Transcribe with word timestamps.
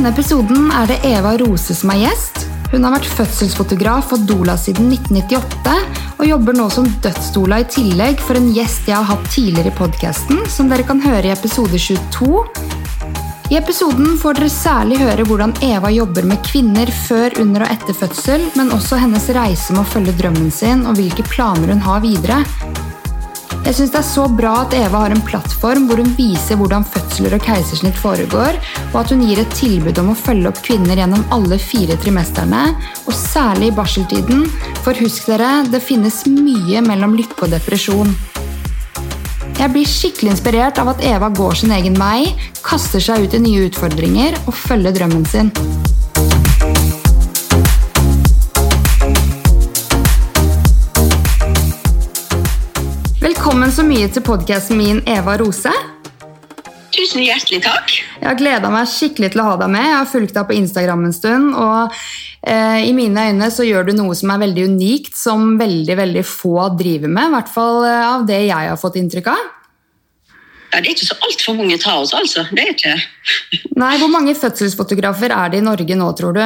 Denne 0.00 0.14
episoden 0.14 0.70
er 0.72 0.86
det 0.88 0.96
Eva 1.04 1.34
Rose 1.36 1.74
som 1.76 1.90
er 1.92 1.98
gjest. 2.06 2.46
Hun 2.70 2.86
har 2.86 2.94
vært 2.94 3.08
fødselsfotograf 3.18 4.14
og 4.14 4.22
doula 4.24 4.54
siden 4.56 4.86
1998, 4.94 5.99
og 6.20 6.26
jobber 6.28 6.52
nå 6.52 6.66
som 6.68 6.84
dødsdoula 7.00 7.62
i 7.62 7.68
tillegg 7.72 8.20
for 8.20 8.36
en 8.36 8.50
gjest 8.52 8.88
jeg 8.90 8.96
har 8.96 9.08
hatt 9.08 9.30
tidligere 9.32 9.70
i 9.72 9.76
podkasten, 9.78 10.42
som 10.52 10.68
dere 10.68 10.84
kan 10.84 11.00
høre 11.00 11.30
i 11.30 11.32
episode 11.32 11.80
22. 11.80 12.42
I 13.50 13.56
episoden 13.58 14.18
får 14.20 14.36
dere 14.36 14.50
særlig 14.52 15.00
høre 15.00 15.24
hvordan 15.26 15.56
Eva 15.64 15.88
jobber 15.90 16.28
med 16.28 16.44
kvinner 16.44 16.92
før, 17.08 17.34
under 17.40 17.64
og 17.64 17.72
etter 17.72 17.96
fødsel, 17.96 18.44
men 18.58 18.70
også 18.76 19.00
hennes 19.00 19.30
reise 19.32 19.72
med 19.72 19.82
å 19.82 19.90
følge 19.94 20.14
drømmen 20.20 20.52
sin 20.54 20.84
og 20.84 21.00
hvilke 21.00 21.24
planer 21.32 21.72
hun 21.72 21.82
har 21.88 22.04
videre. 22.04 22.44
Jeg 23.60 23.76
synes 23.76 23.90
det 23.92 23.98
er 24.00 24.06
så 24.08 24.22
bra 24.32 24.52
at 24.62 24.74
Eva 24.74 25.02
har 25.02 25.12
en 25.12 25.20
plattform 25.22 25.84
hvor 25.86 26.00
hun 26.00 26.14
viser 26.16 26.56
hvordan 26.56 26.86
fødsler 26.88 27.36
og 27.36 27.44
keisersnitt 27.44 27.98
foregår, 28.00 28.56
og 28.90 28.96
at 29.02 29.12
hun 29.12 29.20
gir 29.26 29.42
et 29.42 29.52
tilbud 29.58 30.00
om 30.00 30.10
å 30.14 30.16
følge 30.16 30.48
opp 30.48 30.62
kvinner 30.64 30.98
gjennom 30.98 31.26
alle 31.34 31.58
fire 31.60 31.98
trimesterne, 32.00 32.64
og 33.04 33.14
særlig 33.14 33.68
i 33.68 33.76
barseltiden, 33.76 34.46
for 34.80 34.96
husk 35.04 35.28
dere, 35.28 35.52
det 35.68 35.84
finnes 35.84 36.22
mye 36.32 36.80
mellom 36.88 37.14
lykke 37.20 37.46
og 37.46 37.52
depresjon. 37.52 38.16
Jeg 39.60 39.74
blir 39.74 39.84
skikkelig 39.84 40.38
inspirert 40.38 40.80
av 40.80 40.94
at 40.94 41.04
Eva 41.04 41.28
går 41.28 41.60
sin 41.60 41.76
egen 41.76 42.00
vei, 42.00 42.32
kaster 42.64 43.02
seg 43.04 43.28
ut 43.28 43.36
i 43.36 43.44
nye 43.44 43.68
utfordringer 43.68 44.40
og 44.46 44.56
følger 44.56 44.96
drømmen 44.96 45.28
sin. 45.28 45.52
Velkommen 53.40 53.70
så 53.72 53.80
mye 53.88 54.04
til 54.12 54.20
podkasten 54.20 54.76
min, 54.76 54.98
Eva 55.08 55.32
Rose. 55.40 55.70
Tusen 56.92 57.22
hjertelig 57.24 57.62
takk. 57.64 57.94
Jeg 58.18 58.26
har 58.26 58.36
gleda 58.36 58.68
meg 58.68 58.90
skikkelig 58.92 59.30
til 59.32 59.40
å 59.40 59.46
ha 59.46 59.54
deg 59.62 59.70
med. 59.72 59.86
Jeg 59.86 59.94
har 59.96 60.10
fulgt 60.10 60.34
deg 60.36 60.44
på 60.50 60.56
Instagram 60.58 61.06
en 61.08 61.14
stund, 61.16 61.54
og 61.56 61.94
eh, 62.44 62.84
i 62.84 62.90
mine 62.92 63.24
øyne 63.30 63.48
så 63.48 63.64
gjør 63.64 63.88
du 63.88 63.94
noe 63.96 64.18
som 64.20 64.34
er 64.34 64.42
veldig 64.42 64.66
unikt, 64.74 65.16
som 65.16 65.54
veldig 65.56 65.96
veldig 66.02 66.26
få 66.28 66.66
driver 66.82 67.14
med. 67.16 67.30
I 67.30 67.34
hvert 67.38 67.48
fall 67.54 67.80
eh, 67.88 68.02
av 68.10 68.28
det 68.28 68.42
jeg 68.42 68.68
har 68.74 68.82
fått 68.82 69.00
inntrykk 69.00 69.32
av. 69.32 69.48
Ja, 70.34 70.74
det 70.76 70.82
er 70.82 70.92
ikke 70.92 71.08
så 71.08 71.16
altfor 71.30 71.56
mange 71.62 71.80
ta 71.80 71.96
oss, 72.02 72.12
altså. 72.20 72.44
Det 72.52 72.66
er 72.66 72.74
ikke. 72.74 72.92
Nei, 73.80 73.94
Hvor 74.04 74.12
mange 74.12 74.36
fødselsfotografer 74.36 75.32
er 75.32 75.56
det 75.56 75.64
i 75.64 75.68
Norge 75.70 75.96
nå, 75.96 76.12
tror 76.20 76.36
du? 76.36 76.44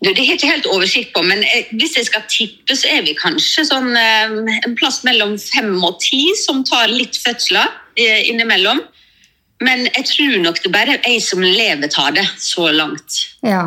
Du, 0.00 0.08
det 0.08 0.22
har 0.22 0.30
jeg 0.30 0.38
ikke 0.38 0.48
helt 0.54 0.68
oversikt 0.72 1.10
på, 1.12 1.22
men 1.28 1.42
eh, 1.44 1.68
hvis 1.76 1.98
jeg 1.98 2.08
skal 2.08 2.24
tippe, 2.32 2.76
så 2.76 2.88
er 2.88 3.02
vi 3.04 3.12
kanskje 3.18 3.66
sånn 3.68 3.90
eh, 3.92 4.32
en 4.64 4.76
plass 4.78 5.02
mellom 5.04 5.34
fem 5.40 5.74
og 5.76 5.98
ti 6.00 6.22
som 6.40 6.62
tar 6.64 6.88
litt 6.88 7.18
fødsler 7.20 7.68
eh, 8.00 8.30
innimellom. 8.30 8.80
Men 9.60 9.84
jeg 9.90 10.06
tror 10.08 10.38
nok 10.40 10.62
det 10.64 10.72
bare 10.72 10.94
er 11.02 11.18
jeg 11.18 11.20
som 11.26 11.44
lever 11.44 11.92
tar 11.92 12.14
det 12.16 12.24
så 12.40 12.70
langt. 12.72 13.18
Ja. 13.44 13.66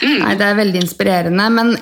Nei, 0.00 0.32
Det 0.40 0.46
er 0.46 0.56
veldig 0.56 0.80
inspirerende. 0.80 1.48
Men 1.52 1.74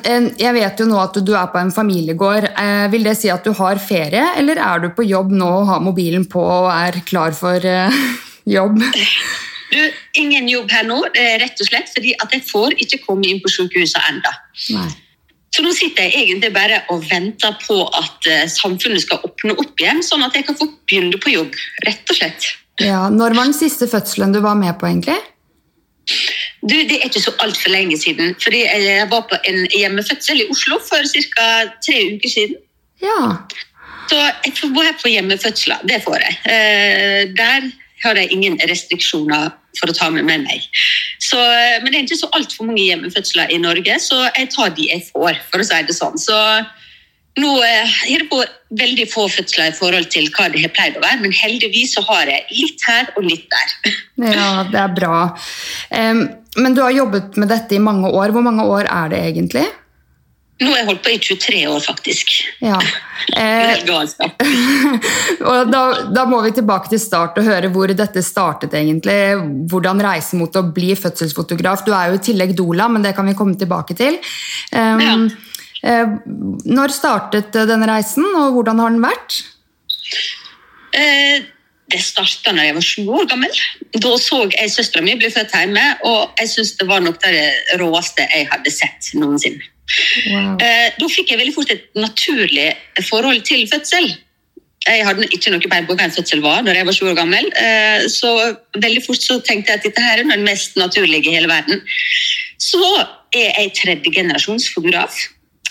jeg 0.42 0.56
vet 0.56 0.82
jo 0.82 0.88
nå 0.90 0.98
at 0.98 1.20
du 1.22 1.30
er 1.38 1.46
på 1.52 1.60
en 1.62 1.70
familiegård. 1.70 2.48
Vil 2.90 3.06
det 3.06 3.14
si 3.20 3.30
at 3.30 3.46
du 3.46 3.52
har 3.54 3.78
ferie, 3.78 4.24
eller 4.42 4.58
er 4.58 4.82
du 4.82 4.88
på 4.90 5.06
jobb 5.06 5.30
nå 5.30 5.52
og 5.60 5.70
har 5.70 5.86
mobilen 5.86 6.26
på 6.26 6.42
og 6.42 6.66
er 6.74 6.98
klar 7.06 7.30
for 7.38 7.62
jobb? 8.58 8.82
Du, 9.72 9.78
ingen 10.20 10.48
jobb 10.48 10.70
her 10.72 10.86
nå, 10.88 11.02
rett 11.42 11.60
og 11.60 11.68
slett 11.68 11.90
fordi 11.94 12.14
at 12.22 12.32
jeg 12.32 12.44
får 12.48 12.76
ikke 12.80 13.02
komme 13.04 13.28
inn 13.28 13.42
på 13.44 13.50
sykehuset 13.52 14.00
ennå. 14.08 14.32
Nei. 14.76 14.88
Så 15.54 15.62
nå 15.64 15.72
sitter 15.72 16.04
jeg 16.04 16.26
egentlig 16.28 16.50
bare 16.52 16.82
og 16.92 17.04
venter 17.08 17.54
på 17.62 17.78
at 17.96 18.26
eh, 18.28 18.44
samfunnet 18.52 19.00
skal 19.04 19.22
åpne 19.24 19.54
opp 19.56 19.80
igjen, 19.80 20.02
sånn 20.04 20.22
at 20.26 20.36
jeg 20.36 20.44
kan 20.48 20.58
få 20.58 20.68
begynne 20.88 21.20
på 21.22 21.32
jobb. 21.32 21.56
Rett 21.86 22.12
og 22.12 22.18
slett. 22.20 22.50
Ja, 22.84 23.08
Når 23.10 23.34
var 23.34 23.48
den 23.48 23.56
siste 23.56 23.88
fødselen 23.90 24.34
du 24.36 24.42
var 24.44 24.58
med 24.60 24.76
på, 24.78 24.86
egentlig? 24.90 25.16
Du, 26.60 26.74
Det 26.74 26.98
er 26.98 27.08
ikke 27.08 27.22
så 27.24 27.32
altfor 27.44 27.72
lenge 27.72 27.96
siden. 28.00 28.34
fordi 28.42 28.60
Jeg 28.64 29.08
var 29.10 29.24
på 29.30 29.38
en 29.44 29.64
hjemmefødsel 29.72 30.44
i 30.44 30.48
Oslo 30.52 30.78
for 30.84 31.02
ca. 31.34 31.48
tre 31.84 31.98
uker 32.14 32.28
siden. 32.28 32.56
Ja. 33.02 33.36
Så 34.08 34.16
jeg 34.44 34.54
får 34.56 34.72
være 34.76 34.94
på 35.02 35.12
hjemmefødsler. 35.12 35.84
Det 35.88 36.02
får 36.04 36.18
jeg. 36.24 36.38
Eh, 36.44 37.34
Der 37.36 37.70
har 38.04 38.14
jeg 38.14 38.32
ingen 38.32 38.58
restriksjoner 38.68 39.50
for 39.76 39.90
å 39.90 39.96
ta 39.96 40.08
med 40.10 40.26
meg. 40.26 40.66
Så, 41.22 41.38
eh, 41.38 41.78
men 41.82 41.92
det 41.92 41.98
er 41.98 42.06
ikke 42.06 42.22
så 42.22 42.30
altfor 42.36 42.68
mange 42.68 42.86
hjemmefødsler 42.86 43.52
i 43.52 43.60
Norge, 43.62 43.98
så 44.02 44.24
jeg 44.30 44.50
tar 44.54 44.74
de 44.76 44.90
jeg 44.90 45.06
får. 45.12 45.40
for 45.50 45.60
å 45.60 45.66
si 45.68 45.82
det 45.88 45.96
sånn. 45.96 46.18
Så 46.18 46.36
nå 47.38 47.50
har 47.62 47.90
er 48.08 48.24
det 48.24 48.28
på 48.30 48.40
veldig 48.78 49.06
få 49.12 49.28
fødsler 49.30 49.70
i 49.70 49.76
forhold 49.76 50.08
til 50.10 50.26
hva 50.34 50.48
det 50.50 50.64
har 50.64 50.72
pleid 50.74 50.96
å 50.98 51.04
være, 51.04 51.20
men 51.22 51.32
heldigvis 51.32 51.94
så 51.94 52.02
har 52.08 52.26
jeg 52.26 52.46
litt 52.50 52.82
her 52.88 53.12
og 53.16 53.28
litt 53.28 53.46
der. 53.52 53.76
Ja, 54.34 54.64
det 54.66 54.80
er 54.82 54.94
bra. 54.96 55.18
Men 56.58 56.74
du 56.74 56.82
har 56.82 56.90
jobbet 56.90 57.36
med 57.38 57.52
dette 57.52 57.76
i 57.76 57.78
mange 57.78 58.10
år. 58.10 58.32
Hvor 58.34 58.42
mange 58.42 58.64
år 58.66 58.88
er 58.90 59.12
det 59.12 59.20
egentlig? 59.28 59.62
Nå 60.58 60.68
har 60.72 60.80
jeg 60.80 60.86
holdt 60.88 61.02
på 61.04 61.10
i 61.14 61.18
23 61.22 61.58
år, 61.70 61.80
faktisk. 61.86 62.34
Ja. 62.64 62.80
Eh, 63.36 63.82
og 65.50 65.68
da, 65.68 65.80
da 66.14 66.22
må 66.30 66.38
vi 66.44 66.52
tilbake 66.54 66.88
til 66.88 67.00
start 67.02 67.36
og 67.40 67.44
høre 67.44 67.68
hvor 67.74 67.90
dette 67.92 68.22
startet. 68.24 68.72
egentlig. 68.78 69.16
Hvordan 69.68 70.00
reise 70.00 70.38
mot 70.38 70.54
å 70.56 70.62
bli 70.72 70.94
fødselsfotograf. 70.96 71.82
Du 71.84 71.90
er 71.92 72.08
jo 72.08 72.16
i 72.16 72.22
tillegg 72.24 72.54
doula, 72.56 72.86
men 72.88 73.04
det 73.04 73.12
kan 73.18 73.26
vi 73.28 73.34
komme 73.36 73.58
tilbake 73.58 73.98
til. 73.98 74.16
Ja. 74.72 75.12
eh, 75.82 76.14
når 76.64 76.94
startet 76.94 77.52
denne 77.68 77.90
reisen, 77.90 78.24
og 78.38 78.56
hvordan 78.56 78.80
har 78.80 78.94
den 78.94 79.04
vært? 79.04 79.40
Eh, 80.96 81.42
Det 81.88 82.00
starta 82.04 82.52
da 82.52 82.64
jeg 82.66 82.74
var 82.76 82.84
sju 82.84 83.02
år 83.18 83.28
gammel. 83.30 83.60
Da 83.96 84.10
så 84.20 84.42
jeg 84.52 84.72
søstera 84.72 85.04
mi 85.04 85.14
bli 85.20 85.30
født 85.32 85.54
hjemme, 85.56 85.84
og 86.04 86.38
jeg 86.38 86.50
syns 86.54 86.74
det 86.80 86.86
var 86.88 87.00
nok 87.00 87.20
det 87.22 87.78
råeste 87.80 88.26
jeg 88.28 88.48
hadde 88.50 88.72
sett 88.72 89.10
noensinne. 89.16 89.64
Wow. 90.28 90.56
Eh, 90.60 90.88
Da 91.00 91.08
fikk 91.08 91.30
jeg 91.32 91.38
veldig 91.40 91.54
fort 91.54 91.70
et 91.72 91.84
naturlig 91.96 92.70
forhold 93.08 93.42
til 93.48 93.66
fødsel. 93.70 94.10
Jeg 94.88 95.04
hadde 95.04 95.26
ikke 95.34 95.50
noe 95.52 95.60
peil 95.68 95.86
på 95.88 95.96
hva 95.98 96.04
en 96.06 96.14
fødsel 96.14 96.40
var 96.40 96.62
når 96.64 96.78
jeg 96.78 96.86
var 96.88 96.96
sju 96.96 97.06
år 97.10 97.16
gammel. 97.18 97.48
eh, 97.56 98.04
Så 98.08 98.30
veldig 98.76 99.02
fort 99.06 99.20
så 99.24 99.40
tenkte 99.44 99.72
jeg 99.72 99.78
at 99.80 99.84
dette 99.88 100.04
her 100.04 100.18
er 100.18 100.28
den 100.28 100.44
mest 100.44 100.76
naturlige 100.76 101.28
i 101.32 101.34
hele 101.36 101.48
verden. 101.50 101.82
Så 102.58 102.80
er 103.34 103.52
jeg 103.58 103.74
tredjegenerasjons 103.80 104.70
fotograf. 104.74 105.16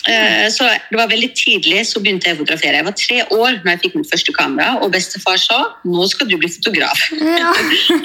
Eh, 0.07 0.47
Så 0.49 0.63
det 0.91 0.97
var 0.99 1.07
veldig 1.09 1.31
tidlig 1.35 1.81
så 1.87 1.99
begynte 1.99 2.27
jeg 2.29 2.37
å 2.37 2.39
fotografere. 2.43 2.77
Jeg 2.79 2.85
var 2.85 2.95
tre 2.95 3.17
år 3.31 3.51
når 3.63 3.71
jeg 3.73 3.81
fikk 3.81 3.95
mitt 3.95 4.11
første 4.11 4.33
kamera, 4.33 4.77
og 4.83 4.91
bestefar 4.93 5.37
sa 5.41 5.57
nå 5.85 6.07
skal 6.09 6.27
du 6.29 6.37
bli 6.37 6.47
fotograf. 6.49 7.01
Ja. 7.11 7.53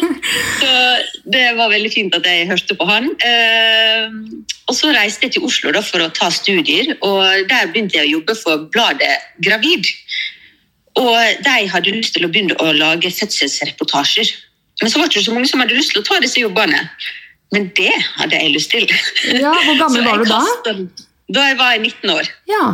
Så 0.60 0.70
det 1.30 1.44
var 1.56 1.70
veldig 1.70 1.92
fint 1.92 2.14
at 2.16 2.24
jeg 2.26 2.48
hørte 2.48 2.74
på 2.78 2.88
han. 2.88 3.10
Eh, 4.62 4.68
og 4.68 4.74
så 4.78 4.92
reiste 4.94 5.26
jeg 5.26 5.32
til 5.32 5.42
Oslo 5.44 5.72
da, 5.72 5.80
for 5.82 5.98
å 6.04 6.10
ta 6.14 6.28
studier, 6.30 6.94
og 7.02 7.48
der 7.50 7.66
begynte 7.72 7.96
jeg 7.98 8.06
å 8.08 8.12
jobbe 8.20 8.34
for 8.38 8.66
bladet 8.72 9.18
Gravid. 9.42 9.84
Og 10.96 11.16
de 11.44 11.68
hadde 11.72 11.90
lyst 11.96 12.14
til 12.14 12.24
å 12.26 12.30
begynne 12.30 12.54
å 12.60 12.72
lage 12.76 13.08
fødselsreportasjer. 13.10 14.28
Men 14.82 14.90
så 14.90 14.98
var 15.00 15.08
det 15.08 15.16
ikke 15.16 15.24
så 15.30 15.34
mange 15.34 15.48
som 15.48 15.60
hadde 15.60 15.74
lyst 15.76 15.92
til 15.94 16.02
å 16.02 16.04
ta 16.06 16.18
disse 16.20 16.40
jobbene. 16.40 16.82
Men 17.52 17.70
det 17.76 17.92
hadde 18.18 18.36
jeg 18.38 18.52
lyst 18.54 18.70
til. 18.72 18.86
ja, 19.40 19.52
Hvor 19.64 19.78
gammel 19.80 20.04
var 20.08 20.22
du 20.22 20.24
da? 20.30 20.40
Da 21.32 21.46
jeg 21.48 21.58
var 21.58 21.76
19 21.78 22.10
år. 22.12 22.28
Ja. 22.48 22.64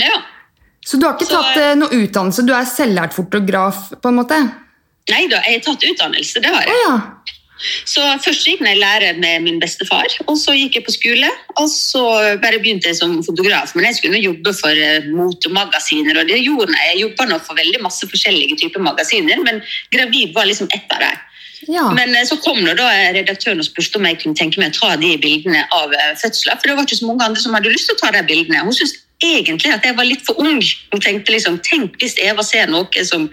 Ja. 0.00 0.22
Så 0.84 0.98
du 1.00 1.06
har 1.06 1.14
ikke 1.16 1.26
Så- 1.28 1.40
tatt 1.40 1.56
eh, 1.56 1.74
noe 1.80 1.88
utdannelse? 1.96 2.44
Du 2.46 2.52
er 2.54 2.64
selvlært 2.68 3.14
fotograf? 3.16 3.90
på 4.02 4.08
en 4.12 4.18
måte? 4.20 4.38
Nei 5.10 5.26
da, 5.28 5.40
jeg 5.44 5.60
har 5.60 5.64
tatt 5.72 5.84
utdannelse. 5.84 6.40
det 6.40 6.50
har 6.52 6.62
jeg. 6.64 6.68
jeg. 6.72 6.84
ja. 6.88 7.33
Så 7.86 8.02
Først 8.24 8.46
gikk 8.48 8.62
jeg 8.64 8.76
i 8.76 8.80
lære 8.80 9.12
med 9.20 9.44
min 9.44 9.60
bestefar, 9.62 10.10
og 10.26 10.36
så 10.40 10.54
gikk 10.56 10.78
jeg 10.78 10.86
på 10.86 10.94
skole. 10.94 11.28
Og 11.60 11.68
så 11.70 12.02
bare 12.42 12.58
begynte 12.62 12.90
jeg 12.90 12.98
som 12.98 13.14
fotograf, 13.26 13.74
men 13.76 13.86
jeg 13.88 14.00
skulle 14.00 14.22
jobbe 14.22 14.54
for 14.58 14.74
eh, 14.86 15.06
motemagasiner. 15.14 16.18
Og 16.20 16.30
det 16.30 16.40
gjorde 16.42 16.72
jeg. 16.72 16.90
Jeg 16.92 17.04
jobba 17.04 17.28
nå 17.30 17.38
for 17.46 17.58
veldig 17.58 17.82
masse 17.84 18.08
forskjellige 18.10 18.58
typer 18.64 18.82
magasiner, 18.84 19.40
men 19.46 19.62
Gravid 19.94 20.34
var 20.34 20.50
liksom 20.50 20.68
ett 20.74 20.90
av 20.90 21.06
dem. 21.06 21.22
ja. 21.76 21.86
Men 21.96 22.14
eh, 22.16 22.26
så 22.28 22.40
kom 22.42 22.58
nå 22.64 22.74
da 22.78 22.90
redaktøren 23.16 23.62
og 23.62 23.68
spurte 23.68 24.00
om 24.00 24.10
jeg 24.10 24.20
kunne 24.24 24.38
tenke 24.38 24.60
meg 24.60 24.74
å 24.74 24.80
ta 24.80 24.96
de 25.00 25.14
bildene 25.22 25.64
av 25.72 25.94
eh, 25.94 26.12
fødsler. 26.20 26.58
For 26.58 26.70
det 26.70 26.78
var 26.78 26.88
ikke 26.88 27.00
så 27.00 27.10
mange 27.12 27.30
andre 27.30 27.46
som 27.46 27.56
hadde 27.56 27.72
lyst 27.72 27.90
til 27.90 27.96
å 27.96 28.02
ta 28.02 28.12
de 28.18 28.26
bildene. 28.26 28.66
Hun 28.66 28.74
syntes 28.74 29.03
egentlig 29.38 29.72
at 29.74 29.84
jeg 29.86 29.96
var 29.98 30.06
litt 30.08 30.24
for 30.26 30.38
ung. 30.42 30.60
Hun 30.92 31.02
tenkte 31.02 31.34
liksom, 31.34 31.60
Tenk 31.66 31.96
hvis 32.02 32.16
Eva 32.22 32.44
ser 32.46 32.68
noe 32.70 33.04
som 33.06 33.26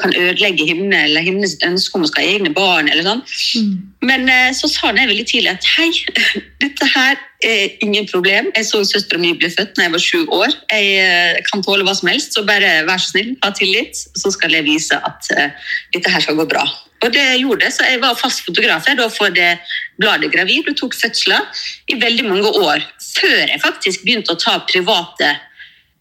kan 0.00 0.14
ødelegge 0.14 0.66
himmelen, 0.68 0.94
eller 1.08 1.26
hennes 1.26 1.56
ønske 1.66 1.98
om 1.98 2.06
å 2.06 2.10
skal 2.10 2.24
ha 2.24 2.34
egne 2.36 2.52
barn. 2.54 2.90
eller 2.90 3.06
sånn. 3.06 3.22
Mm. 3.58 3.76
Men 4.10 4.28
eh, 4.32 4.50
så 4.56 4.70
sa 4.70 4.92
hun 4.92 5.00
veldig 5.00 5.26
tidlig 5.28 5.54
at 5.56 5.70
hei, 5.76 5.90
dette 6.64 6.90
her 6.94 7.18
er 7.44 7.84
ingen 7.84 8.08
problem. 8.10 8.50
Jeg 8.56 8.66
så 8.66 8.82
søstera 8.86 9.20
mi 9.22 9.34
bli 9.38 9.50
født 9.52 9.76
da 9.76 9.86
jeg 9.86 9.94
var 9.94 10.04
sju 10.04 10.18
år. 10.26 10.50
Jeg 10.72 10.90
eh, 11.04 11.40
kan 11.50 11.62
tåle 11.64 11.86
hva 11.86 11.94
som 11.98 12.10
helst, 12.10 12.34
så 12.34 12.44
bare 12.48 12.82
vær 12.88 13.02
så 13.02 13.14
snill, 13.14 13.34
ha 13.44 13.54
tillit. 13.54 14.04
Så 14.18 14.34
skal 14.34 14.54
jeg 14.56 14.66
vise 14.66 14.98
at 14.98 15.32
uh, 15.34 15.72
dette 15.94 16.12
her 16.12 16.24
skal 16.24 16.38
gå 16.38 16.48
bra. 16.50 16.66
Og 17.04 17.12
det 17.14 17.24
gjorde 17.38 17.62
det, 17.62 17.72
så 17.74 17.86
Jeg 17.86 18.00
var 18.02 18.18
fast 18.18 18.42
fotograf 18.46 18.86
for 19.14 19.30
det 19.30 19.58
bladet 19.98 20.32
Gravid 20.32 20.68
og 20.70 20.76
tok 20.78 20.94
fødsler 20.98 21.46
i 21.88 21.98
veldig 22.00 22.24
mange 22.26 22.50
år. 22.50 22.82
Før 23.16 23.44
jeg 23.48 23.60
faktisk 23.62 24.04
begynte 24.06 24.34
å 24.34 24.40
ta 24.40 24.58
private 24.68 25.30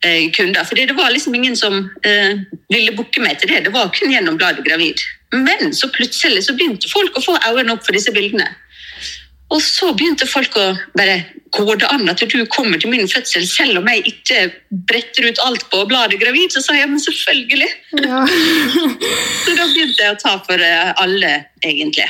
eh, 0.06 0.28
kunder. 0.36 0.64
fordi 0.64 0.86
det 0.86 0.98
var 0.98 1.12
liksom 1.12 1.36
ingen 1.36 1.56
som 1.56 1.90
eh, 2.04 2.44
ville 2.70 2.96
booke 2.98 3.22
meg 3.24 3.40
til 3.40 3.50
det. 3.54 3.64
Det 3.68 3.74
var 3.74 3.92
kun 3.96 4.12
gjennom 4.12 4.38
bladet 4.38 4.66
Gravid. 4.66 5.04
Men 5.34 5.74
så 5.74 5.90
plutselig 5.92 6.46
så 6.46 6.56
begynte 6.56 6.90
folk 6.92 7.18
å 7.18 7.24
få 7.24 7.38
øynene 7.50 7.76
opp 7.76 7.86
for 7.86 7.98
disse 7.98 8.14
bildene. 8.16 8.48
Og 9.48 9.62
så 9.64 9.94
begynte 9.96 10.28
folk 10.28 10.56
å 10.60 10.70
bare 10.98 11.24
Går 11.56 11.78
det 11.80 11.88
an 11.88 12.10
at 12.12 12.20
du 12.20 12.42
kommer 12.52 12.76
til 12.78 12.92
min 12.92 13.08
fødsel 13.08 13.46
selv 13.48 13.80
om 13.80 13.86
jeg 13.88 14.02
ikke 14.10 14.42
bretter 14.90 15.30
ut 15.30 15.40
alt 15.46 15.64
på 15.72 15.86
bladet 15.88 16.20
gravid? 16.20 16.52
Så 16.52 16.60
sa 16.66 16.76
jeg 16.76 16.90
men 16.92 17.00
selvfølgelig. 17.00 17.70
Ja. 18.04 18.20
så 19.46 19.56
da 19.56 19.70
begynte 19.72 20.04
jeg 20.04 20.12
å 20.12 20.20
ta 20.20 20.34
for 20.44 20.60
eh, 20.60 20.92
alle, 21.00 21.32
egentlig. 21.64 22.10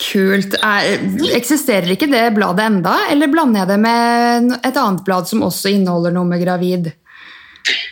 Kult. 0.00 0.56
Er, 0.64 1.02
eksisterer 1.36 1.92
ikke 1.92 2.08
det 2.08 2.22
bladet 2.36 2.70
enda, 2.70 2.96
eller 3.12 3.28
blander 3.32 3.64
jeg 3.64 3.72
det 3.74 3.80
med 3.82 4.56
et 4.62 4.80
annet 4.80 5.04
blad 5.04 5.28
som 5.28 5.44
også 5.44 5.74
inneholder 5.74 6.14
noe 6.14 6.28
med 6.28 6.40
gravid? 6.40 6.90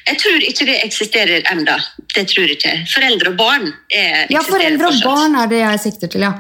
Jeg 0.09 0.17
tror 0.23 0.45
ikke 0.47 0.65
det 0.65 0.77
eksisterer 0.87 1.45
enda. 1.53 1.75
Det 2.15 2.23
tror 2.31 2.47
jeg 2.47 2.57
ikke. 2.57 2.73
Foreldre 2.89 3.33
og 3.35 3.37
barn 3.37 3.67
er, 3.93 4.25
Ja, 4.33 4.41
foreldre 4.47 4.89
og 4.89 5.03
barn 5.05 5.37
er 5.37 5.51
det 5.51 5.59
jeg 5.61 5.81
sikter 5.83 6.11
til, 6.15 6.25
ja. 6.25 6.31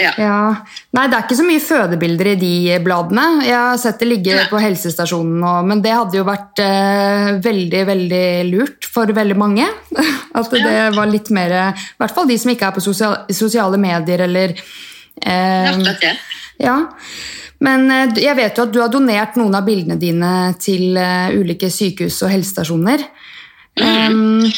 ja. 0.00 0.12
ja. 0.16 0.38
Nei, 0.96 1.04
det 1.10 1.18
er 1.18 1.26
ikke 1.26 1.36
så 1.36 1.44
mye 1.46 1.62
fødebilder 1.62 2.30
i 2.32 2.36
de 2.40 2.52
bladene. 2.84 3.26
Jeg 3.44 3.58
har 3.58 3.82
sett 3.82 4.00
det 4.00 4.08
ligge 4.08 4.38
Nei. 4.38 4.46
på 4.48 4.62
helsestasjonen, 4.62 5.44
og, 5.44 5.68
men 5.68 5.82
det 5.84 5.92
hadde 5.92 6.18
jo 6.18 6.24
vært 6.28 6.62
eh, 6.64 7.28
veldig, 7.44 7.82
veldig 7.90 8.24
lurt 8.48 8.88
for 8.88 9.12
veldig 9.20 9.36
mange. 9.38 9.68
At 10.40 10.48
det 10.56 10.64
ja. 10.64 10.88
var 10.96 11.12
litt 11.12 11.28
mer 11.36 11.52
I 11.52 12.00
hvert 12.00 12.16
fall 12.16 12.30
de 12.30 12.38
som 12.40 12.54
ikke 12.54 12.70
er 12.70 12.78
på 12.78 12.86
sosial, 12.86 13.18
sosiale 13.36 13.76
medier 13.80 14.24
eller 14.24 14.56
eh, 15.20 16.16
Ja. 16.62 16.76
Men 17.62 17.90
eh, 17.90 18.22
jeg 18.24 18.36
vet 18.38 18.58
jo 18.58 18.66
at 18.66 18.74
du 18.74 18.80
har 18.82 18.92
donert 18.92 19.38
noen 19.38 19.54
av 19.54 19.66
bildene 19.66 19.98
dine 20.00 20.32
til 20.62 20.98
eh, 20.98 21.34
ulike 21.36 21.70
sykehus 21.70 22.22
og 22.26 22.32
helsestasjoner. 22.34 23.04
Mm. 23.80 24.48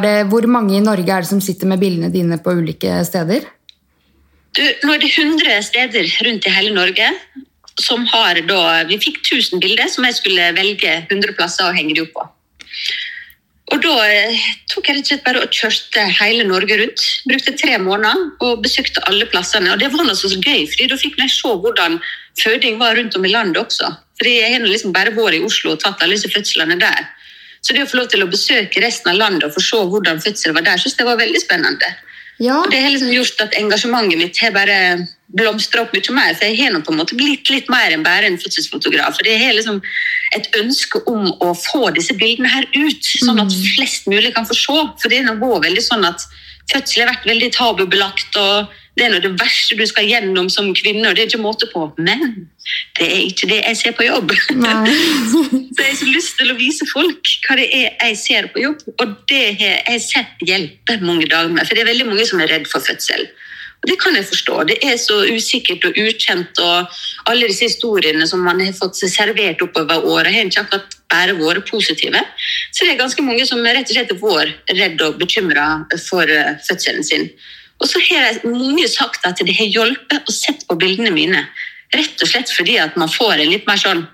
Det, 0.00 0.14
hvor 0.30 0.46
mange 0.50 0.76
i 0.76 0.82
Norge 0.84 1.10
er 1.10 1.24
det 1.24 1.30
som 1.30 1.40
sitter 1.42 1.68
med 1.70 1.80
bildene 1.82 2.10
dine 2.12 2.38
på 2.42 2.54
ulike 2.58 3.00
steder? 3.06 3.46
Du, 4.56 4.62
nå 4.84 4.94
er 4.94 5.02
det 5.02 5.12
100 5.14 5.62
steder 5.62 6.10
rundt 6.26 6.46
i 6.46 6.52
hele 6.54 6.74
Norge 6.74 7.06
som 7.80 8.02
har 8.10 8.40
da 8.48 8.82
Vi 8.88 8.98
fikk 9.00 9.20
1000 9.22 9.62
bilder 9.62 9.88
som 9.88 10.04
jeg 10.04 10.18
skulle 10.18 10.50
velge 10.56 10.90
100 11.06 11.36
plasser 11.38 11.68
og 11.68 11.76
henge 11.78 11.94
de 11.96 12.04
opp 12.04 12.12
på. 12.16 12.26
Og 13.70 13.78
da 13.84 13.92
eh, 14.10 14.38
tok 14.70 14.88
jeg 14.88 14.96
rett 14.96 15.04
og 15.04 15.10
slett 15.12 15.26
bare 15.26 15.42
og 15.44 15.54
kjørte 15.54 16.06
hele 16.18 16.46
Norge 16.48 16.78
rundt. 16.80 17.04
Brukte 17.30 17.54
tre 17.58 17.76
måneder 17.78 18.24
og 18.42 18.64
besøkte 18.64 19.02
alle 19.06 19.28
plassene. 19.30 19.70
Og 19.72 19.78
det 19.78 19.92
var 19.92 20.10
så 20.18 20.30
gøy, 20.34 20.66
fordi 20.72 20.88
da 20.90 20.98
fikk 20.98 21.20
jeg 21.20 21.30
se 21.36 21.54
hvordan 21.62 22.00
føding 22.40 22.80
var 22.82 22.98
rundt 22.98 23.16
om 23.16 23.24
i 23.24 23.30
landet 23.30 23.62
også. 23.62 23.92
Fordi 24.18 24.34
jeg 24.40 24.56
har 24.56 24.66
liksom 24.66 24.92
bare 24.96 25.14
vært 25.14 25.38
i 25.38 25.44
Oslo 25.46 25.76
og 25.76 25.82
tatt 25.84 26.02
alle 26.02 26.18
disse 26.18 26.32
fødslene 26.34 26.80
der. 26.82 27.06
Så 27.62 27.76
det 27.76 27.84
å 27.84 27.88
få 27.88 28.00
lov 28.00 28.10
til 28.10 28.24
å 28.24 28.30
besøke 28.30 28.82
resten 28.82 29.12
av 29.12 29.20
landet 29.20 29.46
og 29.46 29.54
få 29.54 29.62
se 29.62 29.80
hvordan 29.92 30.22
fødsel 30.24 30.56
var 30.56 30.66
der, 30.66 30.80
syns 30.80 30.98
jeg 30.98 31.06
var 31.06 31.20
veldig 31.20 31.42
spennende. 31.42 31.90
Ja. 32.40 32.58
Og 32.62 32.72
det 32.72 32.80
har 32.80 32.92
liksom 32.92 33.12
gjort 33.12 33.42
at 33.44 33.56
engasjementet 33.60 34.18
mitt 34.18 34.38
har 34.40 34.54
bare 34.56 34.76
blomstra 35.36 35.84
opp 35.84 35.92
mye 35.94 36.14
mer. 36.16 36.34
For 36.38 36.48
jeg 36.48 36.58
har 36.62 36.78
på 36.80 36.94
en 36.94 37.00
måte 37.02 37.18
blitt 37.18 37.50
litt 37.52 37.68
mer 37.72 37.92
enn 37.92 38.04
bare 38.06 38.30
en 38.30 38.40
fødselsfotograf. 38.40 39.18
For 39.18 39.28
jeg 39.28 39.42
har 39.42 39.56
liksom 39.56 39.80
et 40.36 40.48
ønske 40.58 41.02
om 41.10 41.28
å 41.44 41.52
få 41.58 41.90
disse 41.96 42.16
bildene 42.16 42.50
her 42.50 42.66
ut, 42.74 43.04
sånn 43.04 43.42
at 43.42 43.52
mm. 43.52 43.64
flest 43.76 44.08
mulig 44.10 44.32
kan 44.36 44.48
få 44.48 44.56
se. 44.56 44.78
For 45.02 45.12
det 45.12 45.22
har 45.26 45.36
vært 45.36 45.68
veldig 45.68 45.84
sånn 45.84 46.06
at 46.08 46.24
fødsel 46.72 47.04
har 47.04 47.12
vært 47.12 47.28
veldig 47.28 47.50
tabubelagt. 47.58 48.40
og 48.40 48.76
det 49.00 49.06
er 49.06 49.14
noe 49.14 49.24
det 49.24 49.32
verste 49.40 49.76
du 49.78 49.86
skal 49.88 50.04
gjennom 50.04 50.50
som 50.52 50.66
kvinne, 50.76 51.08
og 51.08 51.16
det 51.16 51.22
er 51.22 51.30
ikke 51.30 51.40
måte 51.40 51.68
på. 51.72 51.86
Men 51.96 52.50
det 52.98 53.06
er 53.06 53.22
ikke 53.24 53.48
det 53.48 53.60
jeg 53.62 53.78
ser 53.80 53.94
på 53.96 54.04
jobb. 54.04 54.34
så 54.52 55.44
jeg 55.80 55.94
har 56.02 56.10
lyst 56.12 56.36
til 56.36 56.52
å 56.52 56.56
vise 56.58 56.88
folk 56.90 57.30
hva 57.46 57.56
det 57.56 57.70
er 57.72 57.86
jeg 58.10 58.18
ser 58.20 58.50
på 58.52 58.60
jobb, 58.60 58.82
og 59.00 59.14
det 59.30 59.44
har 59.62 59.78
jeg 59.94 60.02
sett 60.04 60.44
hjelpe 60.44 60.98
mange 61.00 61.30
dager 61.30 61.48
med. 61.54 61.64
For 61.64 61.72
det 61.72 61.86
er 61.86 61.94
veldig 61.94 62.10
mange 62.10 62.26
som 62.28 62.42
er 62.44 62.52
redd 62.52 62.68
for 62.68 62.84
fødsel. 62.84 63.24
Og 63.80 63.88
Det 63.88 63.96
kan 64.02 64.16
jeg 64.16 64.26
forstå. 64.28 64.54
Det 64.68 64.76
er 64.84 64.98
så 65.00 65.22
usikkert 65.32 65.86
og 65.88 65.96
ukjent. 65.96 66.58
og 66.60 67.30
Alle 67.32 67.48
disse 67.48 67.70
historiene 67.70 68.26
som 68.28 68.42
man 68.44 68.60
har 68.60 68.74
fått 68.76 69.00
servert 69.00 69.62
oppover 69.64 70.04
året, 70.04 70.34
har 70.34 70.44
ikke 70.44 70.66
akkurat 70.66 70.98
bare 71.08 71.36
vært 71.38 71.70
positive. 71.70 72.20
Så 72.72 72.84
det 72.84 72.92
er 72.92 73.00
ganske 73.00 73.24
mange 73.24 73.46
som 73.48 73.64
rett 73.64 73.88
og 73.88 73.96
slett 73.96 74.12
er 74.12 74.20
vår 74.20 74.52
redd 74.76 75.00
og 75.06 75.16
bekymra 75.22 75.86
for 76.10 76.28
eh, 76.28 76.60
fødselen 76.68 77.06
sin. 77.08 77.30
Og 77.80 77.88
så 77.88 78.00
har 78.10 78.40
mange 78.44 78.86
sagt 78.92 79.26
at 79.26 79.40
det 79.40 79.56
har 79.56 79.68
hjulpet 79.72 80.28
å 80.28 80.34
sette 80.34 80.68
på 80.68 80.76
bildene 80.80 81.12
mine. 81.14 81.44
Rett 81.96 82.22
og 82.22 82.30
slett 82.30 82.52
fordi 82.54 82.76
at 82.78 82.96
man 83.00 83.10
får 83.10 83.38
en 83.38 83.52
litt 83.52 83.68
mer 83.68 83.80
sånn 83.80 84.04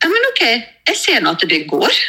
Ja, 0.00 0.08
men 0.08 0.26
ok, 0.30 0.42
jeg 0.88 0.96
ser 0.96 1.18
nå 1.20 1.34
at 1.36 1.46
det 1.48 1.66
går. 1.70 2.00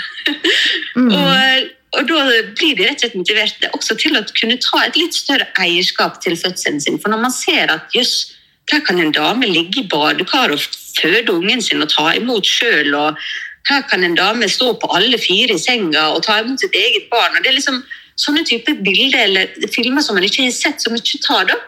Mm. 0.92 1.07
og, 1.15 1.69
og, 1.95 2.09
da 2.09 2.24
blir 2.57 2.75
de 2.75 2.83
rett 2.83 3.00
og 3.00 3.06
slett 3.06 3.13
motiverte 3.15 3.69
også 3.71 3.95
til 3.95 4.18
å 4.19 4.21
kunne 4.36 4.57
ta 4.59 4.81
et 4.83 4.98
litt 5.00 5.15
større 5.15 5.48
eierskap 5.63 6.18
til 6.21 6.36
fødselen 6.36 6.81
sin. 6.83 6.98
For 7.00 7.09
når 7.13 7.21
man 7.24 7.31
ser 7.33 7.71
at 7.71 7.95
jøss, 7.95 8.33
der 8.69 8.83
kan 8.83 9.00
en 9.00 9.13
dame 9.15 9.47
ligge 9.47 9.81
i 9.81 9.88
badekar 9.88 10.51
og 10.51 10.59
føde 11.00 11.31
ungen 11.31 11.63
sin 11.63 11.81
og 11.81 11.89
ta 11.94 12.12
imot 12.19 12.45
sjøl, 12.45 12.92
og 13.00 13.24
her 13.71 13.88
kan 13.89 14.04
en 14.04 14.19
dame 14.19 14.50
stå 14.51 14.74
på 14.81 14.92
alle 14.95 15.19
fire 15.21 15.56
i 15.56 15.63
senga 15.63 16.09
og 16.12 16.25
ta 16.27 16.42
imot 16.44 16.62
sitt 16.62 16.75
eget 16.75 17.07
barn. 17.12 17.38
og 17.38 17.44
det 17.44 17.54
er 17.54 17.59
liksom 17.59 17.81
sånne 18.21 18.45
type 18.47 18.77
bilder 18.85 19.25
eller 19.25 19.69
filmer 19.73 20.06
som 20.06 20.18
man 20.18 20.27
ikke 20.27 20.45
har 20.47 20.56
sett 20.56 20.83
så 20.83 20.94
mye 20.94 21.21
tar 21.25 21.50
da. 21.50 21.59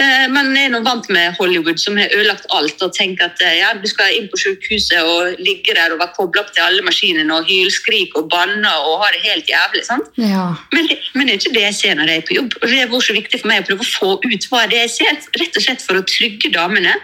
Eh, 0.00 0.26
man 0.32 0.54
er 0.56 0.70
nå 0.72 0.80
vant 0.84 1.08
med 1.12 1.34
Hollywood, 1.36 1.76
som 1.80 1.98
har 2.00 2.12
ødelagt 2.14 2.46
alt, 2.56 2.80
og 2.80 2.92
tenker 2.96 3.26
at 3.26 3.42
eh, 3.44 3.58
ja, 3.58 3.72
du 3.76 3.84
skal 3.90 4.14
inn 4.16 4.30
på 4.32 4.38
sykehuset 4.40 5.02
og 5.02 5.42
ligge 5.42 5.74
der 5.76 5.92
og 5.92 6.00
være 6.00 6.14
kobla 6.16 6.44
opp 6.44 6.54
til 6.54 6.64
alle 6.64 6.84
maskinene 6.86 7.34
og 7.36 7.48
hylskrike 7.50 8.22
og 8.22 8.30
banne 8.32 8.70
og 8.86 9.02
ha 9.02 9.10
det 9.12 9.20
helt 9.26 9.50
jævlig. 9.50 9.84
Ja. 10.22 10.46
Men, 10.72 10.88
det, 10.88 10.96
men, 11.12 11.28
det 11.28 11.34
er 11.34 11.42
ikke 11.42 11.56
det 11.58 11.66
jeg 11.66 11.78
ser 11.80 11.98
når 11.98 12.12
jeg 12.12 12.22
er 12.22 12.26
på 12.30 12.38
jobb. 12.38 12.56
Og 12.62 12.66
det 12.70 12.80
er 12.80 12.96
så 13.10 13.18
viktig 13.18 13.42
for 13.42 13.52
meg 13.52 13.60
å 13.60 13.68
prøve 13.68 13.84
å 13.84 13.90
få 13.90 14.10
ut 14.24 14.48
hva 14.52 14.62
det 14.70 14.78
er 14.78 14.86
jeg 14.86 14.94
ser, 14.96 15.20
rett 15.42 15.60
og 15.60 15.66
slett 15.66 15.84
for 15.84 16.00
å 16.00 16.06
trygge 16.08 16.52
damene. 16.54 16.96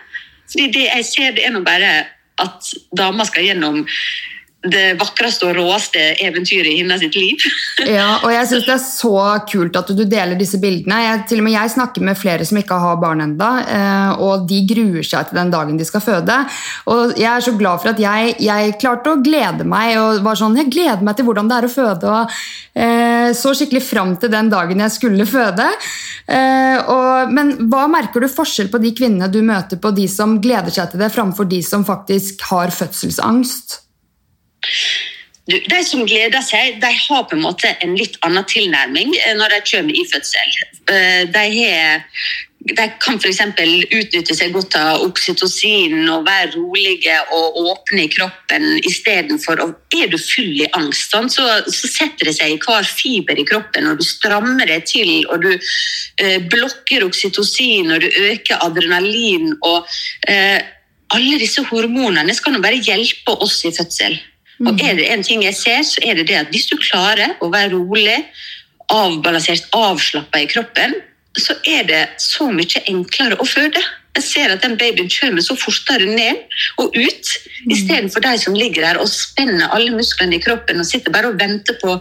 Fordi 0.46 0.70
det 0.78 0.86
jeg 0.86 1.10
ser, 1.10 1.36
det 1.36 1.44
er 1.44 1.52
nå 1.52 1.60
bare 1.66 1.92
at 2.40 2.72
damer 2.96 3.28
skal 3.28 3.44
gjennom 3.44 3.82
det 4.64 4.96
vakreste 4.98 5.46
og 5.46 5.58
råeste 5.58 6.00
eventyret 6.24 6.70
i 6.72 6.78
hennes 6.80 7.02
liv. 7.14 7.42
ja, 7.96 8.18
og 8.24 8.32
jeg 8.32 8.48
synes 8.50 8.66
Det 8.66 8.74
er 8.74 8.82
så 8.82 9.18
kult 9.50 9.76
at 9.78 9.92
du 9.92 10.02
deler 10.04 10.38
disse 10.38 10.58
bildene. 10.62 10.98
Jeg, 11.04 11.22
til 11.30 11.42
og 11.42 11.46
med 11.46 11.54
jeg 11.54 11.74
snakker 11.76 12.06
med 12.08 12.18
flere 12.18 12.46
som 12.48 12.58
ikke 12.60 12.78
har 12.82 12.98
barn 13.02 13.22
ennå, 13.22 13.50
eh, 13.62 14.24
og 14.26 14.48
de 14.50 14.62
gruer 14.68 15.06
seg 15.06 15.28
til 15.28 15.38
den 15.38 15.52
dagen 15.54 15.78
de 15.78 15.86
skal 15.86 16.04
føde. 16.04 16.38
Og 16.92 17.14
Jeg 17.16 17.30
er 17.30 17.44
så 17.44 17.54
glad 17.58 17.82
for 17.82 17.92
at 17.92 18.02
jeg, 18.02 18.34
jeg 18.42 18.76
klarte 18.80 19.14
å 19.14 19.22
glede 19.22 19.66
meg. 19.68 19.96
og 20.00 20.24
var 20.24 20.38
sånn, 20.38 20.56
Jeg 20.56 20.72
gleder 20.72 21.04
meg 21.04 21.16
til 21.16 21.28
hvordan 21.28 21.48
det 21.48 21.56
er 21.56 21.68
å 21.68 21.72
føde. 21.72 22.10
og 22.10 22.36
eh, 22.74 23.30
Så 23.36 23.54
skikkelig 23.54 23.84
fram 23.84 24.16
til 24.16 24.32
den 24.32 24.50
dagen 24.50 24.80
jeg 24.80 24.96
skulle 24.96 25.26
føde. 25.28 25.68
Eh, 26.26 26.78
og, 26.90 27.32
men 27.32 27.54
hva 27.70 27.86
merker 27.90 28.24
du 28.24 28.28
forskjell 28.28 28.72
på 28.72 28.82
de 28.82 28.94
kvinnene 28.96 29.30
du 29.30 29.42
møter 29.46 29.78
på 29.78 29.94
de 29.94 30.08
som 30.10 30.40
gleder 30.42 30.72
seg 30.74 30.90
til 30.90 31.02
det, 31.04 31.12
framfor 31.14 31.46
de 31.46 31.62
som 31.62 31.86
faktisk 31.86 32.42
har 32.50 32.74
fødselsangst? 32.74 33.85
De 35.46 35.78
som 35.86 36.02
gleder 36.02 36.42
seg, 36.42 36.80
de 36.82 36.88
har 36.90 37.26
på 37.30 37.36
en 37.36 37.44
måte 37.44 37.70
en 37.84 37.94
litt 37.94 38.16
annen 38.26 38.46
tilnærming 38.50 39.12
eh, 39.20 39.36
når 39.38 39.54
de 39.54 39.60
kommer 39.68 39.94
i 39.94 40.02
fødsel. 40.10 40.56
Eh, 40.90 41.22
de, 41.30 41.44
har, 41.54 42.02
de 42.72 42.86
kan 43.04 43.20
f.eks. 43.22 43.44
utnytte 43.94 44.34
seg 44.34 44.56
godt 44.56 44.74
av 44.80 45.04
oksytocin 45.06 46.00
og 46.10 46.26
være 46.26 46.50
rolige 46.56 47.20
og 47.38 47.62
åpne 47.62 48.08
i 48.08 48.10
kroppen 48.10 48.66
istedenfor 48.90 49.62
Er 49.62 50.10
du 50.10 50.18
full 50.18 50.66
i 50.66 50.70
angst, 50.74 51.14
så, 51.14 51.46
så, 51.70 51.94
setter 51.94 52.26
det 52.26 52.34
seg 52.40 52.56
i 52.56 52.60
hver 52.66 52.90
fiber 52.90 53.38
i 53.38 53.46
kroppen, 53.46 53.86
og 53.86 54.02
du 54.02 54.06
strammer 54.06 54.66
det 54.66 54.82
til, 54.90 55.20
og 55.30 55.46
du 55.46 55.52
eh, 55.54 56.40
blokker 56.42 57.06
oksytocin, 57.06 57.94
og 57.94 58.02
du 58.02 58.10
øker 58.32 58.66
adrenalin 58.66 59.52
og 59.62 59.86
Alle 61.14 61.36
disse 61.38 61.62
hormonene 61.68 62.34
skal 62.34 62.56
nå 62.56 62.58
bare 62.64 62.82
hjelpe 62.82 63.30
oss 63.44 63.60
i 63.62 63.70
fødsel. 63.70 64.16
Og 64.64 64.72
mm. 64.72 64.80
er 64.80 64.94
det 64.98 65.08
en 65.12 65.24
ting 65.26 65.42
jeg 65.44 65.56
ser, 65.58 65.82
så 65.84 66.00
er 66.06 66.16
det 66.18 66.28
det 66.30 66.38
at 66.40 66.52
hvis 66.54 66.68
du 66.70 66.76
klarer 66.80 67.36
å 67.44 67.50
være 67.52 67.74
rolig, 67.74 68.22
avbalansert, 68.92 69.66
avslappa 69.74 70.40
i 70.40 70.48
kroppen, 70.50 70.94
så 71.36 71.56
er 71.68 71.84
det 71.88 72.02
så 72.22 72.48
mye 72.48 72.80
enklere 72.88 73.36
å 73.42 73.46
føde. 73.48 73.82
Jeg 74.16 74.24
ser 74.24 74.52
at 74.54 74.62
den 74.64 74.78
babyen 74.80 75.10
kommer 75.12 75.44
så 75.44 75.56
fortere 75.60 76.06
ned 76.08 76.46
og 76.80 76.94
ut, 76.96 77.34
Mm. 77.66 77.72
istedenfor 77.72 78.20
de 78.20 78.38
som 78.38 78.54
ligger 78.54 78.84
der 78.84 78.98
og 79.00 79.08
spenner 79.08 79.72
alle 79.74 79.90
musklene 79.90 80.36
i 80.36 80.42
kroppen 80.42 80.78
og 80.78 80.86
sitter 80.86 81.10
bare 81.10 81.32
og 81.32 81.40
venter 81.40 81.74
på 81.80 81.96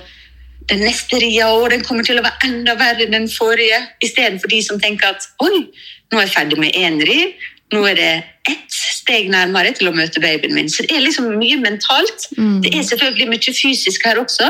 den 0.70 0.80
neste 0.86 1.18
ria, 1.22 1.48
og 1.50 1.70
den 1.70 1.84
kommer 1.84 2.04
til 2.04 2.20
å 2.20 2.26
være 2.26 2.50
enda 2.50 2.76
verre 2.76 3.06
enn 3.06 3.14
den 3.14 3.28
forrige. 3.30 3.80
Istedenfor 4.04 4.50
de 4.50 4.62
som 4.66 4.80
tenker 4.82 5.14
at 5.14 5.28
oi, 5.42 5.68
nå 6.12 6.20
er 6.20 6.26
jeg 6.26 6.34
ferdig 6.36 6.60
med 6.62 6.78
én 6.78 7.00
riv, 7.06 7.34
nå 7.74 7.84
er 7.90 7.96
det 8.00 8.14
ett 8.50 8.72
steg 9.06 9.30
nærmere 9.30 9.74
til 9.78 9.90
å 9.90 9.96
møte 9.96 10.22
babyen 10.24 10.56
min. 10.58 10.70
Så 10.72 10.86
det 10.86 10.98
er 10.98 11.06
liksom 11.06 11.30
mye 11.38 11.60
mentalt. 11.62 12.28
Mm. 12.38 12.62
Det 12.66 12.74
er 12.74 12.88
selvfølgelig 12.90 13.30
mye 13.32 13.54
fysisk 13.62 14.06
her 14.10 14.20
også. 14.22 14.50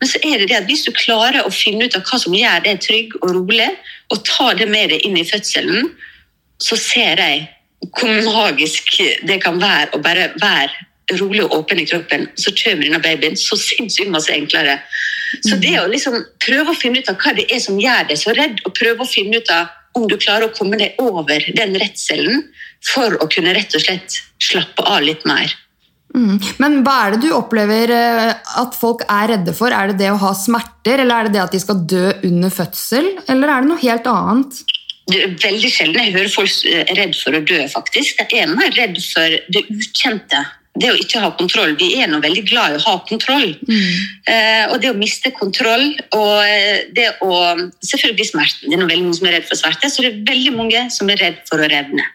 Men 0.00 0.10
så 0.10 0.20
er 0.26 0.42
det 0.42 0.50
det 0.50 0.58
at 0.58 0.68
hvis 0.68 0.84
du 0.84 0.92
klarer 0.92 1.44
å 1.44 1.52
finne 1.54 1.86
ut 1.86 1.96
av 1.96 2.04
hva 2.04 2.20
som 2.20 2.34
gjør 2.36 2.64
deg 2.66 2.80
trygg 2.84 3.14
og 3.22 3.30
rolig, 3.38 3.70
og 4.12 4.24
ta 4.28 4.50
det 4.58 4.68
med 4.68 4.92
deg 4.92 5.06
inn 5.06 5.16
i 5.16 5.26
fødselen, 5.26 5.92
så 6.60 6.76
ser 6.78 7.22
jeg 7.22 7.46
hvor 7.94 8.10
magisk 8.26 8.98
det 9.28 9.38
kan 9.44 9.60
være 9.60 9.94
å 9.96 10.00
bare 10.02 10.30
være 10.40 11.16
rolig 11.20 11.44
og 11.44 11.58
åpen 11.58 11.80
i 11.80 11.86
kroppen. 11.88 12.26
Så 12.40 12.52
kommer 12.56 12.84
denne 12.86 13.00
babyen 13.04 13.36
så 13.38 13.56
sinnssykt 13.60 14.12
masse 14.12 14.32
enklere. 14.32 14.78
Så 15.44 15.58
det 15.60 15.74
å 15.80 15.88
liksom 15.90 16.16
prøve 16.42 16.72
å 16.72 16.78
finne 16.78 17.00
ut 17.00 17.10
av 17.10 17.18
hva 17.20 17.34
det 17.36 17.46
er 17.52 17.60
som 17.62 17.80
gjør 17.80 18.08
deg 18.10 18.20
så 18.20 18.34
redd, 18.36 18.60
og 18.64 18.76
prøve 18.76 19.04
å 19.04 19.08
finne 19.08 19.40
ut 19.40 19.52
av 19.52 19.72
om 19.98 20.06
du 20.10 20.16
klarer 20.20 20.48
å 20.48 20.54
komme 20.54 20.78
deg 20.80 20.98
over 21.02 21.44
den 21.56 21.76
redselen 21.80 22.46
for 22.84 23.16
å 23.22 23.28
kunne 23.30 23.54
rett 23.56 23.74
og 23.76 23.84
slett 23.84 24.18
slappe 24.42 24.84
av 24.86 25.04
litt 25.06 25.24
mer. 25.28 25.52
Mm. 26.14 26.38
Men 26.62 26.78
hva 26.86 26.94
er 27.04 27.14
det 27.14 27.24
du 27.24 27.32
opplever 27.34 27.90
eh, 27.90 28.30
at 28.60 28.76
folk 28.78 29.02
er 29.10 29.32
redde 29.32 29.54
for? 29.56 29.74
Er 29.74 29.90
det 29.90 29.98
det 30.04 30.12
å 30.12 30.20
ha 30.22 30.30
smerter, 30.38 31.02
eller 31.02 31.16
er 31.16 31.28
det 31.28 31.34
det 31.34 31.42
at 31.42 31.56
de 31.56 31.62
skal 31.62 31.82
dø 31.90 32.06
under 32.28 32.54
fødsel, 32.54 33.10
eller 33.26 33.50
er 33.50 33.64
det 33.64 33.72
noe 33.72 33.82
helt 33.82 34.06
annet? 34.10 34.60
Det 35.10 35.18
er 35.20 35.34
veldig 35.36 35.70
sjelden 35.72 36.00
jeg 36.00 36.14
hører 36.14 36.30
folk 36.32 36.60
eh, 36.70 36.92
redd 36.96 37.16
for 37.18 37.36
å 37.36 37.42
dø, 37.44 37.58
faktisk. 37.72 38.22
Jeg 38.22 38.44
er 38.44 38.54
mer 38.54 38.70
redd 38.78 39.00
for 39.04 39.38
det 39.56 39.64
ukjente. 39.74 40.44
Det 40.74 40.90
å 40.90 40.96
ikke 40.98 41.20
ha 41.22 41.30
kontroll. 41.38 41.76
Vi 41.78 41.92
er 42.02 42.08
nå 42.10 42.18
veldig 42.22 42.42
glad 42.48 42.74
i 42.74 42.78
å 42.80 42.82
ha 42.82 42.94
kontroll. 43.06 43.52
Eh, 44.26 44.64
og 44.72 44.80
det 44.82 44.90
å 44.90 44.98
miste 44.98 45.30
kontroll 45.36 45.92
og 46.16 46.32
eh, 46.42 46.90
det 46.96 47.12
å 47.22 47.36
Selvfølgelig 47.84 48.26
smerten. 48.32 48.68
Det 48.68 48.74
er 48.74 48.82
nå 48.82 48.88
veldig 48.90 49.06
mange 49.06 49.18
som 49.20 49.28
er 49.28 49.36
redd 49.36 49.46
for 49.46 49.60
smerte, 49.60 49.90
så 49.90 50.02
det 50.02 50.10
er 50.10 50.22
veldig 50.32 50.54
mange 50.56 50.84
som 50.90 51.10
er 51.12 51.20
redd 51.22 51.40
for 51.48 51.62
å 51.62 51.70
revne. 51.70 52.06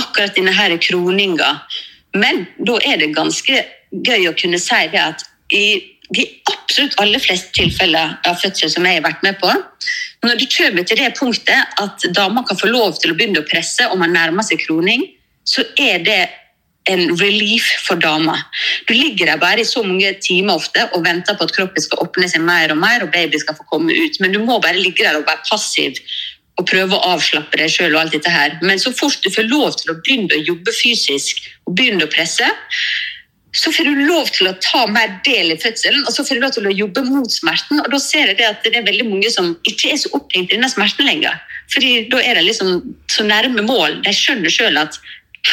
Akkurat 0.00 0.34
denne 0.34 0.54
her 0.56 0.74
kroninga. 0.82 1.50
Men 2.18 2.46
da 2.58 2.78
er 2.82 2.98
det 3.02 3.14
ganske 3.14 3.62
gøy 3.94 4.28
å 4.30 4.36
kunne 4.38 4.58
si 4.62 4.80
det 4.90 5.02
at 5.02 5.22
i 5.54 5.66
de 6.14 6.24
absolutt 6.50 6.96
aller 7.00 7.22
fleste 7.22 7.54
tilfeller 7.56 8.16
av 8.28 8.38
fødsel 8.42 8.70
som 8.72 8.86
jeg 8.86 8.98
har 8.98 9.06
vært 9.06 9.22
med 9.24 9.38
på, 9.40 9.50
når 10.24 10.40
du 10.40 10.46
kommer 10.52 10.86
til 10.86 11.00
det 11.00 11.12
punktet 11.18 11.80
at 11.80 12.06
dama 12.16 12.44
kan 12.48 12.58
få 12.58 12.70
lov 12.70 12.98
til 13.00 13.12
å 13.12 13.18
begynne 13.18 13.42
å 13.42 13.48
presse 13.48 13.86
og 13.90 14.00
man 14.00 14.14
nærmer 14.16 14.46
seg 14.46 14.62
kroning, 14.64 15.06
så 15.44 15.64
er 15.80 16.04
det 16.04 16.22
en 16.90 17.16
relief 17.16 17.64
for 17.86 17.96
dama. 17.96 18.36
Du 18.88 18.92
ligger 18.94 19.30
der 19.30 19.40
bare 19.40 19.62
i 19.62 19.68
så 19.68 19.82
mange 19.82 20.10
timer 20.20 20.58
ofte 20.60 20.84
og 20.92 21.04
venter 21.06 21.36
på 21.38 21.46
at 21.46 21.54
kroppen 21.56 21.84
skal 21.84 22.02
åpne 22.04 22.28
seg 22.28 22.44
mer 22.44 22.74
og 22.74 22.80
mer 22.82 23.06
og 23.06 23.12
baby 23.14 23.40
skal 23.40 23.56
få 23.56 23.64
komme 23.70 23.94
ut, 23.94 24.20
men 24.20 24.34
du 24.34 24.42
må 24.44 24.58
bare 24.60 24.80
ligge 24.80 25.04
der 25.04 25.16
og 25.16 25.26
være 25.28 25.46
passiv 25.48 26.00
og 26.60 26.68
prøve 26.70 26.94
å 26.94 27.14
avslappe 27.14 27.58
deg 27.58 27.72
sjøl 27.72 27.96
og 27.96 28.04
alt 28.04 28.14
dette 28.14 28.30
her. 28.30 28.58
Men 28.62 28.78
så 28.78 28.92
fort 28.94 29.24
du 29.24 29.32
får 29.32 29.48
lov 29.48 29.74
til 29.80 29.90
å 29.90 29.98
begynne 30.04 30.36
å 30.36 30.44
jobbe 30.52 30.76
fysisk 30.76 31.40
og 31.66 31.74
begynne 31.78 32.06
å 32.06 32.12
presse, 32.12 32.46
så 33.54 33.70
får 33.70 33.86
du 33.86 34.04
lov 34.06 34.30
til 34.34 34.50
å 34.50 34.54
ta 34.62 34.84
mer 34.90 35.12
del 35.26 35.52
i 35.54 35.58
fødselen, 35.62 36.02
og 36.04 36.14
så 36.14 36.24
får 36.26 36.38
du 36.38 36.42
lov 36.42 36.54
til 36.56 36.66
å 36.66 36.74
jobbe 36.74 37.04
mot 37.06 37.30
smerten. 37.30 37.78
Og 37.84 37.90
da 37.92 38.00
ser 38.02 38.32
jeg 38.32 38.38
det 38.40 38.48
at 38.48 38.66
det 38.66 38.74
er 38.80 38.86
veldig 38.86 39.06
mange 39.12 39.30
som 39.30 39.52
ikke 39.62 39.92
er 39.94 40.00
så 40.02 40.10
opphengt 40.18 40.50
i 40.50 40.56
denne 40.56 40.70
smerten 40.72 41.06
lenger. 41.06 41.38
Fordi 41.70 41.92
da 42.10 42.22
er 42.22 42.38
de 42.38 42.48
liksom 42.48 42.80
så 43.10 43.26
nærme 43.26 43.62
mål. 43.66 44.00
De 44.02 44.14
skjønner 44.14 44.50
sjøl 44.52 44.80
at 44.82 44.98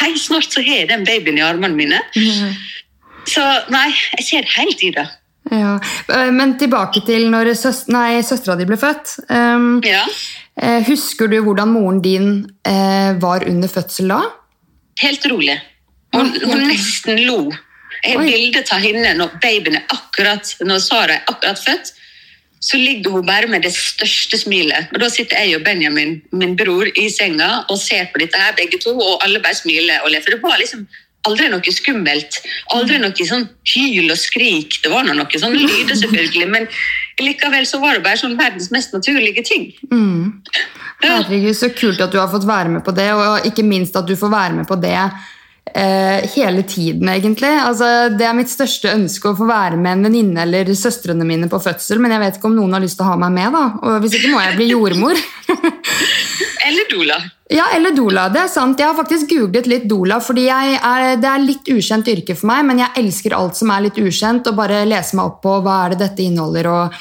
hei, 0.00 0.12
snart 0.18 0.52
så 0.52 0.62
har 0.64 0.82
jeg 0.82 0.90
den 0.92 1.04
babyen 1.08 1.40
i 1.40 1.44
armene 1.46 1.76
mine. 1.76 2.00
Så 3.28 3.42
nei, 3.72 3.88
jeg 4.18 4.26
ser 4.26 4.48
helt 4.56 4.82
i 4.82 4.92
det. 4.94 5.08
Ja, 5.50 5.74
eh, 6.08 6.30
Men 6.32 6.56
tilbake 6.58 7.02
til 7.06 7.28
når 7.30 7.52
søstera 7.58 8.56
di 8.58 8.66
ble 8.68 8.78
født. 8.80 9.16
Um, 9.28 9.80
Ja, 9.84 10.04
eh, 10.56 10.80
husker 10.86 11.28
du 11.28 11.40
hvordan 11.42 11.74
moren 11.74 12.00
din 12.02 12.46
uh, 12.68 13.18
var 13.20 13.44
under 13.48 13.68
fødsel 13.68 14.08
da? 14.14 14.22
Helt 15.02 15.26
rolig. 15.26 15.58
Hun, 16.14 16.32
hun 16.44 16.66
nesten 16.68 17.24
lo. 17.26 17.50
Jeg 18.02 18.18
har 18.18 18.24
bilde 18.26 18.62
av 18.72 18.82
henne 18.82 19.14
når 19.16 19.36
babyen 19.42 19.78
er 19.78 19.84
akkurat 19.94 20.56
når 20.60 20.80
Sara 20.82 21.18
er 21.18 21.28
akkurat 21.30 21.60
født. 21.62 21.92
Så 22.62 22.78
ligger 22.78 23.16
hun 23.16 23.26
bare 23.26 23.48
med 23.50 23.64
det 23.66 23.72
største 23.74 24.38
smilet. 24.38 24.92
Og 24.94 25.00
Da 25.02 25.08
sitter 25.10 25.42
jeg 25.42 25.56
og 25.58 25.64
Benjamin, 25.66 26.20
min 26.32 26.56
bror, 26.56 26.86
i 26.94 27.08
senga 27.10 27.64
og 27.68 27.78
ser 27.82 28.06
på 28.12 28.22
dette 28.22 28.38
her, 28.38 28.54
begge 28.58 28.78
to, 28.82 28.94
og 28.94 29.24
alle 29.26 29.42
bare 29.42 29.58
smiler 29.58 30.04
og 30.04 30.12
ler. 30.14 30.22
For 30.22 30.36
det 30.36 30.42
var 30.44 30.60
liksom 30.62 30.86
aldri 31.28 31.48
noe 31.50 31.74
skummelt. 31.74 32.38
Aldri 32.74 33.00
noe 33.02 33.26
sånn 33.28 33.48
hyl 33.74 34.10
og 34.10 34.18
skrik. 34.18 34.78
Det 34.82 34.90
var 34.92 35.06
noe 35.06 35.42
sånn 35.42 35.58
lyder, 35.58 35.98
selvfølgelig, 35.98 36.48
men 36.54 36.70
likevel 37.22 37.66
så 37.68 37.78
var 37.82 37.98
det 37.98 38.06
bare 38.06 38.18
sånn 38.22 38.38
verdens 38.38 38.70
mest 38.74 38.94
naturlige 38.94 39.44
ting. 39.46 39.68
Mm. 39.92 40.40
Herregud, 41.02 41.54
så 41.58 41.70
kult 41.74 42.02
at 42.02 42.14
du 42.14 42.18
har 42.22 42.30
fått 42.30 42.46
være 42.48 42.72
med 42.76 42.86
på 42.86 42.94
det, 42.94 43.10
og 43.14 43.46
ikke 43.46 43.66
minst 43.66 43.96
at 43.98 44.06
du 44.06 44.14
får 44.18 44.32
være 44.32 44.60
med 44.60 44.70
på 44.70 44.78
det 44.82 44.96
eh, 45.70 46.28
hele 46.34 46.62
tiden, 46.62 47.08
egentlig. 47.08 47.50
Altså, 47.62 48.08
det 48.14 48.26
er 48.26 48.36
mitt 48.36 48.52
største 48.52 48.92
ønske 48.92 49.30
å 49.30 49.36
få 49.38 49.48
være 49.48 49.78
med 49.78 49.98
en 49.98 50.08
venninne 50.08 50.46
eller 50.46 50.72
søstrene 50.78 51.26
mine 51.28 51.50
på 51.52 51.60
fødsel, 51.62 52.02
men 52.02 52.14
jeg 52.14 52.24
vet 52.24 52.40
ikke 52.40 52.50
om 52.50 52.58
noen 52.58 52.76
har 52.76 52.84
lyst 52.84 52.98
til 53.00 53.06
å 53.06 53.12
ha 53.12 53.20
meg 53.20 53.34
med, 53.36 53.54
da. 53.54 53.64
Og 53.82 54.02
hvis 54.04 54.18
ikke 54.18 54.32
må 54.34 54.42
jeg 54.42 54.58
bli 54.58 54.72
jordmor. 54.72 55.22
Eller 56.66 56.86
doula. 56.90 57.16
Ja, 57.52 57.66
eller 57.76 57.92
doula. 57.92 58.30
Det 58.32 58.40
er 58.46 58.48
sant. 58.48 58.78
Jeg 58.80 58.88
har 58.88 58.96
faktisk 58.96 59.28
googlet 59.28 59.66
litt 59.68 59.82
doula, 59.90 60.16
fordi 60.24 60.46
er, 60.48 61.18
det 61.20 61.28
er 61.28 61.42
litt 61.42 61.68
ukjent 61.68 62.08
yrke 62.08 62.36
for 62.38 62.48
meg, 62.48 62.62
men 62.64 62.80
jeg 62.80 63.02
elsker 63.02 63.34
alt 63.36 63.58
som 63.58 63.72
er 63.74 63.84
litt 63.84 64.00
ukjent, 64.00 64.48
og 64.48 64.56
bare 64.56 64.78
lese 64.88 65.18
meg 65.18 65.28
opp 65.28 65.42
på 65.44 65.58
hva 65.60 65.74
er 65.82 65.92
det 65.92 65.98
dette 66.00 66.24
inneholder 66.24 66.70
og 66.72 66.96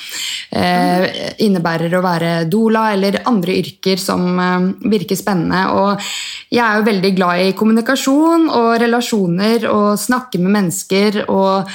eh, 0.59 1.05
innebærer 1.47 1.95
å 1.95 2.03
være 2.03 2.33
doula, 2.51 2.89
eller 2.97 3.21
andre 3.31 3.55
yrker 3.61 4.01
som 4.01 4.27
eh, 4.43 4.67
virker 4.91 5.19
spennende. 5.19 5.63
Og 5.71 6.11
jeg 6.51 6.65
er 6.65 6.81
jo 6.81 6.87
veldig 6.89 7.15
glad 7.15 7.45
i 7.45 7.55
kommunikasjon 7.55 8.49
og 8.51 8.69
relasjoner 8.83 9.69
og 9.71 9.89
snakke 10.03 10.41
med 10.43 10.57
mennesker, 10.59 11.23
og, 11.31 11.71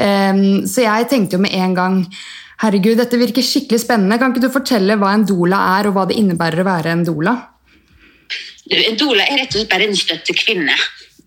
eh, 0.00 0.44
så 0.64 0.88
jeg 0.88 1.12
tenkte 1.12 1.36
jo 1.36 1.44
med 1.44 1.60
en 1.60 1.76
gang 1.76 2.02
Herregud, 2.64 2.94
dette 2.96 3.18
virker 3.18 3.44
skikkelig 3.44 3.82
spennende. 3.82 4.16
Kan 4.16 4.30
ikke 4.32 4.46
du 4.46 4.52
fortelle 4.54 4.94
hva 4.96 5.10
en 5.12 5.26
doula 5.28 5.58
er, 5.74 5.90
og 5.90 5.98
hva 5.98 6.06
det 6.08 6.16
innebærer 6.22 6.62
å 6.62 6.68
være 6.70 6.94
en 6.94 7.02
doula? 7.04 7.34
En 8.72 8.96
doula 8.96 9.26
er 9.26 9.42
rett 9.42 9.52
og 9.52 9.60
slett 9.60 9.72
bare 9.72 9.88
en 9.88 9.98
støttekvinne. 9.98 10.76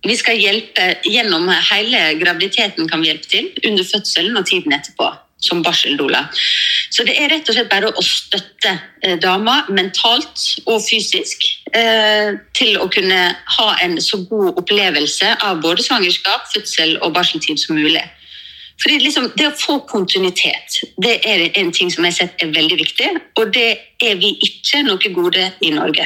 Vi 0.05 0.15
skal 0.17 0.39
hjelpe 0.39 0.89
gjennom 1.05 1.49
hele 1.71 2.01
graviditeten 2.21 2.89
kan 2.89 3.01
vi 3.01 3.11
hjelpe 3.11 3.29
til, 3.29 3.49
under 3.65 3.85
fødselen 3.85 4.37
og 4.37 4.45
tiden 4.49 4.73
etterpå, 4.73 5.09
som 5.41 5.63
barseldoula. 5.65 6.23
Så 6.93 7.05
det 7.05 7.17
er 7.19 7.29
rett 7.33 7.49
og 7.49 7.57
slett 7.57 7.69
bare 7.69 7.91
å 7.91 8.03
støtte 8.05 8.73
eh, 9.03 9.17
dama 9.21 9.59
mentalt 9.69 10.45
og 10.65 10.81
fysisk 10.85 11.43
eh, 11.77 12.37
til 12.57 12.77
å 12.81 12.87
kunne 12.93 13.19
ha 13.57 13.67
en 13.83 13.97
så 14.01 14.21
god 14.29 14.61
opplevelse 14.61 15.33
av 15.45 15.61
både 15.65 15.85
svangerskap, 15.85 16.47
fødsel 16.53 16.97
og 17.01 17.13
barseltid 17.17 17.61
som 17.61 17.77
mulig. 17.77 18.05
Fordi 18.81 18.99
liksom, 19.01 19.31
Det 19.35 19.47
å 19.47 19.55
få 19.57 19.79
kontinuitet 19.89 20.81
det 21.01 21.17
er 21.25 21.47
en 21.59 21.71
ting 21.73 21.89
som 21.93 22.05
jeg 22.05 22.13
har 22.13 22.17
sett 22.17 22.43
er 22.43 22.53
veldig 22.53 22.77
viktig, 22.77 23.09
og 23.39 23.51
det 23.53 23.69
er 24.03 24.19
vi 24.21 24.35
ikke 24.45 24.83
noe 24.85 25.11
gode 25.13 25.43
i 25.65 25.71
Norge. 25.73 26.05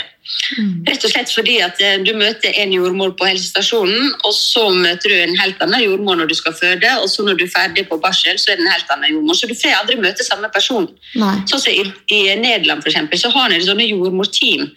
Rett 0.87 1.03
og 1.03 1.11
slett 1.11 1.31
fordi 1.33 1.57
at 1.63 1.79
eh, 1.83 1.97
du 2.05 2.11
møter 2.15 2.55
en 2.61 2.71
jordmor 2.71 3.15
på 3.19 3.27
helsestasjonen, 3.27 4.13
og 4.27 4.33
så 4.35 4.67
møter 4.71 5.11
du 5.11 5.17
en 5.17 5.35
helt 5.39 5.63
annen 5.63 5.83
jordmor 5.83 6.19
når 6.19 6.31
du 6.31 6.35
skal 6.37 6.55
føde, 6.55 6.91
og 7.01 7.09
så 7.11 7.25
når 7.25 7.39
du 7.39 7.45
er 7.47 7.53
ferdig 7.55 7.87
på 7.89 7.99
barsel, 8.03 8.39
så 8.39 8.53
er 8.53 8.59
det 8.59 8.67
en 8.67 8.71
helt 8.71 8.93
annen 8.93 9.15
jordmor. 9.15 9.39
Så 9.39 9.49
du 9.49 9.55
får 9.57 9.75
aldri 9.79 9.97
møte 9.99 10.27
samme 10.27 10.51
person. 10.53 10.87
Nei. 11.19 11.33
Sånn 11.49 11.63
som 11.65 11.73
i, 11.73 11.83
I 12.13 12.21
Nederland 12.39 12.85
eksempel, 12.87 13.19
så 13.19 13.33
har 13.33 13.51
de 13.51 13.59
sånne 13.65 13.89
jordmorteam 13.89 14.69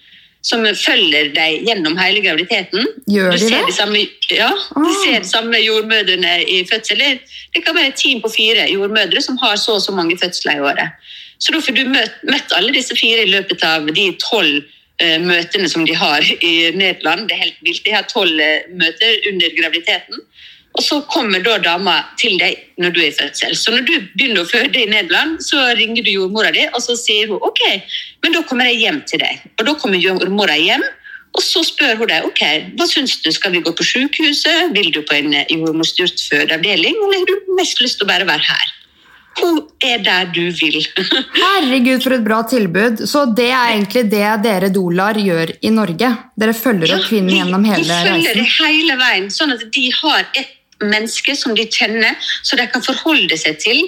som 0.44 0.60
følger 0.76 1.30
deg 1.34 1.64
gjennom 1.64 1.96
hele 1.96 2.20
graviditeten. 2.24 2.84
Gjør 3.08 3.30
du 3.32 3.36
de 3.38 3.42
ser 3.46 3.62
det? 3.62 3.70
De 3.70 3.76
samme, 3.78 4.02
ja, 4.30 4.50
du 4.52 4.80
Ah. 4.84 4.98
ser 5.04 5.20
de 5.24 5.28
samme 5.30 5.56
jordmødrene 5.64 6.34
i 6.44 6.64
fødsel. 6.68 6.98
Det- 6.98 7.20
Det 7.54 7.64
kan 7.64 7.74
være 7.76 7.88
et 7.88 7.96
team 7.96 8.20
på 8.20 8.28
fire 8.34 8.66
jordmødre 8.68 9.20
som 9.22 9.38
har 9.38 9.56
så 9.56 9.74
og 9.78 9.82
så 9.82 9.92
mange 9.94 10.18
fødsler 10.18 10.56
i 10.56 10.60
året. 10.60 10.90
Så 11.38 11.52
da 11.52 11.58
får 11.60 11.74
du 11.76 11.84
møtt, 11.88 12.14
møtt 12.24 12.52
alle 12.56 12.72
disse 12.72 12.94
fire 12.96 13.22
i 13.22 13.30
løpet 13.30 13.62
av 13.64 13.86
de 13.86 14.06
tolv 14.18 14.64
uh, 15.02 15.18
møtene 15.18 15.68
som 15.68 15.84
de 15.86 15.94
har 15.94 16.20
i 16.42 16.70
Nederland. 16.74 17.28
Det 17.28 17.34
er 17.36 17.42
helt 17.44 17.60
vilt. 17.62 17.84
De 17.84 17.90
har 17.90 18.02
tolv 18.02 18.34
uh, 18.40 18.74
møter 18.74 19.16
under 19.30 19.48
graviditeten. 19.60 20.18
Og 20.74 20.82
så 20.82 20.98
kommer 21.06 21.42
da 21.44 21.54
dama 21.62 22.00
til 22.18 22.34
deg 22.40 22.58
når 22.82 22.94
du 22.94 23.00
er 23.04 23.12
i 23.12 23.14
fødsel. 23.14 23.54
Så 23.54 23.70
når 23.70 23.86
du 23.86 23.94
begynner 24.16 24.42
å 24.42 24.50
føde 24.50 24.80
i 24.80 24.88
Nederland, 24.90 25.38
så 25.44 25.68
ringer 25.78 26.02
du 26.02 26.10
jordmora 26.10 26.50
di, 26.54 26.66
og 26.72 26.82
så 26.82 26.96
sier 26.98 27.30
hun 27.30 27.42
ok, 27.46 27.62
men 28.24 28.34
da 28.34 28.42
kommer 28.48 28.66
jeg 28.72 28.82
hjem 28.82 29.00
til 29.06 29.22
deg. 29.22 29.44
Og 29.60 29.68
da 29.68 29.76
kommer 29.78 30.02
jordmora 30.02 30.58
hjem, 30.58 30.82
og 31.34 31.42
så 31.42 31.62
spør 31.66 32.00
hun 32.00 32.10
deg 32.10 32.26
ok, 32.26 32.42
hva 32.78 32.86
syns 32.90 33.20
du, 33.22 33.30
skal 33.34 33.54
vi 33.54 33.62
gå 33.62 33.74
på 33.74 33.86
sykehuset, 33.86 34.74
vil 34.74 34.90
du 34.94 35.02
på 35.06 35.18
en 35.18 35.34
eh, 35.34 35.50
jordmorstyrt 35.50 36.26
fødeavdeling, 36.30 36.98
eller 37.06 37.22
har 37.22 37.30
du 37.30 37.54
mest 37.58 37.82
lyst 37.82 38.00
til 38.00 38.08
å 38.08 38.10
bare 38.10 38.26
være 38.26 38.46
her? 38.50 38.74
Hun 39.34 39.62
er 39.82 40.02
der 40.02 40.28
du 40.34 40.42
vil. 40.54 40.76
Herregud, 41.42 42.02
for 42.04 42.14
et 42.14 42.26
bra 42.26 42.42
tilbud. 42.50 43.02
Så 43.10 43.24
det 43.34 43.48
er 43.50 43.72
egentlig 43.72 44.04
det 44.12 44.26
dere 44.44 44.70
dolar 44.74 45.18
gjør 45.18 45.56
i 45.58 45.72
Norge? 45.74 46.10
Dere 46.38 46.54
følger 46.54 46.94
opp 46.94 47.08
kvinnen 47.08 47.40
gjennom 47.40 47.66
hele 47.66 47.82
reisen? 47.82 48.20
Vi 48.20 48.28
følger 48.28 48.38
det 48.38 48.46
hele 48.58 48.98
veien, 49.00 49.32
sånn 49.34 49.56
at 49.56 49.66
de 49.74 49.88
har 49.98 50.22
et 50.38 50.54
menneske 50.82 51.36
som 51.36 51.54
de 51.54 51.66
kjenner, 51.70 52.16
så 52.42 52.56
de 52.56 52.66
kan 52.70 52.82
forholde 52.84 53.36
seg 53.38 53.60
til. 53.62 53.84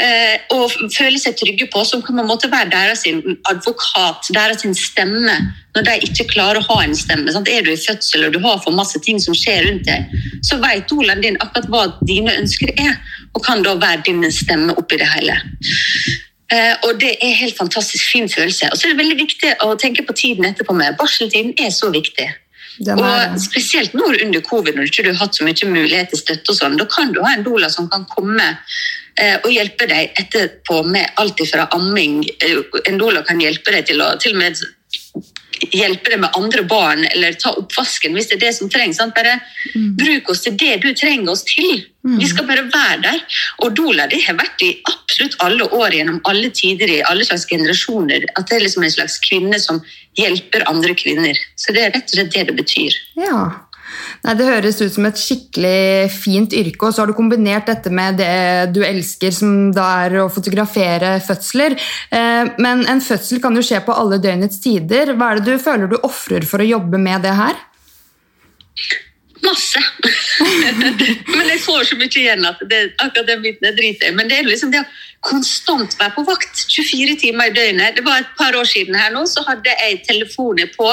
eh, 0.00 0.40
og 0.50 0.72
føle 0.90 1.18
seg 1.22 1.36
trygge 1.38 1.68
på, 1.70 1.84
som 1.86 2.02
kan 2.02 2.18
måte 2.26 2.50
være 2.50 2.72
deres 2.72 3.04
advokat, 3.50 4.30
deres 4.34 4.64
stemme, 4.80 5.36
når 5.76 5.86
de 5.86 5.94
ikke 6.08 6.26
klarer 6.32 6.58
å 6.58 6.66
ha 6.66 6.80
en 6.82 6.96
stemme. 6.98 7.30
Sant? 7.30 7.48
Er 7.48 7.62
du 7.62 7.70
i 7.70 7.78
fødsel 7.78 8.26
og 8.26 8.34
du 8.34 8.40
har 8.42 8.60
for 8.64 8.74
masse 8.74 8.98
ting 9.06 9.20
som 9.22 9.36
skjer 9.38 9.68
rundt 9.68 9.86
deg, 9.86 10.10
så 10.42 10.58
vet 10.62 10.92
Olav 10.94 11.22
din 11.22 11.38
akkurat 11.40 11.70
hva 11.70 11.86
dine 12.02 12.34
ønsker 12.42 12.74
er, 12.74 12.98
og 13.34 13.44
kan 13.46 13.62
da 13.62 13.76
være 13.78 14.02
din 14.10 14.26
stemme 14.34 14.74
oppi 14.78 14.98
det 14.98 15.10
hele. 15.14 15.38
Eh, 16.52 16.74
og 16.86 16.98
det 17.00 17.16
er 17.22 17.38
helt 17.40 17.56
fantastisk 17.58 18.10
fin 18.12 18.28
følelse. 18.28 18.68
Og 18.70 18.78
så 18.78 18.86
er 18.86 18.94
det 18.94 19.02
veldig 19.02 19.20
viktig 19.22 19.54
å 19.64 19.74
tenke 19.80 20.04
på 20.06 20.14
tiden 20.18 20.46
etterpå 20.50 20.74
med. 20.76 20.98
Barseltiden 20.98 21.54
er 21.58 21.70
så 21.74 21.90
viktig. 21.94 22.28
Er- 22.86 22.98
Og 22.98 23.40
spesielt 23.40 23.94
nå 23.94 24.08
under 24.24 24.40
covid, 24.40 24.74
når 24.74 24.88
du 24.88 24.90
ikke 24.90 25.06
har 25.12 25.20
hatt 25.26 25.36
så 25.36 25.44
mye 25.44 25.68
mulighet 25.70 26.10
til 26.10 26.18
støtte, 26.18 26.50
og 26.50 26.56
sånn, 26.58 26.76
da 26.78 26.84
kan 26.90 27.12
du 27.12 27.22
ha 27.22 27.34
en 27.34 27.44
doula 27.44 27.70
som 27.70 27.88
kan 27.88 28.04
komme 28.10 28.58
eh, 29.16 29.36
og 29.44 29.50
hjelpe 29.50 29.86
deg 29.86 30.10
etterpå 30.18 30.80
med 30.86 31.06
alt 31.16 31.38
fra 31.50 31.68
amming. 31.70 32.24
Eh, 32.40 32.56
En 32.88 32.98
doula 32.98 33.22
kan 33.22 33.38
hjelpe 33.38 33.70
deg 33.70 33.86
til 33.86 34.00
å 34.02 34.18
til 34.18 34.32
og 34.32 34.38
med 34.38 34.56
hjelpe 35.74 36.12
deg 36.12 36.20
med 36.22 36.36
andre 36.38 36.62
barn, 36.68 37.04
eller 37.10 37.36
ta 37.38 37.54
oppvasken 37.58 38.14
hvis 38.16 38.30
det 38.30 38.38
er 38.38 38.46
det 38.46 38.52
som 38.58 38.70
trengs. 38.72 39.00
Sant? 39.00 39.14
Bare 39.16 39.38
Bruk 39.98 40.30
oss 40.30 40.44
til 40.44 40.56
det 40.60 40.78
du 40.82 40.90
trenger 40.96 41.32
oss 41.32 41.44
til. 41.48 41.84
Vi 42.04 42.26
skal 42.28 42.46
bare 42.48 42.66
være 42.68 43.00
der. 43.02 43.20
Og 43.64 43.76
Dola 43.76 44.06
det 44.10 44.20
har 44.26 44.36
vært 44.36 44.62
i 44.64 44.72
absolutt 44.90 45.36
alle 45.44 45.68
år 45.72 45.96
gjennom 45.96 46.20
alle 46.28 46.50
tider 46.52 46.90
i 46.92 47.02
alle 47.08 47.24
slags 47.24 47.46
generasjoner. 47.48 48.26
At 48.36 48.50
det 48.50 48.58
er 48.58 48.66
liksom 48.66 48.84
en 48.84 48.96
slags 48.96 49.16
kvinne 49.24 49.60
som 49.62 49.80
hjelper 50.20 50.66
andre 50.70 50.96
kvinner. 50.98 51.38
Så 51.56 51.72
det 51.74 51.86
er 51.86 51.94
rett 51.96 52.10
og 52.10 52.18
slett 52.18 52.34
det 52.34 52.48
det 52.50 52.58
betyr. 52.60 52.98
Ja. 53.20 53.46
Nei, 54.24 54.34
Det 54.38 54.46
høres 54.48 54.80
ut 54.80 54.94
som 54.94 55.06
et 55.08 55.20
skikkelig 55.20 56.10
fint 56.14 56.56
yrke, 56.56 56.88
og 56.88 56.94
så 56.94 57.02
har 57.02 57.10
du 57.10 57.16
kombinert 57.16 57.68
dette 57.68 57.92
med 57.92 58.18
det 58.20 58.72
du 58.74 58.80
elsker, 58.86 59.34
som 59.34 59.70
da 59.76 59.86
er 60.06 60.18
å 60.22 60.30
fotografere 60.32 61.18
fødsler. 61.24 61.76
Eh, 62.10 62.52
Men 62.58 62.86
en 62.88 63.04
fødsel 63.04 63.42
kan 63.42 63.54
jo 63.54 63.64
skje 63.64 63.82
på 63.84 63.94
alle 63.94 64.18
døgnets 64.22 64.60
tider. 64.64 65.14
Hva 65.14 65.32
er 65.32 65.40
det 65.40 65.52
du 65.52 65.62
føler 65.62 65.90
du 65.90 65.98
ofrer 66.02 66.46
for 66.48 66.62
å 66.62 66.68
jobbe 66.68 66.98
med 66.98 67.22
det 67.22 67.34
her? 67.36 67.56
Masse! 69.44 69.80
Men 71.34 71.50
jeg 71.50 71.60
får 71.62 71.82
så 71.90 71.98
mye 72.00 72.08
igjen 72.08 72.46
at 72.48 72.62
det, 72.70 72.78
akkurat 73.02 73.28
den 73.28 73.42
biten 73.44 73.68
er 73.68 73.76
driter 73.76 74.08
i. 74.08 74.14
Men 74.16 74.30
det 74.30 74.38
er 74.38 74.48
liksom 74.48 74.72
det 74.72 74.80
å 74.80 74.88
konstant 75.24 75.96
være 75.98 76.14
på 76.16 76.24
vakt 76.28 76.64
24 76.72 77.18
timer 77.20 77.50
i 77.50 77.56
døgnet. 77.56 77.98
Det 77.98 78.04
var 78.06 78.22
et 78.22 78.32
par 78.38 78.56
år 78.56 78.68
siden 78.68 78.96
her 78.98 79.12
nå, 79.14 79.26
så 79.28 79.44
hadde 79.48 79.72
jeg 79.72 80.00
telefoner 80.08 80.72
på 80.76 80.88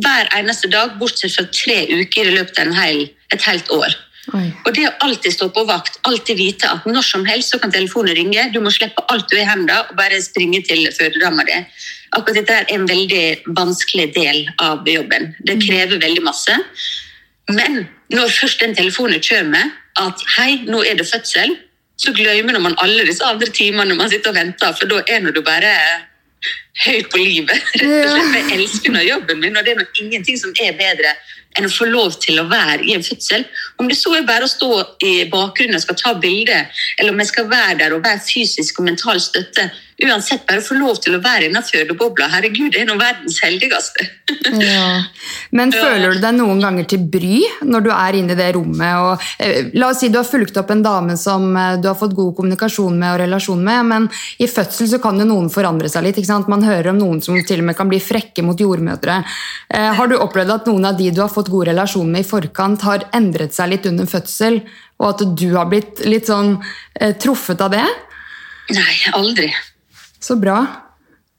hver 0.00 0.30
eneste 0.38 0.70
dag, 0.72 0.96
bortsett 1.00 1.34
fra 1.34 1.44
tre 1.52 1.82
uker 1.90 2.30
i 2.30 2.38
løpet 2.38 2.58
av 2.58 2.70
en 2.70 2.78
hel, 2.78 3.04
et 3.34 3.44
helt 3.44 3.68
år. 3.74 3.92
Oi. 4.30 4.46
Og 4.64 4.70
det 4.76 4.84
å 4.86 4.92
alltid 5.02 5.34
stå 5.34 5.48
på 5.52 5.64
vakt, 5.66 5.98
alltid 6.06 6.38
vite 6.38 6.68
at 6.70 6.84
når 6.86 7.02
som 7.04 7.24
helst 7.26 7.52
så 7.52 7.58
kan 7.58 7.72
telefonen 7.74 8.14
ringe, 8.14 8.44
du 8.54 8.60
må 8.62 8.70
slippe 8.70 9.02
alt 9.10 9.26
du 9.28 9.34
har 9.36 9.42
i 9.42 9.48
hendene 9.48 9.80
og 9.82 9.96
bare 9.98 10.20
springe 10.22 10.62
til 10.64 10.86
fødedama 10.94 11.44
di. 11.48 11.58
Akkurat 12.14 12.38
dette 12.38 12.60
er 12.60 12.70
en 12.76 12.86
veldig 12.86 13.56
vanskelig 13.58 14.12
del 14.14 14.44
av 14.62 14.86
jobben. 14.86 15.32
Det 15.42 15.58
krever 15.64 15.98
veldig 15.98 16.22
masse. 16.24 16.54
Men 17.50 17.82
når 18.14 18.30
først 18.36 18.62
den 18.62 18.76
telefonen 18.78 19.20
kommer 19.26 19.74
at 19.98 20.22
hei, 20.38 20.62
nå 20.70 20.84
er 20.86 21.00
det 21.00 21.08
fødsel, 21.10 21.56
så 21.98 22.14
glemmer 22.14 22.60
man 22.62 22.78
alle 22.82 23.04
disse 23.08 23.26
andre 23.26 23.50
timene 23.52 23.96
man 23.98 24.10
sitter 24.10 24.32
og 24.32 24.38
venter, 24.38 24.72
for 24.78 24.90
da 24.90 25.02
er 25.10 25.22
nå 25.22 25.34
du 25.34 25.42
bare 25.44 25.72
høyt 26.86 27.10
på 27.12 27.20
livet. 27.20 27.70
Rett 27.80 28.08
og 28.08 28.16
slett. 28.16 28.50
Jeg 28.50 28.58
elsker 28.58 28.94
nå 28.94 29.04
jobben 29.06 29.42
min, 29.42 29.56
og 29.56 29.64
det 29.64 29.74
er 29.74 29.82
nok 29.82 30.02
ingenting 30.02 30.40
som 30.40 30.54
er 30.62 30.76
bedre 30.78 31.14
enn 31.58 31.68
å 31.68 31.72
få 31.72 31.84
lov 31.90 32.14
til 32.22 32.40
å 32.40 32.46
være 32.48 32.80
i 32.86 32.94
en 32.96 33.04
fødsel. 33.04 33.44
Om 33.80 33.90
det 33.90 33.98
så 34.00 34.14
er 34.16 34.28
bare 34.28 34.48
å 34.48 34.50
stå 34.50 34.70
i 35.04 35.12
bakgrunnen 35.32 35.76
og 35.76 35.84
skal 35.84 35.98
ta 36.00 36.14
bilde, 36.20 36.62
eller 36.98 37.12
om 37.12 37.20
jeg 37.20 37.32
skal 37.32 37.50
være 37.50 37.78
der 37.82 37.96
og 37.96 38.04
være 38.06 38.22
fysisk 38.24 38.80
og 38.80 38.88
mental 38.88 39.20
støtte, 39.20 39.68
uansett 40.08 40.46
bare 40.48 40.62
få 40.64 40.76
lov 40.78 40.98
til 41.02 41.16
å 41.16 41.22
være 41.22 41.46
i 41.46 41.52
den 41.52 41.64
fødebobla. 41.64 42.28
Herregud, 42.32 42.72
det 42.74 42.82
er 42.82 42.88
nå 42.88 42.96
verdens 43.00 43.38
heldigste. 43.44 44.08
Ja. 44.58 45.02
Men 45.56 45.72
føler 45.76 46.14
du 46.14 46.22
deg 46.22 46.36
noen 46.38 46.62
ganger 46.62 46.88
til 46.90 47.04
bry 47.12 47.40
når 47.68 47.86
du 47.86 47.90
er 47.94 48.18
inne 48.18 48.36
i 48.36 48.38
det 48.38 48.50
rommet? 48.56 48.92
Og, 49.02 49.26
eh, 49.42 49.70
la 49.78 49.90
oss 49.92 50.02
si 50.02 50.10
du 50.12 50.18
har 50.20 50.28
fulgt 50.28 50.58
opp 50.60 50.72
en 50.74 50.84
dame 50.84 51.16
som 51.20 51.48
eh, 51.56 51.78
du 51.82 51.88
har 51.90 51.98
fått 51.98 52.16
god 52.18 52.34
kommunikasjon 52.38 52.98
med 52.98 53.14
og 53.14 53.20
relasjon 53.24 53.64
med, 53.64 53.88
men 53.92 54.08
i 54.42 54.50
fødsel 54.50 54.90
så 54.94 55.00
kan 55.02 55.20
jo 55.20 55.28
noen 55.28 55.50
forandre 55.52 55.90
seg 55.92 56.06
litt. 56.08 56.20
Man 56.48 56.64
hører 56.64 56.92
om 56.92 57.00
noen 57.00 57.20
som 57.24 57.36
til 57.46 57.62
og 57.62 57.68
med 57.68 57.76
kan 57.78 57.90
bli 57.90 58.00
frekke 58.02 58.44
mot 58.46 58.58
jordmødre. 58.58 59.18
Eh, 59.72 59.90
har 59.98 60.08
du 60.08 60.18
opplevd 60.18 60.56
at 60.56 60.70
noen 60.70 60.90
av 60.90 60.98
de 60.98 61.10
du 61.12 61.22
har 61.22 61.32
fått 61.32 61.50
god 61.52 61.70
relasjon 61.72 62.10
med 62.12 62.24
i 62.24 62.28
forkant, 62.28 62.86
har 62.86 63.08
endret 63.16 63.54
seg 63.56 63.72
litt 63.72 63.88
under 63.90 64.08
fødsel, 64.08 64.62
og 65.02 65.08
at 65.14 65.26
du 65.38 65.48
har 65.56 65.68
blitt 65.70 66.04
litt 66.06 66.30
sånn 66.30 66.56
eh, 67.00 67.14
truffet 67.18 67.60
av 67.64 67.74
det? 67.74 67.84
Nei, 68.72 68.94
aldri. 69.18 69.50
Så 70.22 70.38
bra. 70.40 70.62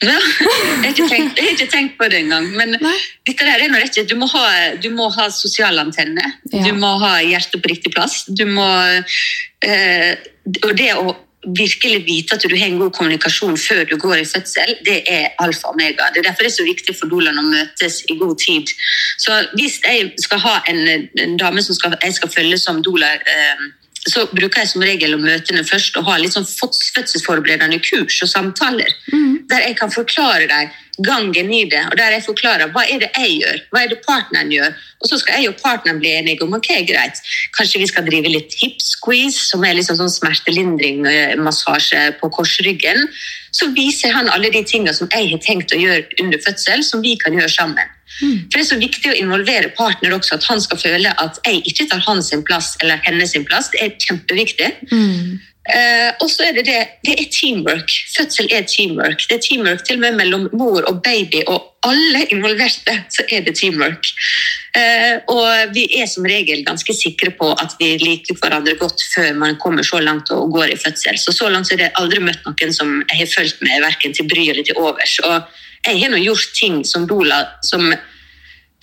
Ja, 0.03 0.17
jeg, 0.19 0.79
har 0.83 0.89
ikke 0.89 1.07
tenkt, 1.07 1.39
har 1.39 1.51
ikke 1.53 1.69
tenkt 1.71 1.93
på 1.99 2.07
det 2.11 2.23
engang. 2.25 2.49
Men 2.57 2.75
dette 2.75 3.45
der 3.45 3.61
er 3.61 3.71
noe 3.71 3.83
rett, 3.83 3.99
du, 4.09 4.15
må 4.19 4.27
ha, 4.33 4.45
du 4.83 4.89
må 4.91 5.07
ha 5.15 5.29
sosial 5.31 5.79
antenne. 5.79 6.25
Ja. 6.51 6.63
Du 6.67 6.73
må 6.79 6.95
ha 7.03 7.15
hjertet 7.23 7.63
på 7.63 7.71
riktig 7.71 7.93
plass. 7.95 8.23
Du 8.27 8.43
må, 8.49 8.67
eh, 9.63 10.09
og 10.65 10.73
det 10.79 10.89
å 10.97 11.13
virkelig 11.43 12.05
vite 12.07 12.37
at 12.37 12.43
du 12.47 12.55
har 12.55 12.69
en 12.69 12.79
god 12.79 12.93
kommunikasjon 12.95 13.57
før 13.59 13.83
du 13.87 13.97
går 13.99 14.21
i 14.21 14.27
fødsel, 14.27 14.77
det 14.87 15.01
er 15.11 15.33
alfa 15.43 15.69
og 15.69 15.75
omega. 15.75 16.07
Det 16.13 16.21
er 16.21 16.29
derfor 16.29 16.47
det 16.47 16.51
er 16.51 16.55
så 16.55 16.67
viktig 16.67 16.95
for 16.95 17.11
dolan 17.11 17.39
å 17.39 17.45
møtes 17.47 18.01
i 18.07 18.17
god 18.19 18.37
tid. 18.39 18.71
Så 19.19 19.35
hvis 19.57 19.79
jeg 19.83 20.13
skal 20.23 20.43
ha 20.43 20.57
en, 20.71 21.07
en 21.19 21.39
dame 21.39 21.63
som 21.63 21.75
skal, 21.75 21.97
jeg 22.03 22.15
skal 22.19 22.31
følge 22.31 22.59
som 22.59 22.79
doula 22.83 23.11
eh, 23.19 23.65
så 24.09 24.25
bruker 24.33 24.63
jeg 24.63 24.71
som 24.73 24.83
regel 24.83 25.15
å 25.15 25.21
møte 25.21 25.53
henne 25.53 25.65
først 25.67 25.95
og 25.99 26.07
ha 26.09 26.17
litt 26.19 26.35
sånn 26.35 26.47
fødselsforberedende 26.47 27.79
kurs 27.85 28.19
og 28.25 28.31
samtaler. 28.31 28.91
Der 29.51 29.67
jeg 29.67 29.77
kan 29.79 29.93
forklare 29.93 30.47
deg 30.49 30.73
gangen 31.01 31.49
i 31.49 31.63
det, 31.65 31.81
og 31.89 31.97
der 31.97 32.13
jeg 32.13 32.25
forklarer 32.25 32.69
hva 32.73 32.83
er 32.85 32.99
det 33.01 33.09
jeg 33.15 33.39
gjør, 33.39 33.61
hva 33.71 33.81
er 33.81 33.89
det 33.89 34.01
partneren 34.05 34.51
gjør. 34.53 34.75
Og 35.01 35.09
så 35.09 35.17
skal 35.21 35.41
jeg 35.41 35.49
og 35.49 35.61
partneren 35.61 36.01
bli 36.03 36.11
enige 36.13 36.45
om 36.45 36.53
ok, 36.53 36.69
greit, 36.85 37.21
kanskje 37.57 37.81
vi 37.81 37.87
skal 37.89 38.05
drive 38.05 38.29
litt 38.29 38.53
hip 38.59 38.77
squeeze, 38.83 39.39
som 39.49 39.63
er 39.65 39.79
liksom 39.79 39.97
sånn 39.97 40.13
smertelindring, 40.13 41.07
eh, 41.09 41.33
massasje 41.39 42.11
på 42.19 42.29
korsryggen. 42.35 43.07
Så 43.55 43.71
viser 43.73 44.13
han 44.13 44.29
alle 44.29 44.51
de 44.53 44.61
tingene 44.67 44.93
som 44.93 45.09
jeg 45.09 45.31
har 45.31 45.41
tenkt 45.41 45.73
å 45.73 45.81
gjøre 45.81 46.05
under 46.21 46.43
fødsel, 46.45 46.83
som 46.85 47.01
vi 47.01 47.17
kan 47.17 47.33
gjøre 47.33 47.49
sammen. 47.49 47.89
For 48.19 48.57
Det 48.57 48.61
er 48.61 48.69
så 48.69 48.81
viktig 48.81 49.11
å 49.11 49.17
involvere 49.17 49.71
partner 49.77 50.13
også, 50.17 50.37
at 50.37 50.45
han 50.49 50.61
skal 50.61 50.81
føle 50.81 51.15
at 51.23 51.39
jeg 51.47 51.63
ikke 51.69 51.89
tar 51.91 52.03
hans 52.05 52.33
plass 52.47 52.75
eller 52.81 53.01
hennes 53.07 53.33
plass. 53.47 53.71
Det 53.73 53.81
er 53.81 53.97
kjempeviktig. 54.05 54.69
Eh, 55.63 56.09
og 56.19 56.27
så 56.27 56.43
er 56.49 56.57
det 56.57 56.65
det 56.67 56.79
det 57.07 57.13
er 57.15 57.29
teamwork. 57.31 57.91
Fødsel 58.17 58.49
er 58.51 58.65
teamwork. 58.67 59.23
Det 59.29 59.37
er 59.37 59.43
teamwork 59.45 59.85
til 59.87 59.95
og 59.95 60.01
med 60.03 60.17
mellom 60.19 60.49
mor 60.59 60.83
og 60.89 60.99
baby 61.05 61.43
og 61.47 61.69
alle 61.87 62.25
involverte. 62.31 62.95
så 63.09 63.23
er 63.31 63.41
det 63.41 63.55
teamwork. 63.55 64.11
Eh, 64.75 65.15
og 65.27 65.73
vi 65.75 65.87
er 66.01 66.07
som 66.07 66.25
regel 66.27 66.65
ganske 66.67 66.93
sikre 66.93 67.31
på 67.31 67.51
at 67.53 67.75
vi 67.79 67.93
liker 67.97 68.35
hverandre 68.41 68.75
godt 68.75 69.03
før 69.15 69.33
man 69.39 69.55
kommer 69.55 69.83
så 69.83 69.99
langt 69.99 70.31
og 70.31 70.51
går 70.51 70.75
i 70.75 70.79
fødsel. 70.85 71.17
Så 71.17 71.31
så 71.31 71.49
langt 71.49 71.67
så 71.67 71.73
er 71.73 71.85
det 71.85 71.91
aldri 71.95 72.19
møtt 72.19 72.43
noen 72.45 72.73
som 72.73 73.03
jeg 73.09 73.19
har 73.23 73.33
fulgt 73.35 73.61
med 73.61 73.83
verken 73.87 74.13
til 74.13 74.27
bry 74.27 74.49
eller 74.49 74.63
til 74.67 74.79
overs. 74.79 75.19
Og 75.23 75.62
jeg 75.85 76.01
har 76.03 76.11
nå 76.13 76.19
gjort 76.23 76.49
ting 76.57 76.81
som 76.87 77.07
doula 77.09 77.43
som 77.65 77.85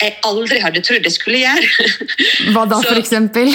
jeg 0.01 0.15
aldri 0.25 0.57
hadde 0.57 0.81
trodd 0.81 1.05
jeg 1.05 1.13
skulle 1.13 1.43
gjøre. 1.43 1.89
Hva 2.55 2.63
da, 2.65 2.79
Så- 2.81 2.87
for 2.89 2.97
eksempel? 2.97 3.51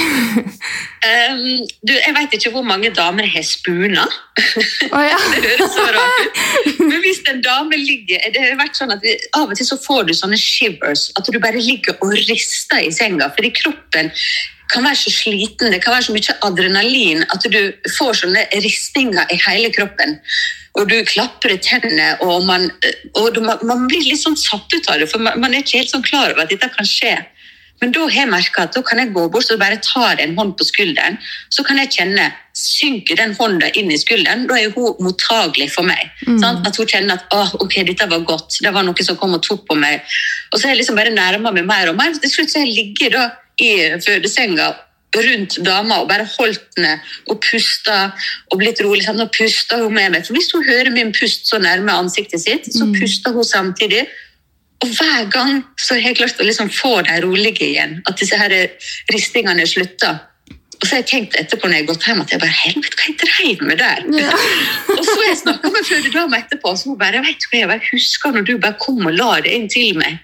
Um, 1.07 1.41
du, 1.87 1.93
jeg 1.95 2.13
vet 2.15 2.37
ikke 2.39 2.53
hvor 2.55 2.63
mange 2.67 2.93
damer 2.95 3.27
jeg 3.27 3.33
har 3.41 3.47
spuna. 3.49 4.05
Oh, 4.95 5.03
ja. 5.03 5.17
Det 5.43 5.51
høres 5.59 5.73
så 5.75 5.87
rart 5.97 6.29
ut. 6.69 6.79
Men 6.87 7.01
hvis 7.03 7.19
en 7.33 7.41
dame 7.43 7.79
ligger 7.81 8.23
det 8.33 8.43
har 8.45 8.55
vært 8.61 8.79
sånn 8.79 8.95
at 8.95 9.03
vi, 9.03 9.17
Av 9.35 9.51
og 9.51 9.57
til 9.59 9.67
så 9.67 9.79
får 9.83 10.07
du 10.07 10.15
sånne 10.15 10.39
shivers, 10.39 11.09
at 11.19 11.27
du 11.33 11.39
bare 11.43 11.59
ligger 11.59 11.99
og 11.99 12.15
rister 12.15 12.79
i 12.87 12.93
senga. 12.95 13.27
Fordi 13.35 13.51
kroppen 13.59 14.13
kan 14.73 14.87
være 14.87 14.99
så 14.99 15.13
sliten, 15.15 15.73
det 15.73 15.83
kan 15.85 15.95
være 15.95 16.09
så 16.09 16.15
mye 16.15 16.37
adrenalin 16.49 17.25
at 17.33 17.47
du 17.53 17.61
får 17.99 18.23
sånne 18.23 18.47
ristinger 18.65 19.33
i 19.33 19.39
hele 19.47 19.71
kroppen. 19.75 20.19
Og 20.77 20.91
du 20.91 20.99
klapper 21.09 21.55
i 21.55 21.61
tennene, 21.63 22.11
og, 22.25 22.45
man, 22.45 22.69
og 23.17 23.39
man, 23.41 23.87
blir 23.89 24.05
litt 24.05 24.21
sånn 24.21 24.37
satt 24.37 24.69
ut 24.75 24.91
av 24.93 25.01
det. 25.01 25.09
For 25.09 25.23
man, 25.23 25.49
er 25.49 25.63
ikke 25.63 25.81
helt 25.81 25.95
sånn 25.95 26.05
klar 26.05 26.35
over 26.35 26.45
at 26.45 26.53
dette 26.53 26.69
kan 26.75 26.89
skje. 26.89 27.15
Men 27.81 27.93
da 27.93 28.07
har 28.07 28.15
jeg 28.23 28.33
merket 28.33 28.59
at 28.63 28.77
da 28.77 28.81
kan 28.85 29.01
jeg 29.01 29.13
gå 29.13 29.27
bort 29.33 29.51
og 29.53 29.61
bare 29.61 29.81
ta 29.85 30.11
en 30.17 30.37
hånd 30.37 30.55
på 30.57 30.65
skulderen. 30.65 31.19
Så 31.53 31.65
kan 31.65 31.81
jeg 31.81 31.93
kjenne 31.93 32.31
synker 32.57 33.19
den 33.21 33.35
hånda 33.37 33.69
inn 33.77 33.91
i 33.93 33.99
skulderen. 34.01 34.47
Da 34.49 34.57
er 34.61 34.73
hun 34.73 34.97
mottagelig 35.05 35.69
for 35.75 35.89
meg. 35.89 36.13
Sant? 36.41 36.65
At 36.65 36.81
hun 36.81 36.89
kjenner 36.89 37.21
at 37.21 37.37
«Åh, 37.37 37.57
ok, 37.61 37.83
dette 37.89 38.09
var 38.09 38.25
godt. 38.29 38.61
Det 38.65 38.73
var 38.73 38.87
noe 38.87 39.05
som 39.05 39.19
kom 39.21 39.37
og 39.37 39.45
tok 39.45 39.67
på 39.69 39.77
meg. 39.81 40.05
Og 40.53 40.59
så 40.59 40.67
har 40.67 40.75
jeg 40.75 40.83
liksom 40.83 41.01
bare 41.01 41.13
nærma 41.13 41.53
meg 41.53 41.69
mer 41.69 41.93
og 41.93 42.01
mer. 42.01 42.17
Til 42.21 42.33
slutt 42.33 42.53
så 42.53 42.63
har 42.63 42.69
jeg 42.69 42.79
ligget 42.79 43.17
da 43.17 43.29
i 43.63 43.71
fødesenga 44.05 44.75
rundt 45.17 45.57
dama 45.65 46.03
og 46.03 46.11
bare 46.11 46.27
holdt 46.29 46.77
henne 46.77 46.99
og 47.31 47.41
pusta 47.45 48.11
og 48.51 48.61
blitt 48.61 48.83
rolig. 48.85 49.05
Sant? 49.07 49.23
Og 49.23 49.33
pusta 49.33 49.81
hun 49.81 49.95
med 49.97 50.13
meg. 50.13 50.27
For 50.27 50.37
Hvis 50.37 50.53
hun 50.55 50.67
hører 50.67 50.93
min 50.95 51.13
pust 51.17 51.49
så 51.49 51.61
nærme 51.63 51.95
ansiktet 51.95 52.43
sitt, 52.43 52.69
så 52.73 52.89
puster 52.93 53.33
hun 53.37 53.47
samtidig. 53.47 54.07
Og 54.85 54.93
hver 54.93 55.29
gang 55.33 55.63
så 55.81 55.97
har 55.97 56.11
jeg 56.11 56.19
klart 56.19 56.41
å 56.41 56.47
liksom 56.47 56.71
få 56.73 56.99
dem 57.07 57.23
rolige 57.25 57.65
igjen. 57.71 58.01
At 58.09 58.21
disse 58.21 58.37
her 58.37 58.53
ristingene 59.13 59.65
slutter. 59.69 60.19
Og 60.77 60.85
så 60.85 60.93
har 60.93 61.01
jeg 61.01 61.09
tenkt 61.09 61.37
etterpå 61.41 61.71
når 61.71 61.79
jeg 61.79 61.85
har 61.85 61.89
gått 61.89 62.07
hjem 62.07 62.19
at 62.21 62.33
jeg 62.35 62.41
bare, 62.43 62.57
helvete, 62.67 62.99
hva 62.99 63.07
jeg 63.07 63.17
dreiv 63.23 63.63
med 63.65 63.79
der? 63.81 64.03
og 64.99 65.01
så 65.01 65.15
har 65.15 65.29
jeg 65.31 65.39
snakka 65.41 65.71
med 65.73 65.89
fødedama 65.89 66.41
etterpå, 66.43 66.75
så 66.77 66.91
hun 66.91 66.99
bare 67.01 67.23
vet 67.25 67.41
du 67.41 67.47
hva, 67.49 67.63
jeg 67.63 67.71
bare 67.71 67.89
husker 67.89 68.37
når 68.37 68.45
du 68.45 68.53
bare 68.61 68.77
kom 68.83 69.01
og 69.01 69.17
la 69.17 69.31
det 69.47 69.55
inn 69.57 69.71
til 69.73 69.97
meg. 69.97 70.21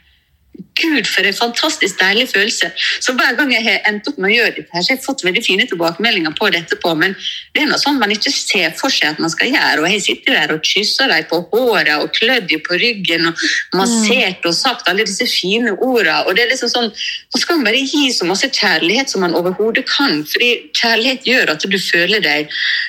Gud, 0.82 1.06
for 1.06 1.26
en 1.26 1.36
fantastisk 1.36 2.00
deilig 2.00 2.28
følelse. 2.32 2.70
Så 3.00 3.12
Hver 3.16 3.36
gang 3.36 3.52
jeg 3.52 3.64
har 3.64 3.88
endt 3.88 4.08
opp 4.08 4.18
med 4.20 4.30
å 4.30 4.34
gjøre 4.34 4.54
dette, 4.56 4.70
her, 4.72 4.82
så 4.82 4.92
har 4.92 4.96
jeg 4.96 5.04
fått 5.04 5.24
veldig 5.26 5.42
fine 5.44 5.66
tilbakemeldinger 5.68 6.34
på 6.38 6.48
dette. 6.52 6.76
på, 6.82 6.94
Men 6.98 7.14
det 7.54 7.62
er 7.62 7.68
noe 7.70 7.80
sånn 7.80 8.00
man 8.00 8.12
ikke 8.12 8.32
ser 8.32 8.72
for 8.78 8.92
seg 8.92 9.12
at 9.12 9.20
man 9.22 9.30
skal 9.30 9.52
gjøre. 9.52 9.82
og 9.82 9.88
Jeg 9.90 10.02
sitter 10.02 10.32
der 10.38 10.54
og 10.54 10.64
kysser 10.64 11.08
dem 11.12 11.28
på 11.30 11.40
håret 11.52 12.02
og 12.02 12.12
klødd 12.16 12.48
dem 12.48 12.64
på 12.66 12.80
ryggen 12.80 13.28
og 13.28 13.44
massert 13.74 14.44
og 14.48 14.54
sagt 14.54 14.88
alle 14.88 15.04
disse 15.04 15.28
fine 15.28 15.76
ordene. 15.76 16.24
og 16.26 16.36
det 16.36 16.44
er 16.44 16.50
liksom 16.50 16.68
sånn, 16.68 16.90
Man 17.32 17.40
skal 17.40 17.64
bare 17.64 17.86
gi 17.86 18.10
så 18.12 18.24
masse 18.24 18.48
kjærlighet 18.48 19.08
som 19.10 19.20
man 19.20 19.34
overhodet 19.34 19.86
kan. 19.86 20.24
fordi 20.24 20.70
kjærlighet 20.72 21.24
gjør 21.24 21.50
at 21.50 21.60
du 21.60 21.78
føler 21.78 22.20
deg 22.20 22.48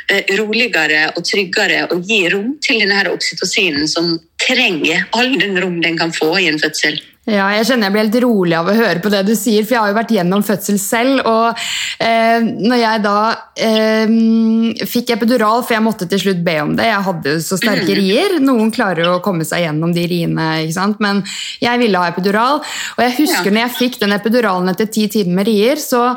eh, 0.09 0.23
roligere 0.37 1.13
og 1.15 1.23
tryggere 1.23 1.91
og 1.91 2.03
gir 2.07 2.31
rom 2.31 2.57
til 2.59 2.79
denne 2.79 2.95
her 2.95 3.11
oksytocinen 3.11 3.87
som 3.87 4.19
trenger 4.39 5.05
all 5.13 5.39
den 5.39 5.59
rom 5.61 5.81
den 5.81 5.97
kan 5.97 6.11
få 6.11 6.37
i 6.39 6.47
en 6.47 6.59
fødsel. 6.59 6.99
Ja, 7.23 7.45
jeg 7.55 7.69
kjenner 7.69 7.87
jeg 7.87 7.93
blir 7.93 8.03
helt 8.03 8.17
rolig 8.19 8.55
av 8.57 8.67
å 8.67 8.73
høre 8.75 8.99
på 8.99 9.07
det 9.11 9.21
du 9.23 9.31
sier, 9.39 9.63
for 9.63 9.77
jeg 9.77 9.79
har 9.79 9.91
jo 9.93 9.95
vært 9.95 10.11
gjennom 10.11 10.41
fødsel 10.43 10.79
selv. 10.81 11.21
Og 11.23 11.61
eh, 12.03 12.43
når 12.43 12.81
jeg 12.81 13.03
da 13.05 13.19
eh, 13.63 14.15
fikk 14.91 15.13
epidural, 15.15 15.63
for 15.63 15.77
jeg 15.77 15.85
måtte 15.85 16.07
til 16.11 16.19
slutt 16.19 16.41
be 16.43 16.57
om 16.65 16.73
det 16.75 16.89
Jeg 16.89 17.05
hadde 17.07 17.35
jo 17.37 17.43
så 17.45 17.59
sterke 17.61 17.95
rier. 17.95 18.35
Noen 18.43 18.73
klarer 18.75 19.07
jo 19.07 19.13
å 19.15 19.23
komme 19.23 19.47
seg 19.47 19.63
gjennom 19.63 19.95
de 19.95 20.03
riene, 20.11 20.49
ikke 20.65 20.75
sant? 20.75 20.99
men 21.03 21.23
jeg 21.63 21.79
ville 21.79 22.01
ha 22.01 22.11
epidural. 22.11 22.59
Og 22.97 23.05
jeg 23.05 23.15
husker 23.21 23.53
ja. 23.53 23.55
når 23.55 23.65
jeg 23.65 23.77
fikk 23.77 24.01
den 24.03 24.17
epiduralen 24.17 24.73
etter 24.73 24.91
ti 24.91 25.07
timer 25.13 25.39
med 25.39 25.47
rier, 25.47 25.79
så 25.79 26.09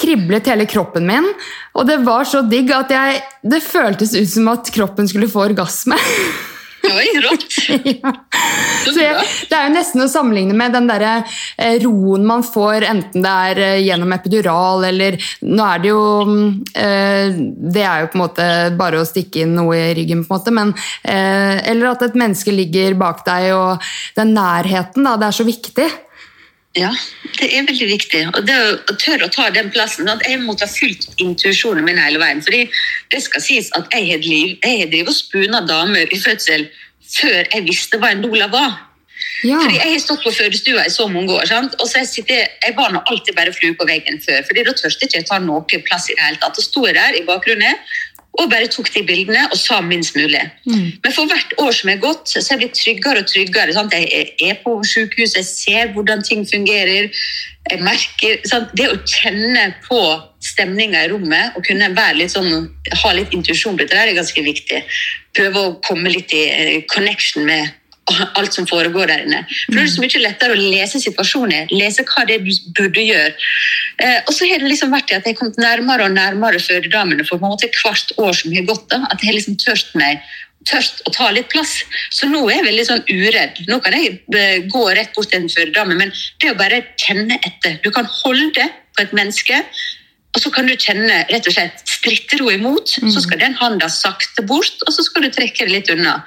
kriblet 0.00 0.48
hele 0.48 0.64
kroppen 0.64 1.04
min. 1.04 1.28
Og 1.76 1.84
det 1.84 2.00
var 2.06 2.24
så 2.24 2.40
digg 2.48 2.72
at 2.72 2.96
jeg, 2.96 3.20
det 3.44 3.60
føltes 3.60 4.16
ut 4.16 4.32
som 4.38 4.48
at 4.56 4.72
kroppen 4.72 5.10
skulle 5.10 5.28
få 5.28 5.50
orgasme. 5.50 6.00
Oi, 6.80 7.08
rått! 7.20 7.44
ja. 8.02 8.12
jeg, 8.96 9.24
det 9.50 9.56
er 9.56 9.66
jo 9.66 9.72
nesten 9.74 10.04
å 10.04 10.08
sammenligne 10.10 10.56
med 10.56 10.72
den 10.74 10.88
der, 10.88 11.04
eh, 11.60 11.76
roen 11.84 12.24
man 12.26 12.44
får, 12.46 12.86
enten 12.88 13.24
det 13.24 13.34
er 13.50 13.62
eh, 13.66 13.82
gjennom 13.84 14.14
epidural 14.16 14.86
eller 14.88 15.18
Nå 15.44 15.66
er 15.66 15.82
det 15.82 15.90
jo 15.90 16.02
eh, 16.78 17.36
Det 17.76 17.84
er 17.84 18.04
jo 18.04 18.10
på 18.12 18.18
en 18.18 18.24
måte 18.24 18.48
bare 18.80 19.00
å 19.00 19.08
stikke 19.08 19.44
inn 19.44 19.56
noe 19.58 19.76
i 19.76 19.94
ryggen, 19.98 20.24
på 20.24 20.32
en 20.32 20.38
måte, 20.38 20.54
men 20.54 20.72
Eller 21.04 21.90
at 21.90 22.02
et 22.06 22.16
menneske 22.18 22.52
ligger 22.54 22.96
bak 23.00 23.24
deg, 23.26 23.50
og 23.56 23.90
den 24.16 24.32
nærheten, 24.36 25.04
da, 25.06 25.16
det 25.20 25.28
er 25.28 25.36
så 25.36 25.46
viktig. 25.46 25.88
Ja, 26.78 26.92
det 27.40 27.48
er 27.50 27.64
veldig 27.66 27.86
viktig. 27.90 28.20
Og 28.30 28.44
det 28.46 28.56
å 28.86 28.94
tørre 28.94 29.26
å 29.26 29.32
ta 29.34 29.48
den 29.50 29.72
plassen 29.74 30.08
at 30.08 30.22
Jeg 30.26 30.38
måtte 30.44 30.68
ha 30.68 30.70
fulgt 30.70 31.18
intuisjonen 31.18 31.84
min 31.84 31.98
hele 31.98 32.20
veien. 32.22 32.42
fordi 32.42 32.70
det 33.10 33.22
skal 33.22 33.42
sies 33.42 33.70
at 33.74 33.90
jeg 33.90 34.06
har 34.12 34.22
drevet 34.22 35.08
og 35.08 35.14
spuna 35.14 35.66
damer 35.66 36.06
i 36.06 36.18
fødsel 36.18 36.68
før 37.10 37.42
jeg 37.50 37.66
visste 37.66 37.98
hva 37.98 38.12
en 38.12 38.22
doula 38.22 38.46
var. 38.46 38.78
Ja. 39.42 39.58
Fordi 39.58 39.80
Jeg 39.80 39.92
har 39.92 39.98
stått 39.98 40.22
på 40.22 40.30
fødestua 40.30 40.86
i 40.86 40.90
så 40.90 41.08
mange 41.08 41.32
år. 41.32 41.46
Sant? 41.46 41.74
og 41.80 41.88
så 41.88 41.98
jeg, 41.98 42.08
sitter, 42.08 42.46
jeg 42.62 42.76
var 42.76 42.92
nå 42.92 43.02
alltid 43.06 43.34
bare 43.34 43.52
flue 43.52 43.74
på 43.74 43.88
veggen 43.88 44.20
før. 44.22 44.44
fordi 44.46 44.64
Da 44.64 44.72
tørste 44.72 45.06
jeg 45.06 45.10
ikke 45.10 45.28
ta 45.28 45.38
noe 45.38 45.64
plass 45.66 46.08
i 46.10 46.14
det 46.14 46.22
hele 46.22 46.38
tatt. 46.38 46.58
Og 46.58 46.64
sto 46.64 46.86
jeg 46.86 46.94
der 46.94 47.18
i 47.18 47.26
bakgrunnen 47.26 47.82
og 48.38 48.50
bare 48.50 48.68
tok 48.70 48.88
de 48.94 49.02
bildene 49.06 49.42
og 49.50 49.58
sa 49.58 49.80
minst 49.82 50.14
mulig. 50.14 50.42
Mm. 50.68 50.90
Men 51.02 51.14
for 51.14 51.26
hvert 51.30 51.54
år 51.58 51.72
som 51.74 51.90
er 51.90 52.02
gått, 52.02 52.30
så 52.30 52.38
er 52.38 52.46
jeg 52.52 52.60
blitt 52.62 52.78
tryggere 52.78 53.22
og 53.24 53.30
tryggere. 53.30 53.74
Sant? 53.74 53.94
Jeg 53.96 54.34
er 54.46 54.60
på 54.62 54.76
sykehus, 54.86 55.34
jeg 55.36 55.48
ser 55.48 55.90
hvordan 55.96 56.22
ting 56.26 56.46
fungerer. 56.48 57.10
Jeg 57.70 57.82
merker, 57.84 58.38
sant? 58.48 58.70
Det 58.78 58.86
å 58.86 59.00
kjenne 59.02 59.66
på 59.86 60.00
stemninga 60.40 61.02
i 61.04 61.10
rommet 61.12 61.58
og 61.58 61.66
kunne 61.66 61.90
litt 62.16 62.32
sånn, 62.32 62.70
ha 63.02 63.12
litt 63.16 63.34
intuisjon 63.36 63.76
på 63.76 63.84
dette, 63.84 63.98
er 63.98 64.14
ganske 64.16 64.46
viktig. 64.46 64.80
Prøve 65.36 65.66
å 65.66 65.76
komme 65.84 66.14
litt 66.14 66.32
i 66.32 66.46
eh, 66.48 66.78
connection 66.90 67.44
med 67.50 67.74
alt 68.38 68.56
som 68.56 68.66
foregår 68.68 69.10
der 69.10 69.24
inne. 69.24 69.44
For 69.66 69.78
Det 69.78 69.84
er 69.84 69.92
så 69.94 70.04
mye 70.04 70.22
lettere 70.24 70.56
å 70.56 70.60
lese 70.60 71.00
situasjoner, 71.02 71.72
lese 71.72 72.04
hva 72.08 72.26
det 72.28 72.38
er 72.38 72.44
du 72.44 72.52
burde 72.76 73.06
gjøre. 73.06 73.32
Eh, 74.00 74.20
og 74.26 74.34
så 74.34 74.48
har 74.50 74.62
det 74.62 74.70
liksom 74.70 74.92
vært 74.94 75.12
at 75.12 75.26
jeg 75.26 75.34
har 75.34 75.40
kommet 75.40 75.60
nærmere 75.60 76.08
og 76.08 76.14
nærmere 76.16 76.60
fødedamene 76.62 77.26
for 77.28 77.40
på 77.40 77.48
en 77.48 77.56
måte 77.56 77.72
hvert 77.80 78.14
år 78.18 78.36
som 78.36 78.54
har 78.54 78.68
gått. 78.68 78.86
da, 78.92 79.04
At 79.10 79.20
jeg 79.20 79.32
har 79.32 79.38
liksom 79.38 79.58
tørt 79.60 79.94
meg 79.94 80.22
tørt 80.68 81.00
å 81.08 81.12
ta 81.14 81.30
litt 81.32 81.48
plass. 81.52 81.78
Så 82.12 82.28
nå 82.28 82.42
er 82.48 82.58
jeg 82.58 82.66
veldig 82.68 82.86
sånn 82.88 83.06
uredd. 83.08 83.62
Nå 83.70 83.80
kan 83.84 83.96
jeg 83.96 84.18
eh, 84.36 84.66
gå 84.68 84.82
rett 84.92 85.14
bort 85.16 85.30
til 85.32 85.42
en 85.42 85.52
fødedame, 85.52 85.96
men 85.96 86.12
det 86.42 86.52
å 86.52 86.58
bare 86.58 86.82
kjenne 87.00 87.40
etter 87.46 87.78
Du 87.84 87.90
kan 87.94 88.08
holde 88.20 88.66
på 88.96 89.04
et 89.04 89.16
menneske, 89.16 89.62
og 90.30 90.42
så 90.42 90.52
kan 90.54 90.68
du 90.68 90.76
kjenne 90.78 91.24
rett 91.30 91.48
og 91.48 91.54
slett 91.56 91.80
Stritter 91.88 92.42
hun 92.44 92.54
imot, 92.54 92.92
så 92.92 93.02
mm. 93.02 93.22
skal 93.24 93.40
den 93.40 93.56
handa 93.58 93.88
sakte 93.92 94.44
bort, 94.46 94.84
og 94.86 94.94
så 94.94 95.04
skal 95.04 95.26
du 95.26 95.32
trekke 95.34 95.66
det 95.66 95.74
litt 95.74 95.90
unna 95.92 96.20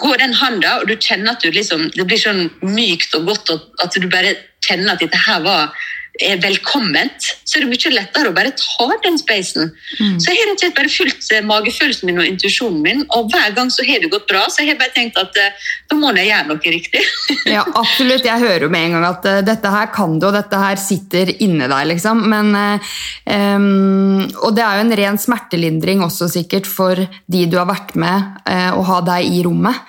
går 0.00 0.20
den 0.22 0.34
handa, 0.34 0.78
og 0.80 0.88
du 0.88 0.96
kjenner 0.96 1.34
at 1.34 1.44
du 1.44 1.50
liksom, 1.54 1.88
det 1.94 2.06
blir 2.08 2.20
sånn 2.20 2.46
mykt 2.62 3.14
og 3.18 3.28
godt, 3.30 3.52
og 3.54 3.84
at 3.84 3.96
du 3.98 4.08
bare 4.10 4.36
kjenner 4.64 4.94
at 4.94 5.02
dette 5.04 5.20
her 5.26 5.42
var 5.44 5.74
er 6.22 6.38
velkomment, 6.38 7.26
så 7.42 7.58
er 7.58 7.64
det 7.64 7.70
mye 7.72 7.90
lettere 7.90 8.30
å 8.30 8.34
bare 8.36 8.52
ta 8.54 8.86
den 9.02 9.16
spacen. 9.18 9.72
Mm. 9.98 10.20
Så 10.22 10.30
jeg 10.30 10.38
har 10.38 10.50
rett 10.50 10.54
og 10.54 10.62
slett 10.62 10.76
bare 10.76 10.92
fulgt 10.92 11.32
eh, 11.34 11.46
magefølelsen 11.46 12.10
min 12.10 12.20
og 12.22 12.28
intuisjonen 12.28 12.84
min, 12.84 13.02
og 13.16 13.32
hver 13.32 13.56
gang 13.56 13.72
så 13.74 13.86
har 13.88 14.02
det 14.02 14.12
gått 14.12 14.28
bra. 14.30 14.44
Så 14.46 14.62
jeg 14.62 14.72
har 14.72 14.78
bare 14.78 14.94
tenkt 14.94 15.18
at 15.18 15.34
uh, 15.34 15.64
da 15.90 15.98
må 15.98 16.12
jeg 16.14 16.30
gjøre 16.30 16.46
noe 16.52 16.74
riktig. 16.76 17.02
ja, 17.56 17.64
absolutt. 17.66 18.28
Jeg 18.28 18.44
hører 18.44 18.68
jo 18.68 18.70
med 18.70 18.88
en 18.88 18.96
gang 18.98 19.08
at 19.08 19.26
uh, 19.26 19.40
dette 19.46 19.74
her 19.74 19.90
kan 19.96 20.14
du, 20.20 20.28
og 20.30 20.38
dette 20.38 20.62
her 20.62 20.78
sitter 20.80 21.34
inni 21.34 21.66
deg, 21.66 21.90
liksom. 21.90 22.22
Men, 22.30 22.54
uh, 22.54 22.94
um, 23.34 24.22
og 24.44 24.54
det 24.54 24.62
er 24.62 24.78
jo 24.78 24.86
en 24.86 24.96
ren 25.02 25.20
smertelindring 25.20 26.06
også, 26.06 26.30
sikkert, 26.30 26.70
for 26.70 26.94
de 27.02 27.44
du 27.50 27.58
har 27.58 27.66
vært 27.68 27.94
med, 27.98 28.40
å 28.74 28.82
ha 28.86 28.96
deg 29.04 29.26
i 29.34 29.42
rommet. 29.44 29.82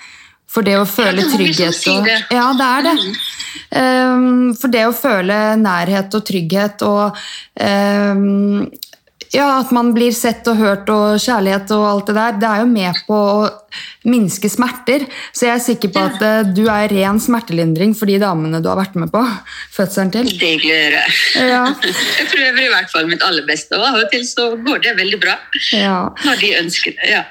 For 0.56 0.64
det 0.64 0.78
å 0.80 0.88
føle 0.88 1.26
trygghet 1.34 1.88
og 1.92 2.08
Ja, 2.32 2.48
det 2.56 2.72
er 2.72 2.88
det. 2.88 2.96
Um, 3.76 4.54
for 4.56 4.72
det 4.72 4.86
å 4.88 4.96
føle 4.96 5.38
nærhet 5.60 6.14
og 6.16 6.24
trygghet 6.28 6.84
og 6.88 7.18
um, 7.60 8.68
ja, 9.36 9.48
at 9.60 9.72
man 9.76 9.90
blir 9.96 10.14
sett 10.16 10.46
og 10.48 10.60
hørt 10.62 10.90
og 10.94 11.18
kjærlighet 11.20 11.72
og 11.76 11.84
alt 11.90 12.08
det 12.08 12.16
der, 12.16 12.36
det 12.40 12.48
er 12.48 12.62
jo 12.62 12.68
med 12.72 13.00
på 13.08 13.16
å 13.16 13.48
minske 14.08 14.48
smerter. 14.52 15.04
Så 15.36 15.50
jeg 15.50 15.56
er 15.58 15.64
sikker 15.66 15.92
på 15.92 16.04
at 16.08 16.24
uh, 16.24 16.54
du 16.56 16.64
er 16.72 16.88
ren 16.94 17.20
smertelindring 17.20 17.96
for 17.98 18.08
de 18.12 18.20
damene 18.22 18.62
du 18.64 18.70
har 18.72 18.80
vært 18.80 18.96
med 19.02 19.12
på 19.12 19.24
fødselen 19.78 20.14
til. 20.14 20.30
Det 20.40 20.54
gleder 20.64 21.00
jeg. 21.02 21.16
Ja. 21.52 21.66
Jeg 22.22 22.30
prøver 22.32 22.62
i 22.64 22.72
hvert 22.72 22.92
fall 22.94 23.10
mitt 23.12 23.24
aller 23.26 23.48
beste, 23.48 23.76
og 23.76 23.90
av 23.90 24.04
og 24.06 24.12
til 24.14 24.24
så 24.28 24.54
går 24.56 24.86
det 24.86 24.96
veldig 25.02 25.20
bra. 25.26 25.36
Ja. 25.76 25.98
Når 26.24 26.40
de 26.44 26.54
ønsker 26.62 26.96
det. 26.96 27.12
ja. 27.18 27.26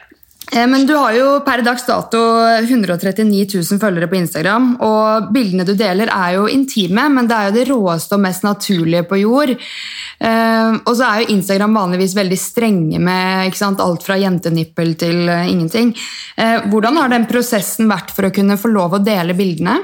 Eh, 0.52 0.66
men 0.66 0.86
du 0.86 0.94
har 0.96 1.14
jo 1.16 1.28
per 1.46 1.62
dags 1.64 1.86
dato 1.86 2.20
139 2.60 3.46
000 3.54 3.80
følgere 3.80 4.08
på 4.10 4.18
Instagram. 4.18 4.74
Og 4.84 5.30
bildene 5.34 5.66
du 5.66 5.74
deler, 5.78 6.12
er 6.12 6.36
jo 6.38 6.48
intime, 6.50 7.08
men 7.12 7.30
det 7.30 7.38
er 7.38 7.48
jo 7.48 7.56
det 7.56 7.66
råeste 7.70 8.18
og 8.18 8.24
mest 8.26 8.46
naturlige 8.46 9.06
på 9.08 9.22
jord. 9.22 9.54
Eh, 9.54 10.74
og 10.76 10.92
så 10.92 11.08
er 11.08 11.22
jo 11.22 11.32
Instagram 11.36 11.80
vanligvis 11.80 12.16
veldig 12.18 12.40
strenge 12.40 13.00
med 13.02 13.56
sant, 13.56 13.82
alt 13.82 14.04
fra 14.06 14.18
jentenippel 14.20 14.94
til 15.00 15.28
eh, 15.28 15.48
ingenting. 15.52 15.94
Hvordan 16.70 16.96
har 16.98 17.10
den 17.12 17.26
prosessen 17.30 17.86
vært 17.90 18.10
for 18.14 18.26
å 18.26 18.34
kunne 18.34 18.58
få 18.58 18.70
lov 18.72 18.96
å 18.96 19.02
dele 19.04 19.36
bildene? 19.38 19.78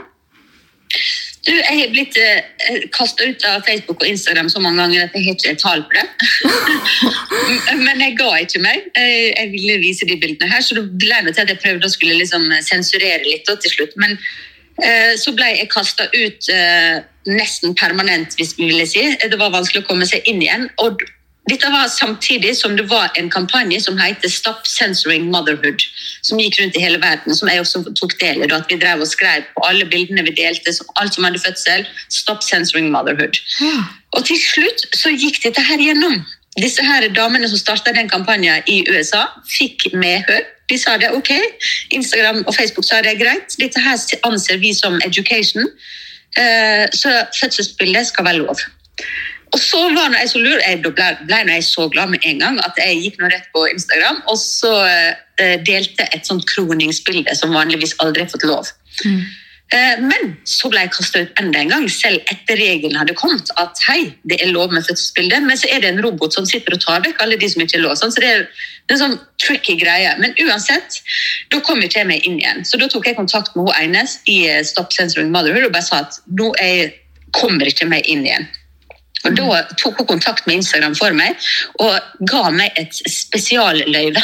Du, 1.51 1.57
jeg 1.57 1.79
har 1.81 1.91
blitt 1.91 2.17
eh, 2.21 2.85
kasta 2.95 3.27
ut 3.27 3.45
av 3.49 3.65
Facebook 3.67 4.05
og 4.05 4.07
Instagram 4.07 4.51
så 4.53 4.63
mange 4.63 4.79
ganger 4.85 5.09
at 5.09 5.17
jeg 5.17 5.27
har 5.27 5.39
ikke 5.39 5.55
tall 5.59 5.83
på 5.91 5.97
det. 5.99 6.05
Men 7.87 8.05
jeg 8.05 8.15
ga 8.21 8.31
ikke 8.45 8.63
meg. 8.63 8.87
Jeg, 8.95 9.49
ville 9.57 9.81
vise 9.83 10.07
de 10.07 10.19
bildene 10.21 10.51
her, 10.53 10.63
så 10.63 10.79
det 10.79 10.87
ble 10.95 11.23
det 11.27 11.35
til 11.35 11.43
at 11.43 11.51
jeg 11.51 11.63
prøvde 11.65 11.91
å 11.91 11.95
skulle 11.95 12.21
liksom 12.21 12.47
sensurere 12.63 13.25
litt 13.27 13.51
til 13.51 13.75
slutt. 13.75 13.97
Men 13.99 14.15
eh, 14.85 15.17
så 15.19 15.35
ble 15.35 15.51
jeg 15.57 15.73
kasta 15.75 16.07
ut 16.15 16.53
eh, 16.55 17.01
nesten 17.27 17.75
permanent, 17.79 18.39
hvis 18.39 18.55
vi 18.59 18.71
ville 18.71 18.87
si. 18.87 19.03
Det 19.19 19.41
var 19.41 19.57
vanskelig 19.57 19.83
å 19.83 19.91
komme 19.91 20.07
seg 20.09 20.23
inn 20.31 20.45
igjen. 20.45 20.71
og 20.85 21.03
dette 21.51 21.71
var 21.73 21.89
samtidig 21.93 22.55
som 22.57 22.77
det 22.77 22.87
var 22.91 23.11
en 23.19 23.31
kampanje 23.31 23.81
som 23.83 23.99
heter 23.99 24.31
Stop 24.31 24.67
Censoring 24.67 25.29
Motherhood. 25.33 25.83
Som 26.23 26.41
gikk 26.41 26.61
rundt 26.61 26.77
i 26.77 26.83
hele 26.83 27.01
verden, 27.03 27.35
som 27.37 27.49
jeg 27.51 27.63
også 27.63 27.83
tok 27.99 28.17
del 28.21 28.45
i. 28.45 28.51
At 28.51 28.71
vi 28.71 28.79
drev 28.81 29.03
og 29.05 29.11
skrev 29.11 29.47
på 29.55 29.65
alle 29.69 29.87
bildene 29.91 30.25
vi 30.27 30.35
delte, 30.37 30.75
alt 31.01 31.17
som 31.17 31.27
hadde 31.27 31.43
fødsel. 31.43 31.87
Stop 32.09 32.45
Censoring 32.47 32.91
Motherhood. 32.95 33.41
Ja. 33.61 33.87
Og 34.17 34.27
til 34.29 34.39
slutt 34.43 34.87
så 34.97 35.13
gikk 35.15 35.43
dette 35.45 35.65
her 35.65 35.83
gjennom. 35.83 36.21
Disse 36.59 36.83
her 36.83 37.07
damene 37.15 37.49
som 37.49 37.59
starta 37.59 37.93
den 37.95 38.09
kampanjen 38.11 38.67
i 38.67 38.83
USA, 38.91 39.27
fikk 39.51 39.91
medhør. 39.95 40.43
De 40.71 40.79
sa 40.79 40.97
det 41.03 41.11
ok. 41.15 41.31
Instagram 41.95 42.45
og 42.47 42.55
Facebook 42.55 42.87
sa 42.87 43.01
det 43.03 43.15
er 43.15 43.23
greit. 43.23 43.57
Dette 43.59 43.83
her 43.83 43.99
anser 44.27 44.59
vi 44.63 44.75
som 44.75 44.99
education. 45.07 45.67
Eh, 46.39 46.87
så 46.95 47.25
fødselsbildet 47.41 48.07
skal 48.07 48.25
være 48.25 48.43
lov. 48.45 48.63
Og 49.51 49.59
så 49.59 49.81
var 49.97 50.15
jeg 50.15 50.31
så 50.31 50.41
lur, 50.43 50.59
jeg, 50.63 50.81
ble, 50.85 51.11
ble 51.27 51.41
jeg 51.49 51.67
så 51.67 51.89
glad 51.91 52.13
med 52.13 52.25
en 52.29 52.43
gang 52.43 52.59
at 52.63 52.79
jeg 52.79 53.01
gikk 53.03 53.21
nå 53.21 53.31
rett 53.33 53.49
på 53.55 53.67
Instagram 53.73 54.23
og 54.31 54.39
så 54.39 54.73
eh, 54.87 55.57
delte 55.67 56.07
et 56.15 56.27
sånt 56.29 56.47
kroningsbilde 56.51 57.35
som 57.39 57.55
vanligvis 57.57 57.97
aldri 58.05 58.27
har 58.27 58.31
fått 58.31 58.47
lov. 58.47 58.71
Mm. 59.05 59.25
Eh, 59.71 60.01
men 60.03 60.33
så 60.51 60.67
ble 60.71 60.83
jeg 60.83 60.91
kasta 60.97 61.21
ut 61.23 61.37
enda 61.39 61.61
en 61.61 61.71
gang, 61.71 61.85
selv 61.95 62.33
etter 62.33 62.59
regelen 62.59 62.99
hadde 62.99 63.15
kommet. 63.19 63.53
At 63.61 63.79
hei, 63.87 64.13
det 64.27 64.41
er 64.43 64.51
lov 64.51 64.75
med 64.75 64.87
fødselsbilde, 64.87 65.43
men 65.47 65.59
så 65.59 65.71
er 65.71 65.85
det 65.85 65.93
en 65.93 66.03
robot 66.03 66.35
som 66.35 66.47
sitter 66.49 66.75
og 66.75 66.83
tar 66.83 67.05
vekk 67.05 67.23
alle 67.23 67.39
de 67.39 67.51
som 67.53 67.63
ikke 67.63 67.79
er 67.79 67.85
lov. 67.85 67.95
Sånn, 68.01 68.11
så 68.15 68.23
det 68.25 68.33
er 68.33 68.47
en 68.91 69.03
sånn 69.03 69.19
tricky 69.43 69.77
greie. 69.79 70.11
Men 70.19 70.35
uansett, 70.43 70.99
da 71.55 71.63
kom 71.67 71.83
jeg 71.85 71.95
til 71.95 72.09
meg 72.11 72.27
inn 72.27 72.41
igjen. 72.43 72.67
Så 72.67 72.81
da 72.83 72.91
tok 72.91 73.07
jeg 73.07 73.19
kontakt 73.19 73.55
med 73.55 73.69
hun 73.69 73.77
Eines 73.79 74.19
i 74.31 74.41
eh, 74.51 74.65
Stop 74.67 74.91
Censoring 74.97 75.31
Motherhood 75.31 75.69
og 75.71 75.77
bare 75.77 75.87
sa 75.87 76.03
at 76.03 76.19
nå 76.35 76.51
jeg 76.59 76.91
kommer 77.37 77.71
ikke 77.71 77.87
meg 77.87 78.11
inn 78.11 78.27
igjen. 78.27 78.51
Og 79.25 79.37
Da 79.37 79.63
tok 79.77 80.01
hun 80.01 80.11
kontakt 80.17 80.47
med 80.47 80.61
Instagram 80.61 80.95
for 80.97 81.13
meg 81.17 81.37
og 81.83 82.29
ga 82.31 82.47
meg 82.55 82.77
et 82.81 82.95
spesialløyve 82.95 84.23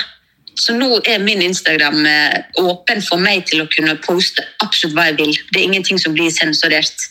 så 0.57 0.73
nå 0.73 0.89
er 1.05 1.21
min 1.21 1.43
Instagram 1.45 2.07
eh, 2.09 2.37
åpen 2.63 3.03
for 3.05 3.21
meg 3.21 3.45
til 3.51 3.63
å 3.63 3.69
kunne 3.73 3.97
poste 4.05 4.45
absolutt 4.65 4.97
hva 4.97 5.11
jeg 5.11 5.19
vil. 5.19 5.35
Det 5.53 5.61
er 5.61 5.67
ingenting 5.69 6.01
som 6.01 6.17
blir 6.17 6.33
sensurert. 6.33 7.11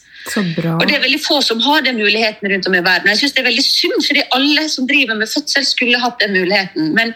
Og 0.80 0.88
det 0.90 0.96
er 0.98 1.04
veldig 1.04 1.22
få 1.22 1.42
som 1.46 1.60
har 1.62 1.84
den 1.86 2.00
muligheten 2.00 2.50
rundt 2.50 2.70
om 2.70 2.78
i 2.78 2.84
verden. 2.86 3.12
Jeg 3.14 3.22
synes 3.22 3.36
det 3.36 3.44
er 3.44 3.50
veldig 3.52 3.66
synd, 3.66 4.00
fordi 4.08 4.24
alle 4.38 4.64
som 4.74 4.88
driver 4.90 5.20
med 5.20 5.30
fødsel, 5.30 5.68
skulle 5.68 6.02
hatt 6.02 6.18
den 6.24 6.34
muligheten. 6.34 6.94
Men 6.98 7.14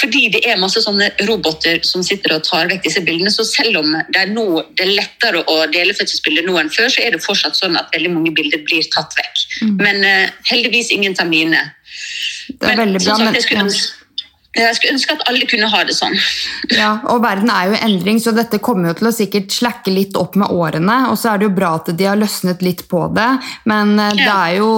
fordi 0.00 0.28
det 0.32 0.40
er 0.48 0.58
masse 0.60 0.80
sånne 0.82 1.10
roboter 1.28 1.82
som 1.86 2.02
sitter 2.06 2.36
og 2.36 2.44
tar 2.46 2.70
vekk 2.70 2.84
disse 2.86 3.02
bildene, 3.06 3.32
så 3.34 3.44
selv 3.46 3.80
om 3.82 3.94
det 4.08 4.22
er, 4.22 4.32
noe, 4.34 4.64
det 4.78 4.86
er 4.86 4.94
lettere 4.98 5.42
å 5.50 5.56
dele 5.72 5.96
fødselsbilder 5.98 6.46
nå 6.46 6.56
enn 6.60 6.72
før, 6.72 6.88
så 6.92 7.04
er 7.04 7.14
det 7.14 7.22
fortsatt 7.24 7.58
sånn 7.58 7.78
at 7.78 7.90
veldig 7.94 8.12
mange 8.14 8.34
bilder 8.36 8.62
blir 8.66 8.86
tatt 8.94 9.14
vekk. 9.18 9.46
Mm. 9.60 9.74
Men 9.82 10.04
uh, 10.06 10.44
heldigvis 10.50 10.92
ingen 10.96 11.16
tar 11.18 11.28
mine. 11.30 11.62
Det 12.48 12.58
er 12.64 12.80
men, 12.80 12.96
veldig 12.96 13.04
bra, 13.04 13.18
sagt, 13.36 13.99
jeg 14.50 14.74
skulle 14.74 14.96
ønske 14.96 15.14
at 15.14 15.20
alle 15.30 15.46
kunne 15.46 15.68
ha 15.70 15.80
det 15.86 15.94
sånn. 15.94 16.16
Ja, 16.74 16.90
og 17.12 17.20
Verden 17.22 17.52
er 17.54 17.68
jo 17.68 17.76
i 17.76 17.82
endring, 17.86 18.18
så 18.18 18.32
dette 18.34 18.58
kommer 18.58 18.90
jo 18.90 18.96
til 18.98 19.08
å 19.10 19.12
sikkert 19.14 19.54
slakke 19.54 19.92
litt 19.94 20.16
opp 20.18 20.34
med 20.40 20.50
årene. 20.50 20.96
Og 21.12 21.18
så 21.20 21.30
er 21.30 21.38
det 21.38 21.46
jo 21.46 21.52
bra 21.54 21.76
at 21.78 21.92
de 21.94 22.08
har 22.08 22.18
løsnet 22.18 22.64
litt 22.66 22.82
på 22.90 23.04
det, 23.14 23.28
men 23.70 23.94
eh, 23.94 24.16
ja. 24.18 24.24
det 24.24 24.32
er 24.34 24.56
jo 24.58 24.72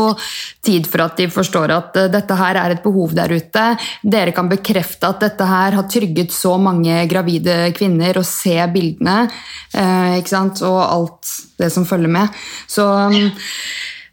tid 0.69 0.91
for 0.93 1.07
at 1.07 1.17
de 1.17 1.29
forstår 1.33 1.73
at 1.73 1.97
eh, 2.03 2.11
dette 2.13 2.37
her 2.37 2.61
er 2.61 2.77
et 2.77 2.85
behov 2.85 3.15
der 3.17 3.33
ute. 3.33 3.65
Dere 4.05 4.37
kan 4.37 4.51
bekrefte 4.53 5.09
at 5.09 5.25
dette 5.25 5.49
her 5.49 5.79
har 5.79 5.89
trygget 5.89 6.37
så 6.37 6.59
mange 6.61 7.01
gravide 7.09 7.73
kvinner 7.77 8.21
å 8.21 8.27
se 8.29 8.59
bildene 8.75 9.23
eh, 9.25 10.21
ikke 10.21 10.35
sant? 10.35 10.61
og 10.69 10.83
alt 10.85 11.33
det 11.57 11.73
som 11.73 11.89
følger 11.89 12.13
med. 12.13 12.45
Så 12.69 12.85
ja. 13.17 13.25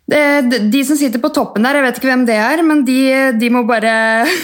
De 0.09 0.81
som 0.85 0.97
sitter 0.97 1.21
på 1.21 1.29
toppen 1.33 1.65
der, 1.65 1.77
jeg 1.77 1.85
vet 1.85 1.99
ikke 1.99 2.09
hvem 2.09 2.23
det 2.25 2.37
er, 2.41 2.63
men 2.65 2.81
de, 2.87 3.01
de 3.37 3.49
må 3.53 3.61
bare 3.69 3.91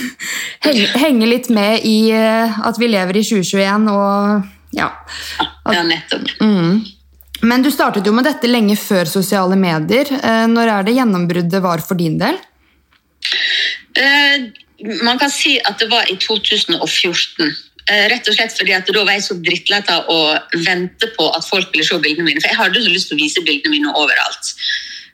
henge, 0.65 0.89
henge, 1.01 1.29
litt 1.29 1.49
med 1.53 1.85
i 1.87 2.11
eh, 2.13 2.59
at 2.67 2.77
vi 2.81 2.91
lever 2.91 3.17
i 3.17 3.23
2021 3.25 3.89
og 3.93 4.75
ja. 4.77 4.91
ja, 5.73 5.81
nettopp. 5.87 6.29
Mm. 6.43 6.83
Men 7.49 7.65
du 7.65 7.71
startet 7.73 8.05
jo 8.05 8.13
med 8.15 8.27
dette 8.27 8.49
lenge 8.49 8.77
før 8.79 9.09
sosiale 9.09 9.57
medier. 9.59 10.11
Eh, 10.19 10.45
når 10.51 10.73
er 10.75 10.87
det 10.87 10.97
gjennombruddet 10.99 11.63
var 11.65 11.81
for 11.85 11.97
din 11.97 12.19
del? 12.21 12.37
Eh, 13.97 14.49
man 15.01 15.17
kan 15.21 15.31
si 15.33 15.57
at 15.65 15.79
det 15.81 15.89
var 15.89 16.11
i 16.11 16.19
2014. 16.21 17.55
Rett 17.85 18.25
og 18.25 18.33
slett 18.33 18.53
fordi 18.57 18.73
at 18.73 18.87
Da 18.89 19.03
var 19.05 19.13
jeg 19.13 19.21
så 19.27 19.35
av 19.93 20.07
å 20.09 20.21
vente 20.65 21.05
på 21.13 21.27
at 21.37 21.45
folk 21.45 21.69
ville 21.69 21.85
se 21.85 21.97
bildene 22.01 22.25
mine. 22.25 22.41
For 22.41 22.49
jeg 22.49 22.57
hadde 22.57 22.81
så 22.81 22.89
lyst 22.89 23.11
til 23.11 23.17
å 23.17 23.21
vise 23.21 23.43
bildene 23.45 23.75
mine 23.77 23.93
overalt. 23.93 24.55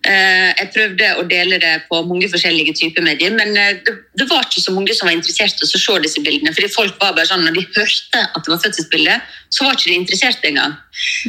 Eh, 0.01 0.51
jeg 0.57 0.69
prøvde 0.73 1.07
å 1.21 1.23
dele 1.29 1.59
det 1.61 1.75
på 1.85 1.99
mange 2.09 2.25
forskjellige 2.31 2.73
typer 2.79 3.03
medier, 3.05 3.35
men 3.37 3.51
eh, 3.53 3.75
det, 3.85 3.93
det, 4.17 4.25
var 4.31 4.47
ikke 4.47 4.63
så 4.63 4.73
mange 4.73 4.95
som 4.97 5.05
var 5.05 5.13
interessert 5.13 5.61
i 5.61 5.67
å 5.67 5.69
se 5.69 5.97
disse 6.01 6.23
bildene. 6.25 6.53
fordi 6.57 6.71
folk 6.73 6.95
var 6.97 7.13
bare 7.13 7.29
sånn, 7.29 7.43
Når 7.45 7.59
de 7.59 7.65
hørte 7.75 8.23
at 8.23 8.41
det 8.41 8.49
var 8.49 8.63
fødselsbilde, 8.63 9.19
så 9.53 9.67
var 9.67 9.77
ikke 9.77 9.91
de 9.91 9.99
interessert 9.99 10.47
engang. 10.49 10.73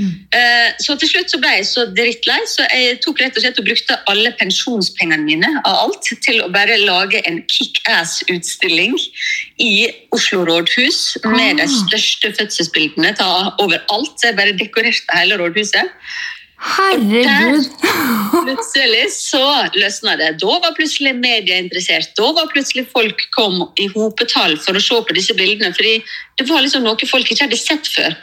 Mm. 0.00 0.08
Eh, 0.38 0.70
så 0.80 0.96
til 0.96 1.12
slutt 1.12 1.34
så 1.34 1.42
ble 1.42 1.52
jeg 1.58 1.68
så 1.68 1.84
drittlei, 1.92 2.38
så 2.48 2.64
jeg 2.72 2.96
tok 3.04 3.20
rett 3.20 3.36
og 3.36 3.44
slett 3.44 3.60
og 3.60 3.68
brukte 3.68 4.00
alle 4.08 4.32
pensjonspengene 4.40 5.28
mine 5.28 5.52
av 5.68 5.84
alt 5.84 6.08
til 6.24 6.40
å 6.40 6.48
bare 6.54 6.80
lage 6.80 7.20
en 7.28 7.42
kickass-utstilling 7.44 8.96
i 9.60 9.72
Oslo 10.16 10.46
rådhus 10.48 11.18
med 11.28 11.60
de 11.60 11.68
ah. 11.68 11.78
største 11.84 12.32
fødselsbildene 12.40 13.12
overalt. 13.60 14.16
Så 14.16 14.30
jeg 14.30 14.40
bare 14.40 14.56
dekorerte 14.56 15.20
hele 15.20 15.36
rådhuset. 15.44 15.92
Herregud! 16.62 17.70
plutselig 18.32 19.06
så 19.14 19.42
løsna 19.74 20.14
det. 20.20 20.30
Da 20.42 20.58
var 20.62 20.76
plutselig 20.76 21.14
media 21.18 21.58
interessert. 21.60 22.12
Da 22.18 22.30
var 22.36 22.50
plutselig 22.52 22.86
folk 22.92 23.26
kom 23.34 23.64
i 23.80 23.88
hopetall 23.94 24.56
for 24.62 24.78
å 24.78 24.82
se 24.82 25.00
på 25.08 25.16
disse 25.16 25.36
bildene. 25.38 25.74
fordi 25.74 26.00
det 26.38 26.48
var 26.48 26.62
liksom 26.62 26.86
noe 26.86 27.08
folk 27.08 27.28
ikke 27.28 27.46
hadde 27.46 27.60
sett 27.60 27.90
før. 27.90 28.16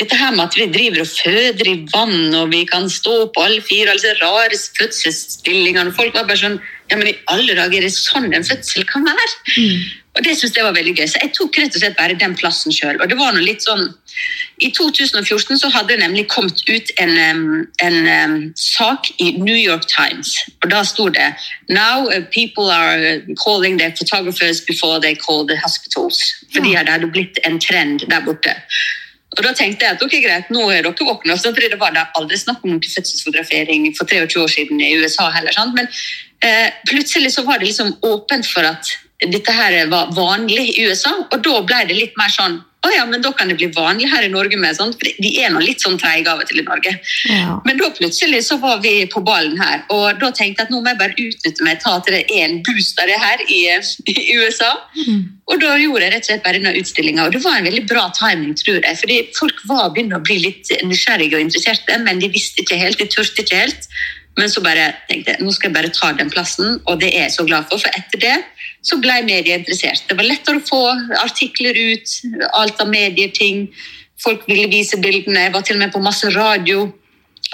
Dette 0.00 0.16
her 0.16 0.32
med 0.32 0.46
at 0.46 0.56
vi 0.56 0.66
driver 0.72 1.02
og 1.02 1.10
føder 1.12 1.68
i 1.68 1.78
vann, 1.92 2.34
og 2.34 2.52
vi 2.54 2.64
kan 2.64 2.88
stå 2.88 3.26
på 3.34 3.42
alle 3.44 3.60
fire, 3.60 3.90
alle 3.90 4.00
disse 4.00 4.16
rare 4.22 4.60
fødselsstillingene. 4.78 5.92
Folk 5.96 6.14
var 6.16 6.28
bare 6.28 6.40
sånn 6.40 6.60
Ja, 6.90 6.98
men 6.98 7.08
i 7.08 7.16
alle 7.30 7.54
dager, 7.54 7.78
er 7.78 7.86
det 7.86 7.94
sånn 7.94 8.32
en 8.34 8.46
fødsel 8.46 8.86
kan 8.88 9.04
være? 9.06 9.34
Mm. 9.56 9.82
Og 10.18 10.24
det 10.26 10.32
synes 10.36 10.56
jeg 10.56 10.66
var 10.66 10.74
veldig 10.74 10.92
gøy. 10.98 11.06
Så 11.06 11.20
jeg 11.22 11.30
tok 11.36 11.58
rett 11.60 11.76
og 11.76 11.82
slett 11.84 11.98
bare 11.98 12.16
den 12.18 12.32
plassen 12.34 12.74
sjøl. 12.74 12.98
Og 12.98 13.06
det 13.10 13.18
var 13.18 13.30
noe 13.34 13.46
litt 13.46 13.62
sånn 13.62 13.92
I 14.60 14.72
2014 14.76 15.60
så 15.62 15.70
hadde 15.70 15.94
det 15.94 16.00
nemlig 16.02 16.26
kommet 16.28 16.58
ut 16.66 16.90
en, 17.00 17.14
en, 17.80 17.94
en 18.10 18.34
sak 18.58 19.06
i 19.22 19.30
New 19.38 19.56
York 19.56 19.86
Times. 19.88 20.34
Og 20.64 20.72
da 20.74 20.82
sto 20.84 21.06
det 21.14 21.30
Now 21.70 22.10
uh, 22.10 22.20
people 22.34 22.68
are 22.74 23.22
calling 23.40 23.78
their 23.78 23.94
photographers 23.94 24.60
before 24.60 24.98
they 25.00 25.14
call 25.14 25.46
the 25.46 25.56
hospitals. 25.62 26.18
Fordi 26.52 26.74
det 26.74 26.90
hadde 26.90 27.12
blitt 27.14 27.38
en 27.46 27.60
trend 27.62 28.04
der 28.10 28.26
borte. 28.26 28.58
Og 29.38 29.44
da 29.46 29.52
tenkte 29.54 29.86
jeg 29.86 29.94
at 29.94 30.02
ok, 30.02 30.16
greit, 30.24 30.48
nå 30.50 30.66
er 30.74 30.82
dere 30.82 31.06
våkne. 31.06 31.38
fordi 31.38 31.70
det 31.70 31.78
var 31.78 31.94
da 31.94 32.08
aldri 32.18 32.36
snakk 32.36 32.64
om 32.66 32.80
fødselsfotografering 32.82 33.86
for 33.96 34.10
23 34.10 34.42
år 34.42 34.50
siden 34.50 34.80
i 34.82 34.96
USA 34.98 35.30
heller. 35.30 35.54
Sant? 35.54 35.74
Men 35.78 35.86
plutselig 36.88 37.34
så 37.34 37.44
var 37.44 37.60
det 37.60 37.70
liksom 37.70 37.94
åpent 38.06 38.48
for 38.48 38.64
at 38.64 38.88
dette 39.20 39.52
her 39.52 39.76
var 39.92 40.12
vanlig 40.16 40.70
i 40.72 40.88
USA. 40.88 41.12
Og 41.28 41.42
da 41.44 41.60
ble 41.66 41.84
det 41.90 41.98
litt 41.98 42.18
mer 42.20 42.32
sånn 42.32 42.60
å 42.80 42.88
ja, 42.94 43.02
men 43.04 43.20
da 43.20 43.28
kan 43.36 43.50
det 43.50 43.58
bli 43.60 43.66
vanlig 43.76 44.06
her 44.08 44.24
i 44.24 44.30
Norge 44.32 44.56
med 44.56 44.76
sånt. 44.76 44.94
For 44.96 45.20
de 45.20 45.30
er 45.42 45.50
nå 45.52 45.60
litt 45.60 45.82
sånn 45.84 45.98
treige 46.00 46.32
av 46.32 46.40
og 46.40 46.48
til 46.48 46.62
i 46.62 46.64
Norge. 46.64 46.94
Ja. 47.28 47.58
Men 47.66 47.76
da 47.76 47.90
plutselig 47.92 48.40
så 48.46 48.56
var 48.62 48.78
vi 48.80 48.94
på 49.12 49.20
ballen 49.24 49.58
her, 49.60 49.82
og 49.92 50.16
da 50.22 50.30
tenkte 50.32 50.64
jeg 50.64 50.68
at 50.70 50.72
nå 50.72 50.80
må 50.80 50.88
jeg 50.88 51.00
bare 51.02 51.26
utnytte 51.26 51.66
meg 51.66 51.82
ta 51.82 51.98
til 52.00 52.16
det 52.16 52.22
er 52.32 52.46
en 52.46 52.62
boost 52.64 53.02
av 53.02 53.10
det 53.10 53.18
her 53.20 53.44
i, 53.52 53.60
i 54.14 54.38
USA. 54.40 54.70
Mm. 54.96 55.26
Og 55.52 55.60
da 55.60 55.74
gjorde 55.82 56.06
jeg 56.06 56.14
rett 56.14 56.24
og 56.24 56.30
slett 56.30 56.46
bare 56.46 56.62
denne 56.62 56.80
utstillinga, 56.80 57.26
og 57.26 57.36
det 57.36 57.42
var 57.44 57.58
en 57.58 57.68
veldig 57.68 57.84
bra 57.90 58.06
timing, 58.16 58.56
tror 58.56 58.80
jeg. 58.80 59.00
Fordi 59.02 59.20
folk 59.36 59.60
var 59.68 59.92
begynt 59.92 60.16
å 60.16 60.22
bli 60.24 60.38
litt 60.46 60.72
nysgjerrige 60.80 61.36
og 61.36 61.44
interesserte, 61.50 62.00
men 62.06 62.24
de 62.24 62.32
visste 62.32 62.64
ikke 62.64 62.80
helt, 62.80 63.02
de 63.02 63.10
turte 63.12 63.44
ikke 63.44 63.60
helt. 63.60 63.90
Men 64.38 64.50
så 64.52 64.62
bare 64.64 64.92
tenkte 65.08 65.34
jeg 65.34 65.42
nå 65.42 65.52
skal 65.52 65.70
jeg 65.70 65.76
bare 65.76 65.92
ta 65.94 66.12
den 66.16 66.30
plassen, 66.32 66.78
og 66.86 67.00
det 67.02 67.10
er 67.12 67.26
jeg 67.26 67.34
så 67.34 67.46
glad 67.48 67.66
for. 67.70 67.82
For 67.82 67.98
etter 67.98 68.22
det 68.22 68.36
så 68.86 68.96
ble 69.02 69.18
media 69.26 69.58
interessert. 69.58 70.06
Det 70.08 70.16
var 70.16 70.28
lettere 70.28 70.60
å 70.60 70.64
få 70.64 70.80
artikler 71.20 71.76
ut, 71.76 72.14
alt 72.56 72.80
av 72.80 72.88
medieting. 72.92 73.66
Folk 74.22 74.46
ville 74.48 74.70
vise 74.72 75.00
bildene. 75.00 75.46
Jeg 75.48 75.54
var 75.56 75.66
til 75.66 75.76
og 75.76 75.84
med 75.84 75.92
på 75.92 76.02
masse 76.04 76.30
radio 76.36 76.86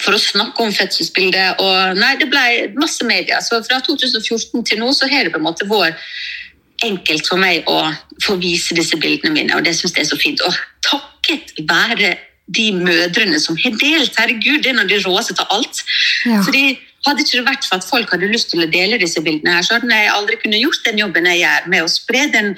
for 0.02 0.14
å 0.14 0.20
snakke 0.20 0.62
om 0.62 0.74
fødselsbildet. 0.76 1.62
Og 1.62 1.98
nei, 1.98 2.12
det 2.20 2.28
ble 2.30 2.44
masse 2.76 3.04
media. 3.08 3.40
Så 3.42 3.58
fra 3.66 3.80
2014 3.82 4.66
til 4.68 4.82
nå 4.82 4.92
så 4.94 5.08
har 5.10 5.26
det 5.26 5.34
på 5.34 5.40
en 5.40 5.48
måte 5.48 5.68
vært 5.70 5.98
enkelt 6.84 7.26
for 7.28 7.40
meg 7.40 7.66
å 7.72 7.78
få 8.22 8.36
vise 8.40 8.76
disse 8.76 8.98
bildene 9.00 9.32
mine, 9.32 9.56
og 9.56 9.64
det 9.64 9.72
syns 9.78 9.94
jeg 9.96 10.04
er 10.04 10.10
så 10.10 10.18
fint. 10.20 10.42
Og 10.44 10.58
takket 10.84 11.54
være 11.64 12.12
de 12.46 12.66
mødrene 12.78 13.40
som 13.42 13.58
har 13.58 13.74
delt. 13.80 14.18
Herregud, 14.18 14.62
det 14.62 14.72
er 14.72 14.78
når 14.78 14.90
de 14.90 15.00
råeste 15.04 15.36
av 15.42 15.58
alt. 15.58 15.82
Ja. 16.26 16.42
Fordi 16.46 16.78
hadde 17.06 17.22
ikke 17.22 17.38
det 17.38 17.46
vært 17.46 17.68
for 17.68 17.78
at 17.78 17.86
folk 17.86 18.12
hadde 18.14 18.32
lyst 18.32 18.50
til 18.50 18.64
å 18.64 18.70
dele 18.70 18.98
disse 18.98 19.22
bildene, 19.22 19.54
her, 19.58 19.66
så 19.66 19.76
hadde 19.76 19.94
jeg 19.94 20.12
aldri 20.14 20.38
kunnet 20.42 20.62
gjort 20.62 20.86
den 20.86 21.00
jobben 21.04 21.28
jeg 21.30 21.42
gjør 21.44 21.68
med 21.70 21.84
å 21.84 21.90
spre 21.90 22.24
den 22.32 22.54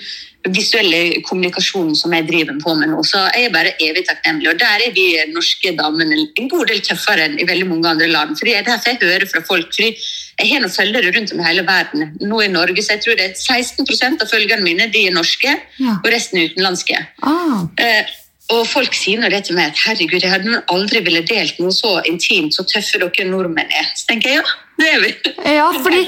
visuelle 0.55 1.01
kommunikasjonen 1.27 1.97
som 1.99 2.15
jeg 2.15 2.25
driver 2.29 2.57
på 2.63 2.73
med 2.79 2.93
nå. 2.93 3.03
Så 3.05 3.21
jeg 3.35 3.49
er 3.49 3.53
bare 3.53 3.75
evig 3.85 4.07
takknemlig. 4.09 4.49
Og 4.53 4.61
der 4.61 4.85
er 4.87 4.95
vi 4.95 5.09
norske 5.35 5.75
damene 5.77 6.23
en 6.23 6.49
god 6.49 6.71
del 6.71 6.81
tøffere 6.87 7.27
enn 7.27 7.37
i 7.43 7.49
veldig 7.49 7.67
mange 7.69 7.91
andre 7.91 8.09
land. 8.09 8.39
Fordi 8.39 8.55
Det 8.55 8.61
er 8.63 8.69
derfor 8.71 8.95
jeg 8.95 9.03
hører 9.03 9.29
fra 9.29 9.43
folk. 9.45 9.75
fordi 9.75 9.91
jeg 10.39 10.53
har 10.53 10.63
noen 10.63 10.71
følgere 10.71 11.13
rundt 11.17 11.33
om 11.35 11.41
i 11.43 11.49
hele 11.49 11.67
verden. 11.67 12.15
Nå 12.23 12.41
i 12.45 12.49
Norge 12.49 12.83
så 12.83 12.95
jeg 12.95 13.03
tror 13.05 13.19
det 13.19 13.27
er 13.27 13.35
16% 13.35 14.23
av 14.23 14.31
følgerne 14.31 14.63
mine 14.63 14.87
de 14.95 15.07
er 15.09 15.13
norske, 15.17 15.51
ja. 15.83 15.97
og 15.99 16.09
resten 16.15 16.39
er 16.39 16.53
utenlandske. 16.53 17.01
Ah. 17.27 17.67
Eh, 17.77 18.07
og 18.49 18.65
folk 18.69 18.95
sier 18.97 19.21
det 19.29 19.43
til 19.45 19.59
meg 19.59 19.75
at 19.75 19.83
herregud, 19.85 20.23
jeg 20.25 20.33
hadde 20.33 20.63
aldri 20.73 21.03
ville 21.05 21.21
delt 21.29 21.59
noe 21.61 21.75
så 21.75 21.99
intimt, 22.09 22.57
så 22.57 22.65
tøffe 22.69 23.01
dere 23.03 23.29
nordmenn 23.29 23.69
er. 23.69 23.91
Så 23.99 24.09
tenker 24.09 24.33
jeg 24.33 24.41
ja, 24.41 24.47
det 24.79 24.89
er 24.89 25.03
vi. 25.03 25.13
Ja, 25.59 25.67
fordi, 25.85 26.01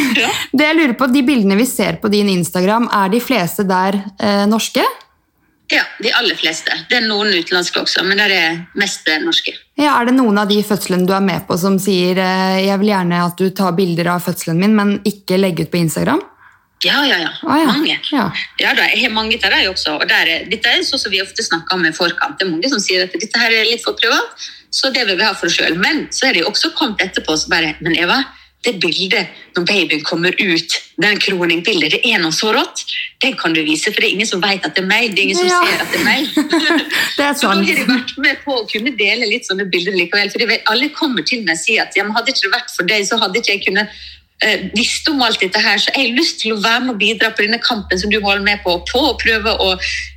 det 0.56 0.70
jeg 0.70 0.78
lurer 0.78 0.96
på, 0.96 1.10
De 1.12 1.22
bildene 1.26 1.58
vi 1.60 1.68
ser 1.68 2.00
på 2.00 2.08
din 2.12 2.30
Instagram, 2.32 2.88
er 3.02 3.12
de 3.12 3.20
fleste 3.20 3.66
der 3.68 4.00
eh, 4.00 4.46
norske? 4.48 4.86
Ja, 5.70 5.84
de 6.02 6.10
aller 6.18 6.34
fleste. 6.34 6.74
Det 6.90 6.96
er 6.98 7.04
noen 7.06 7.30
utenlandske 7.30 7.84
også, 7.84 8.02
men 8.02 8.18
det 8.18 8.34
er 8.34 8.56
mest 8.80 9.06
norske. 9.22 9.52
Ja, 9.78 9.92
er 10.00 10.08
det 10.08 10.16
noen 10.16 10.40
av 10.40 10.48
de 10.50 10.58
fødslene 10.66 11.06
du 11.06 11.12
er 11.14 11.22
med 11.22 11.44
på 11.46 11.60
som 11.60 11.76
sier 11.82 12.18
eh, 12.18 12.64
jeg 12.64 12.80
vil 12.80 12.94
gjerne 12.94 13.20
at 13.28 13.38
du 13.38 13.52
tar 13.54 13.76
bilder 13.76 14.14
av 14.16 14.24
fødselen 14.24 14.58
min, 14.64 14.74
men 14.74 14.96
ikke 15.06 15.38
legge 15.38 15.68
ut 15.68 15.74
på 15.74 15.84
Instagram? 15.84 16.24
Ja, 16.84 17.02
ja, 17.04 17.18
ja. 17.20 17.30
Ah, 17.44 17.58
ja. 17.60 17.66
Mange. 17.66 17.98
Ja. 18.12 18.24
Ja, 18.60 18.72
da, 18.74 18.86
jeg 18.88 19.02
har 19.04 19.12
mange 19.12 19.36
av 19.36 19.50
dem 19.52 19.68
også. 19.72 19.98
og 20.00 20.08
der 20.08 20.26
er, 20.32 20.46
Dette 20.48 20.70
er 20.72 20.80
sånn 20.86 21.02
som 21.02 21.12
vi 21.12 21.20
ofte 21.20 21.44
snakker 21.44 21.76
om 21.76 21.84
i 21.84 21.92
forkant. 21.92 22.38
Det 22.40 22.46
er 22.46 22.52
mange 22.54 22.70
som 22.72 22.80
sier 22.80 23.04
at 23.04 23.12
dette 23.12 23.38
her 23.42 23.52
er 23.52 23.68
litt 23.68 23.84
for 23.84 23.92
privat, 24.00 24.48
så 24.72 24.88
det 24.94 25.04
vil 25.08 25.18
vi 25.20 25.26
ha 25.26 25.34
for 25.36 25.50
oss 25.50 25.58
sjøl. 25.58 25.76
Men 25.76 26.06
så 26.14 26.30
er 26.30 26.36
det 26.38 26.44
jo 26.44 26.50
også 26.52 26.72
kommet 26.78 27.02
etterpå 27.04 27.36
så 27.36 27.50
bare 27.52 27.74
Men 27.84 27.96
Eva, 28.00 28.22
det 28.64 28.74
bildet 28.80 29.28
når 29.56 29.64
babyen 29.68 30.02
kommer 30.04 30.32
ut, 30.36 30.74
den 31.00 31.18
kroningbildet, 31.20 31.94
det 31.96 32.00
er 32.12 32.20
noe 32.20 32.32
så 32.32 32.52
rått. 32.54 32.82
Den 33.24 33.36
kan 33.40 33.52
du 33.56 33.60
vise, 33.64 33.88
for 33.92 34.00
det 34.00 34.08
er 34.10 34.14
ingen 34.16 34.28
som 34.28 34.40
vet 34.44 34.64
at 34.64 34.76
det 34.76 34.84
er 34.84 34.88
meg. 34.88 35.12
Det 35.16 35.20
er 35.20 35.28
ingen 35.28 35.36
som 35.40 35.48
Ja. 35.48 35.60
ser 35.64 35.84
at 35.84 35.92
det 35.92 36.00
er 36.00 36.04
meg. 36.04 36.28
Det 37.16 37.24
er 37.26 37.34
Så 37.36 37.48
da 37.48 37.54
har 37.56 37.64
de 37.64 37.74
vært 37.88 38.12
med 38.16 38.38
på 38.44 38.56
å 38.56 38.64
kunne 38.70 38.92
dele 38.96 39.28
litt 39.28 39.44
sånne 39.48 39.66
bilder 39.68 39.92
likevel. 39.96 40.30
For 40.32 40.46
vet, 40.48 40.62
alle 40.72 40.88
kommer 40.96 41.24
til 41.28 41.42
meg 41.44 41.56
og 41.58 41.60
sier 41.64 41.82
at 41.84 41.96
ja, 41.96 42.04
hadde 42.08 42.32
ikke 42.32 42.46
det 42.48 42.52
vært 42.54 42.72
for 42.76 42.88
deg, 42.88 43.04
så 43.08 43.18
hadde 43.20 43.40
ikke 43.42 43.52
jeg 43.56 43.64
kunnet 43.66 43.88
eh, 44.44 44.66
visst 44.76 45.08
om 45.10 45.20
alt 45.22 45.40
dette 45.42 45.60
her. 45.62 45.78
Så 45.80 45.92
jeg 45.94 46.08
har 46.10 46.18
lyst 46.18 46.40
til 46.42 46.54
å 46.54 46.60
være 46.60 46.84
med 46.84 46.94
og 46.94 47.00
bidra 47.02 47.30
på 47.34 47.44
denne 47.46 47.60
kampen 47.62 48.00
som 48.00 48.12
du 48.12 48.18
holder 48.20 48.44
med 48.46 48.62
på, 48.64 48.76
på 48.90 49.04
å 49.10 49.14
prøve 49.20 49.54
å 49.62 49.70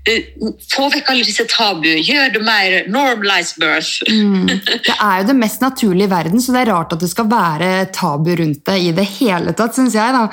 eh, 0.09 0.31
få 0.73 0.89
vekk 0.93 1.13
alle 1.13 1.27
disse 1.27 1.45
tabu, 1.51 1.89
gjøre 1.91 2.33
det 2.37 2.43
mer 2.45 2.89
normalized 2.91 3.59
birth. 3.61 4.03
Mm. 4.09 4.49
Det 4.87 4.97
er 4.97 5.21
jo 5.21 5.29
det 5.31 5.37
mest 5.39 5.63
naturlige 5.63 6.09
i 6.09 6.11
verden, 6.11 6.41
så 6.41 6.53
det 6.55 6.63
er 6.63 6.73
rart 6.73 6.93
at 6.95 7.01
det 7.03 7.09
skal 7.11 7.29
være 7.31 7.71
tabu 7.95 8.33
rundt 8.39 8.63
det 8.67 8.79
i 8.81 8.91
det 8.95 9.05
hele 9.17 9.53
tatt, 9.57 9.75
syns 9.75 9.95
jeg. 9.97 10.15
da. 10.15 10.27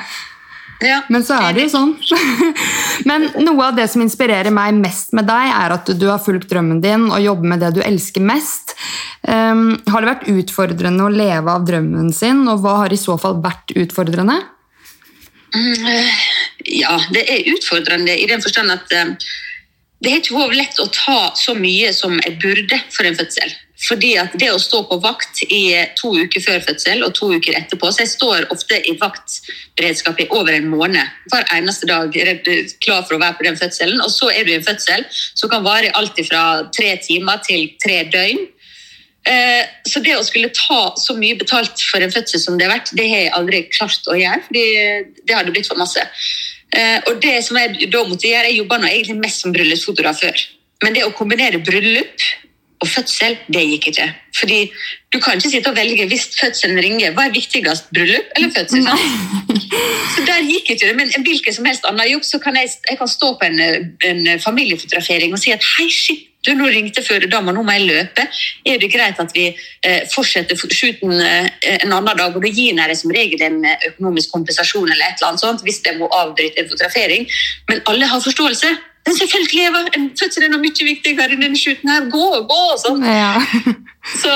Ja. 0.80 1.02
Men 1.12 1.24
så 1.26 1.36
er 1.36 1.52
det 1.56 1.66
jo 1.66 1.72
sånn. 1.74 1.90
Men 3.08 3.26
noe 3.44 3.66
av 3.68 3.76
det 3.76 3.86
som 3.92 4.02
inspirerer 4.04 4.52
meg 4.54 4.78
mest 4.80 5.12
med 5.16 5.28
deg, 5.28 5.52
er 5.52 5.74
at 5.76 5.90
du 6.00 6.06
har 6.08 6.22
fulgt 6.22 6.48
drømmen 6.50 6.80
din 6.84 7.08
og 7.10 7.20
jobber 7.20 7.52
med 7.52 7.64
det 7.64 7.74
du 7.76 7.82
elsker 7.84 8.24
mest. 8.24 8.74
Um, 9.20 9.76
har 9.92 10.00
det 10.00 10.12
vært 10.14 10.30
utfordrende 10.32 11.04
å 11.04 11.12
leve 11.12 11.52
av 11.52 11.66
drømmen 11.68 12.08
sin, 12.16 12.46
og 12.48 12.64
hva 12.64 12.78
har 12.84 12.94
i 12.94 13.00
så 13.00 13.18
fall 13.20 13.38
vært 13.44 13.74
utfordrende? 13.76 14.38
Mm, 15.54 15.86
eh, 15.90 16.18
Ja, 16.70 16.94
det 17.10 17.24
er 17.28 17.48
utfordrende 17.50 18.14
i 18.14 18.26
den 18.30 18.42
forstand 18.44 18.70
at 18.70 18.92
eh, 18.94 19.14
det 20.00 20.12
har 20.12 20.20
ikke 20.20 20.36
vært 20.36 20.56
lett 20.56 20.80
å 20.80 20.88
ta 20.92 21.20
så 21.36 21.54
mye 21.56 21.90
som 21.96 22.14
jeg 22.20 22.38
burde 22.40 22.78
for 22.92 23.08
en 23.08 23.16
fødsel. 23.18 23.52
Fordi 23.80 24.10
at 24.20 24.34
det 24.36 24.50
å 24.52 24.58
stå 24.60 24.82
på 24.90 24.98
vakt 25.00 25.40
i 25.48 25.72
to 25.96 26.10
uker 26.12 26.42
før 26.44 26.60
fødsel 26.66 27.00
og 27.06 27.14
to 27.16 27.30
uker 27.32 27.56
etterpå 27.56 27.88
Så 27.88 28.02
jeg 28.02 28.12
står 28.12 28.44
ofte 28.52 28.76
i 28.76 28.92
vaktberedskap 29.00 30.20
i 30.20 30.26
over 30.36 30.52
en 30.52 30.68
måned 30.68 31.00
hver 31.32 31.48
eneste 31.56 31.88
dag 31.88 32.12
redd- 32.12 32.74
klar 32.84 33.06
for 33.06 33.16
å 33.16 33.22
være 33.22 33.38
på 33.38 33.46
den 33.48 33.56
fødselen. 33.56 34.02
Og 34.04 34.12
så 34.12 34.28
er 34.34 34.44
du 34.44 34.52
i 34.52 34.58
en 34.58 34.66
fødsel 34.66 35.06
som 35.34 35.48
kan 35.52 35.64
vare 35.64 35.92
alt 35.96 36.20
fra 36.28 36.42
tre 36.76 36.92
timer 37.00 37.40
til 37.46 37.70
tre 37.82 38.02
døgn. 38.12 38.46
Eh, 39.26 39.64
Så 39.86 40.02
det 40.04 40.16
å 40.16 40.24
skulle 40.24 40.52
ta 40.52 40.94
så 40.96 41.16
mye 41.16 41.38
betalt 41.38 41.80
for 41.90 42.00
en 42.00 42.12
fødsel 42.12 42.40
som 42.40 42.58
det 42.58 42.68
har 42.68 42.78
vært, 42.78 42.94
det 42.96 43.08
har 43.08 43.20
jeg 43.24 43.32
aldri 43.36 43.62
klart 43.72 44.06
å 44.08 44.16
gjøre. 44.16 44.44
fordi 44.46 44.64
det 45.26 45.36
hadde 45.36 45.52
blitt 45.52 45.66
for 45.66 45.76
masse. 45.76 46.00
Eh, 46.72 47.00
Og 47.06 47.20
det 47.20 47.44
som 47.44 47.56
jeg 47.56 47.90
da 47.90 48.04
måtte 48.04 48.28
gjøre, 48.28 48.48
jeg 48.52 48.60
jobba 48.60 48.78
egentlig 48.78 49.20
mest 49.20 49.40
som 49.40 49.52
bryllupsfotograf 49.52 50.20
før. 50.20 50.36
Men 50.82 50.94
det 50.94 51.04
å 51.04 51.12
kombinere 51.12 51.62
bryllup 51.64 52.20
og 52.80 52.88
fødsel, 52.88 53.36
det 53.52 53.62
gikk 53.68 53.86
ikke. 53.90 54.06
Fordi 54.38 54.58
du 55.12 55.18
kan 55.20 55.36
ikke 55.36 55.50
sitte 55.50 55.68
og 55.68 55.76
velge 55.76 56.06
hvis 56.08 56.30
fødselen 56.40 56.78
ringer. 56.80 57.12
Hva 57.12 57.26
er 57.28 57.34
viktigst, 57.34 57.90
bryllup 57.94 58.30
eller 58.36 58.52
fødsel? 58.56 58.86
Så 60.14 60.24
der 60.26 60.46
gikk 60.48 60.70
ikke 60.70 60.86
det. 60.86 60.96
Men 60.96 61.12
en 61.16 61.26
hvilken 61.26 61.54
som 61.54 61.68
helst 61.68 61.84
annen 61.88 62.08
jobb, 62.12 62.24
så 62.24 62.38
kan 62.38 62.56
jeg, 62.56 62.70
jeg 62.90 62.98
kan 62.98 63.08
stå 63.08 63.34
på 63.40 63.50
en, 63.50 63.60
en 64.10 64.40
familiefotografering 64.40 65.36
og 65.36 65.42
si 65.42 65.52
at 65.52 65.66
hei, 65.76 65.90
shit, 65.92 66.29
du, 66.46 66.54
nå 66.56 66.70
ringte 66.72 67.02
fødedama, 67.04 67.52
nå 67.52 67.62
må 67.66 67.74
jeg 67.76 67.88
løpe. 67.88 68.24
Er 68.64 68.78
det 68.80 68.88
greit 68.92 69.18
at 69.20 69.34
vi 69.36 69.50
eh, 69.50 70.06
fortsetter 70.12 70.56
shooten 70.56 71.12
eh, 71.20 71.48
en 71.76 71.92
annen 71.92 72.08
dag? 72.08 72.36
Og 72.36 72.40
da 72.40 72.52
gir 72.52 72.72
jeg 72.72 72.96
som 72.96 73.12
regel 73.12 73.44
en 73.44 73.58
eh, 73.68 73.88
økonomisk 73.90 74.32
kompensasjon 74.32 74.88
eller 74.88 75.04
et 75.04 75.20
eller 75.20 75.34
annet 75.34 75.44
sånt, 75.44 75.64
hvis 75.66 75.82
de 75.84 75.98
må 75.98 76.08
avbryte 76.16 76.62
en 76.62 76.70
fotografering. 76.70 77.28
Men 77.68 77.84
alle 77.92 78.08
har 78.08 78.24
forståelse. 78.24 78.72
Men 79.06 79.16
selvfølgelig, 79.16 79.66
Eva, 79.68 79.84
en 79.96 80.10
fødsel 80.16 80.44
er 80.46 80.52
noe 80.52 80.62
mye 80.64 80.86
viktigere 80.86 81.36
enn 81.36 81.44
denne 81.44 81.60
shooten 81.60 81.92
her. 81.92 82.08
Gå, 82.12 82.26
gå! 82.48 82.62
Sånn. 82.84 83.04
Ja. 83.04 83.36
Så, 84.00 84.32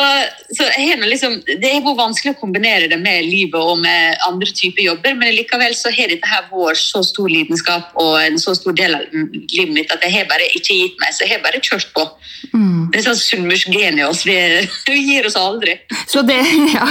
så 0.52 0.64
liksom, 1.08 1.38
Det 1.46 1.70
er 1.70 1.80
vært 1.80 1.96
vanskelig 1.96 2.34
å 2.34 2.40
kombinere 2.42 2.88
det 2.90 2.98
med 3.00 3.24
livet 3.24 3.56
og 3.56 3.78
med 3.80 4.18
andre 4.26 4.52
typer 4.52 4.84
jobber, 4.84 5.14
men 5.16 5.32
likevel 5.32 5.72
så 5.76 5.88
har 5.94 6.10
dette 6.12 6.28
her 6.28 6.44
vært 6.50 6.76
så 6.80 7.00
stor 7.06 7.30
lidenskap 7.32 7.96
og 8.00 8.18
en 8.20 8.36
så 8.38 8.52
stor 8.54 8.76
del 8.76 8.94
av 8.98 9.06
livet 9.14 9.72
mitt 9.72 9.94
at 9.94 10.04
jeg 10.04 10.12
har 10.18 10.28
bare 10.28 10.50
ikke 10.52 10.76
gitt 10.76 11.00
meg, 11.00 11.14
så 11.16 11.24
jeg 11.24 11.32
har 11.36 11.44
bare 11.46 11.62
kjørt 11.64 11.88
på. 11.96 12.04
Mm. 12.52 12.90
Det 12.92 13.00
er 13.00 13.06
sånn 13.06 13.18
sunnmørsgen 13.22 13.98
i 13.98 14.04
oss. 14.04 14.24
Vi, 14.28 14.36
vi 14.92 14.98
gir 15.00 15.30
oss 15.30 15.38
aldri. 15.40 15.78
Så 16.12 16.22
det, 16.28 16.38
ja. 16.76 16.84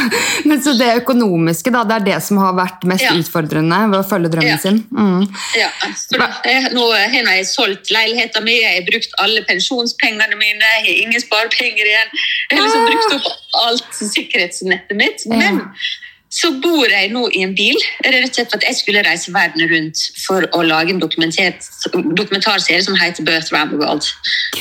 Men 0.49 0.63
så 0.65 0.73
det 0.79 0.89
økonomiske, 1.03 1.71
da, 1.73 1.85
det 1.87 1.99
er 1.99 2.07
det 2.09 2.19
som 2.25 2.41
har 2.41 2.57
vært 2.57 2.87
mest 2.89 3.05
Ja. 3.05 3.13
utfordrende 3.19 3.83
ved 3.91 3.99
å 3.99 4.07
følge 4.07 4.33
drømmen 4.33 4.55
Ja. 4.55 4.57
sin? 4.61 4.81
Mm. 4.89 5.27
Ja, 5.59 5.69
for 6.09 6.25
jeg, 6.49 6.73
nå 6.73 6.89
har 6.89 7.13
jeg 7.37 7.47
solgt 7.51 7.93
leiligheten 7.93 8.45
min, 8.47 8.61
jeg 8.63 8.81
har 8.81 8.89
brukt 8.89 9.15
alle 9.21 9.45
pensjonspengene 9.45 10.37
mine, 10.39 10.73
jeg 10.79 10.85
har 10.87 11.01
ingen 11.05 11.21
sparepenger 11.21 11.89
igjen. 11.93 12.13
Jeg 12.49 12.62
har 12.63 12.71
liksom 12.71 12.87
brukt 12.89 13.19
opp 13.19 13.59
alt 13.67 13.99
sikkerhetsnettet 13.99 14.97
mitt. 14.97 15.27
Men 15.29 15.61
så 16.33 16.49
bor 16.63 16.89
jeg 16.89 17.11
nå 17.13 17.27
i 17.37 17.43
en 17.45 17.53
bil, 17.53 17.77
rett 18.01 18.25
og 18.25 18.33
slett 18.33 18.49
for 18.49 18.57
at 18.57 18.65
jeg 18.65 18.77
skulle 18.79 19.03
reise 19.05 19.33
verden 19.35 19.67
rundt 19.69 19.99
for 20.23 20.47
å 20.57 20.63
lage 20.65 20.95
en 20.95 21.01
dokumentarserie 21.03 22.81
som 22.81 22.97
heter 22.97 23.27
Birth 23.27 23.53
Round 23.53 23.75
the 23.75 23.77
World. 23.77 24.07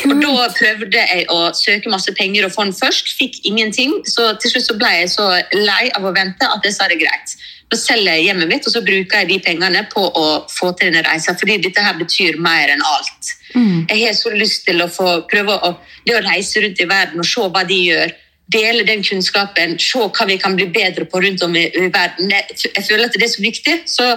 Og 0.05 0.21
da 0.21 0.51
prøvde 0.59 1.01
jeg 1.01 1.25
å 1.33 1.39
søke 1.57 1.93
masse 1.93 2.13
penger 2.19 2.45
og 2.49 2.53
fond 2.59 2.77
først, 2.77 3.15
fikk 3.17 3.41
ingenting. 3.49 4.03
Så 4.05 4.29
til 4.43 4.53
slutt 4.53 4.69
så 4.69 4.77
ble 4.83 4.93
jeg 4.99 5.15
så 5.15 5.31
lei 5.57 5.89
av 5.97 6.05
å 6.05 6.13
vente 6.13 6.45
at 6.45 6.69
jeg 6.69 6.77
sa 6.77 6.91
det 6.93 7.01
greit. 7.01 7.37
Selger 7.73 8.19
jeg 8.19 8.27
hjemmet 8.29 8.51
mitt, 8.51 8.67
og 8.69 8.75
så 8.75 8.83
bruker 8.85 9.23
jeg 9.23 9.29
de 9.31 9.39
pengene 9.45 9.85
på 9.93 10.03
å 10.03 10.27
få 10.51 10.73
til 10.77 10.91
denne 10.91 11.05
reisa. 11.07 11.35
Fordi 11.39 11.59
dette 11.65 11.85
her 11.85 11.97
betyr 11.99 12.41
mer 12.43 12.73
enn 12.75 12.85
alt. 12.85 13.33
Mm. 13.55 13.87
Jeg 13.89 14.03
har 14.07 14.17
så 14.19 14.33
lyst 14.35 14.67
til 14.69 14.83
å 14.85 14.91
få 14.93 15.23
prøve 15.31 15.57
å, 15.57 15.73
det 16.07 16.19
å 16.19 16.25
reise 16.25 16.63
rundt 16.65 16.81
i 16.81 16.89
verden 16.89 17.23
og 17.23 17.29
se 17.29 17.49
hva 17.49 17.65
de 17.69 17.81
gjør. 17.89 18.15
Dele 18.53 18.85
den 18.85 19.05
kunnskapen, 19.07 19.79
se 19.81 20.03
hva 20.03 20.27
vi 20.29 20.37
kan 20.41 20.57
bli 20.59 20.67
bedre 20.75 21.07
på 21.09 21.23
rundt 21.25 21.45
om 21.47 21.55
i, 21.57 21.69
i 21.73 21.89
verden. 21.89 22.33
Jeg, 22.35 22.59
jeg 22.69 22.85
føler 22.89 23.07
at 23.09 23.17
det 23.17 23.29
er 23.29 23.33
så 23.33 23.45
viktig. 23.45 23.77
Så 23.89 24.09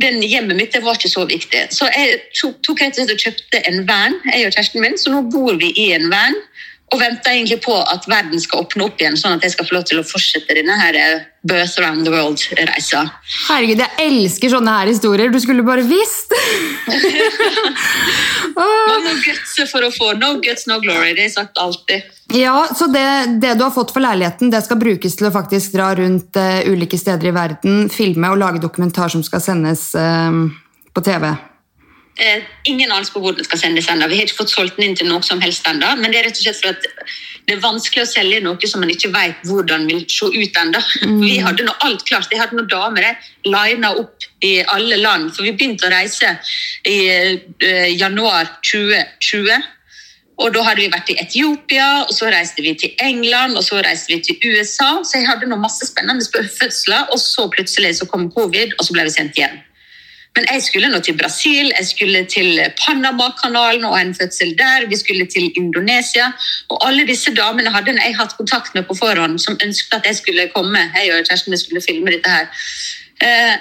den 0.00 0.20
hjemmet 0.24 0.56
mitt 0.56 0.74
det 0.74 0.82
var 0.84 0.98
ikke 0.98 1.12
så 1.12 1.24
viktig. 1.28 1.66
Så 1.74 1.88
jeg 1.92 2.20
tok, 2.36 2.60
tok 2.66 2.82
rett 2.82 2.96
og 2.96 3.04
slett 3.04 3.14
og 3.14 3.24
kjøpte 3.24 3.62
en 3.68 3.82
van, 3.88 4.16
jeg 4.32 4.48
og 4.48 4.54
kjæresten 4.54 4.84
min, 4.84 4.98
så 5.00 5.12
nå 5.12 5.24
bor 5.32 5.56
vi 5.60 5.72
i 5.76 5.90
en 5.96 6.08
van. 6.12 6.36
Og 6.90 6.98
venter 6.98 7.36
egentlig 7.36 7.60
på 7.62 7.74
at 7.78 8.06
verden 8.10 8.40
skal 8.42 8.64
åpne 8.64 8.88
opp 8.88 8.98
igjen, 8.98 9.14
sånn 9.18 9.36
at 9.36 9.44
jeg 9.46 9.54
skal 9.54 9.66
få 9.68 9.76
lov 9.76 9.84
til 9.86 10.00
å 10.00 10.06
fortsette 10.06 10.56
denne 10.58 10.74
her 10.80 10.96
eh, 10.98 11.20
Birth 11.46 11.78
Around 11.78 12.08
the 12.08 12.10
World-reisa. 12.10 13.04
Herregud, 13.46 13.82
jeg 13.84 14.08
elsker 14.08 14.50
sånne 14.56 14.74
her 14.74 14.90
historier. 14.90 15.30
Du 15.30 15.38
skulle 15.40 15.62
bare 15.66 15.84
visst! 15.86 16.34
Man 18.58 19.06
må 19.06 19.12
gutse 19.22 19.66
for 19.70 19.86
å 19.86 19.92
få 19.94 20.10
no 20.18 20.32
guts, 20.42 20.66
no 20.66 20.80
glory. 20.82 21.14
Det 21.14 21.22
har 21.22 21.28
jeg 21.28 21.36
sagt 21.36 21.60
alltid. 21.62 22.10
Ja, 22.34 22.66
så 22.74 22.90
det, 22.90 23.06
det 23.42 23.54
du 23.58 23.62
har 23.64 23.74
fått 23.74 23.94
for 23.94 24.04
leiligheten, 24.04 24.50
det 24.50 24.64
skal 24.66 24.82
brukes 24.82 25.14
til 25.18 25.30
å 25.30 25.34
faktisk 25.34 25.78
dra 25.78 25.92
rundt 25.98 26.38
uh, 26.38 26.58
ulike 26.66 26.98
steder 26.98 27.30
i 27.30 27.36
verden, 27.36 27.86
filme 27.94 28.34
og 28.34 28.42
lage 28.42 28.62
dokumentar 28.62 29.14
som 29.14 29.22
skal 29.26 29.42
sendes 29.44 29.92
uh, 29.94 30.34
på 30.90 31.06
TV. 31.06 31.30
Eh, 32.20 32.42
ingen 32.64 32.92
anelse 32.92 33.12
på 33.14 33.20
hvor 33.24 33.32
den 33.32 33.46
skal 33.46 33.58
sendes 33.62 33.86
ennå. 33.88 34.04
Vi 34.10 34.18
har 34.18 34.26
ikke 34.28 34.42
fått 34.42 34.52
solgt 34.52 34.76
den 34.76 34.90
inn 34.90 34.96
til 34.98 35.08
noe 35.08 35.24
som 35.24 35.40
helst 35.40 35.64
ennå. 35.70 35.94
Men 35.96 36.12
det 36.12 36.20
er 36.20 36.26
rett 36.28 36.36
og 36.36 36.44
slett 36.44 36.60
for 36.60 36.74
at 36.74 36.84
det 37.48 37.54
er 37.54 37.62
vanskelig 37.62 38.02
å 38.04 38.10
selge 38.10 38.42
noe 38.44 38.68
som 38.68 38.84
man 38.84 38.92
ikke 38.92 39.08
vet 39.14 39.40
hvordan 39.48 39.86
vil 39.88 40.02
se 40.04 40.28
ut 40.28 40.58
ennå. 40.62 40.82
Vi 41.24 41.38
hadde 41.40 41.64
nå 41.64 41.72
alt 41.86 42.04
klart. 42.08 42.28
Jeg 42.28 42.42
hadde 42.42 42.58
noen 42.58 42.68
damer 42.68 43.06
jeg 43.06 43.16
lina 43.48 43.94
opp 44.02 44.28
i 44.44 44.58
alle 44.68 45.00
land. 45.00 45.30
For 45.32 45.48
vi 45.48 45.54
begynte 45.56 45.88
å 45.88 45.94
reise 45.94 46.34
i 46.84 46.98
eh, 47.08 47.88
januar 47.96 48.52
2020. 48.68 49.70
Og 50.40 50.52
da 50.52 50.66
hadde 50.68 50.84
vi 50.84 50.92
vært 50.92 51.10
i 51.12 51.18
Etiopia, 51.20 51.88
og 52.04 52.12
så 52.16 52.28
reiste 52.32 52.64
vi 52.64 52.72
til 52.80 52.92
England, 53.04 53.56
og 53.56 53.64
så 53.64 53.80
reiste 53.84 54.12
vi 54.12 54.20
til 54.24 54.36
USA. 54.44 54.92
Så 55.04 55.20
jeg 55.20 55.28
hadde 55.28 55.48
nå 55.48 55.56
masse 55.60 55.88
spennende 55.88 56.44
fødsler, 56.52 57.08
og 57.12 57.20
så 57.20 57.48
plutselig 57.52 57.96
så 57.98 58.08
kom 58.08 58.28
covid, 58.32 58.76
og 58.76 58.86
så 58.86 58.96
ble 58.96 59.08
vi 59.08 59.16
sendt 59.16 59.40
hjem. 59.40 59.58
Men 60.36 60.46
jeg 60.52 60.62
skulle 60.62 60.88
nå 60.88 61.00
til 61.02 61.16
Brasil, 61.18 61.72
jeg 61.78 61.86
skulle 61.86 62.24
til 62.24 62.60
Panamakanalen 62.78 63.84
og 63.84 63.96
en 64.00 64.14
fødsel 64.14 64.54
der. 64.58 64.86
Vi 64.88 64.96
skulle 64.96 65.26
til 65.26 65.50
Indonesia. 65.56 66.30
Og 66.68 66.86
alle 66.88 67.06
disse 67.06 67.34
damene 67.34 67.72
hadde 67.74 67.96
jeg 67.98 68.16
hatt 68.16 68.36
kontakt 68.38 68.74
med 68.74 68.86
på 68.88 68.94
forhånd, 68.94 69.38
som 69.38 69.58
ønsket 69.64 69.98
at 69.98 70.06
jeg 70.06 70.16
skulle 70.16 70.48
komme. 70.54 70.78
Jeg 70.78 71.14
og 71.14 71.26
kjæresten 71.26 71.50
min 71.50 71.58
skulle 71.64 71.82
filme 71.88 72.14
dette 72.14 72.30
her. 72.30 72.46
Eh, 73.22 73.56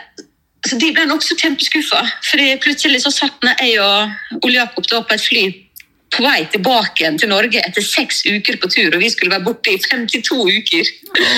så 0.67 0.77
De 0.79 0.91
ble 0.93 1.05
nokså 1.07 1.35
kjempeskuffa. 1.39 2.01
for 2.23 2.37
plutselig 2.61 3.01
så 3.01 3.11
satt 3.11 3.49
jeg 3.61 3.79
og 3.81 4.11
Ole 4.43 4.53
Jakob 4.53 4.85
på 4.89 5.13
et 5.13 5.21
fly 5.21 5.68
på 6.09 6.23
vei 6.25 6.43
tilbake 6.51 7.03
igjen 7.03 7.17
til 7.21 7.29
Norge 7.31 7.61
etter 7.61 7.85
seks 7.85 8.23
uker 8.25 8.57
på 8.61 8.69
tur, 8.71 8.89
og 8.95 9.01
vi 9.03 9.09
skulle 9.13 9.33
være 9.35 9.45
borte 9.45 9.73
i 9.73 9.79
52 9.81 10.37
uker. 10.59 10.89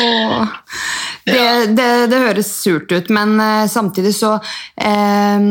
Åh. 0.06 0.56
Det, 1.28 1.44
det, 1.78 1.90
det 2.12 2.20
høres 2.24 2.50
surt 2.64 2.92
ut, 2.92 3.12
men 3.14 3.36
eh, 3.40 3.68
samtidig 3.72 4.12
så 4.18 4.34
eh, 4.82 5.44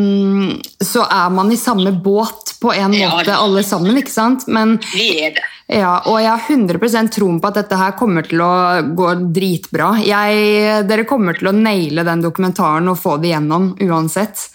Så 0.85 1.04
er 1.06 1.31
man 1.33 1.52
i 1.52 1.58
samme 1.60 1.92
båt 1.92 2.56
på 2.60 2.73
en 2.75 2.90
måte, 2.96 3.31
ja, 3.31 3.38
alle 3.38 3.62
sammen, 3.64 3.96
ikke 4.00 4.12
sant? 4.12 4.48
Men 4.48 4.77
Vi 4.92 5.06
er 5.25 5.37
det. 5.38 5.46
ja, 5.79 5.94
og 6.10 6.18
jeg 6.21 6.33
har 6.33 6.50
100% 6.56 7.14
troen 7.14 7.38
på 7.40 7.52
at 7.52 7.60
dette 7.62 7.79
her 7.81 7.94
kommer 8.00 8.27
til 8.27 8.42
å 8.44 8.50
gå 8.98 9.14
dritbra. 9.37 9.94
Jeg, 10.04 10.85
dere 10.90 11.06
kommer 11.08 11.38
til 11.38 11.52
å 11.52 11.56
naile 11.56 12.04
den 12.08 12.25
dokumentaren 12.25 12.90
og 12.92 12.98
få 13.00 13.16
det 13.23 13.33
gjennom 13.35 13.73
uansett. 13.87 14.48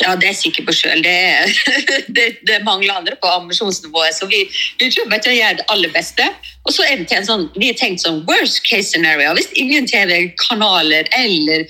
Ja, 0.00 0.14
det 0.16 0.24
er 0.24 0.32
jeg 0.32 0.38
sikker 0.40 0.64
på 0.68 0.72
sjøl. 0.72 1.02
Det, 1.04 1.12
er- 1.12 2.04
det, 2.16 2.26
det 2.48 2.58
mangler 2.64 2.94
andre 2.96 3.16
på 3.20 3.28
ambisjonsnivået. 3.28 4.14
Så 4.16 4.26
vi, 4.30 4.42
vi 4.80 4.88
bare 5.10 5.20
til 5.24 5.34
å 5.34 5.38
gjøre 5.38 5.58
det 5.60 5.66
aller 5.74 5.92
beste. 5.94 6.26
Og 6.64 6.72
så 6.76 6.86
er 6.88 6.96
det 7.02 7.08
til 7.10 7.20
en 7.20 7.28
sånn, 7.28 7.46
vi 7.56 7.68
har 7.72 7.78
tenkt 7.80 8.00
sånn 8.04 8.22
worst 8.28 8.62
case 8.68 8.90
scenario. 8.94 9.34
Hvis 9.36 9.50
ingen 9.60 9.88
TV-kanaler 9.90 11.08
eller 11.20 11.66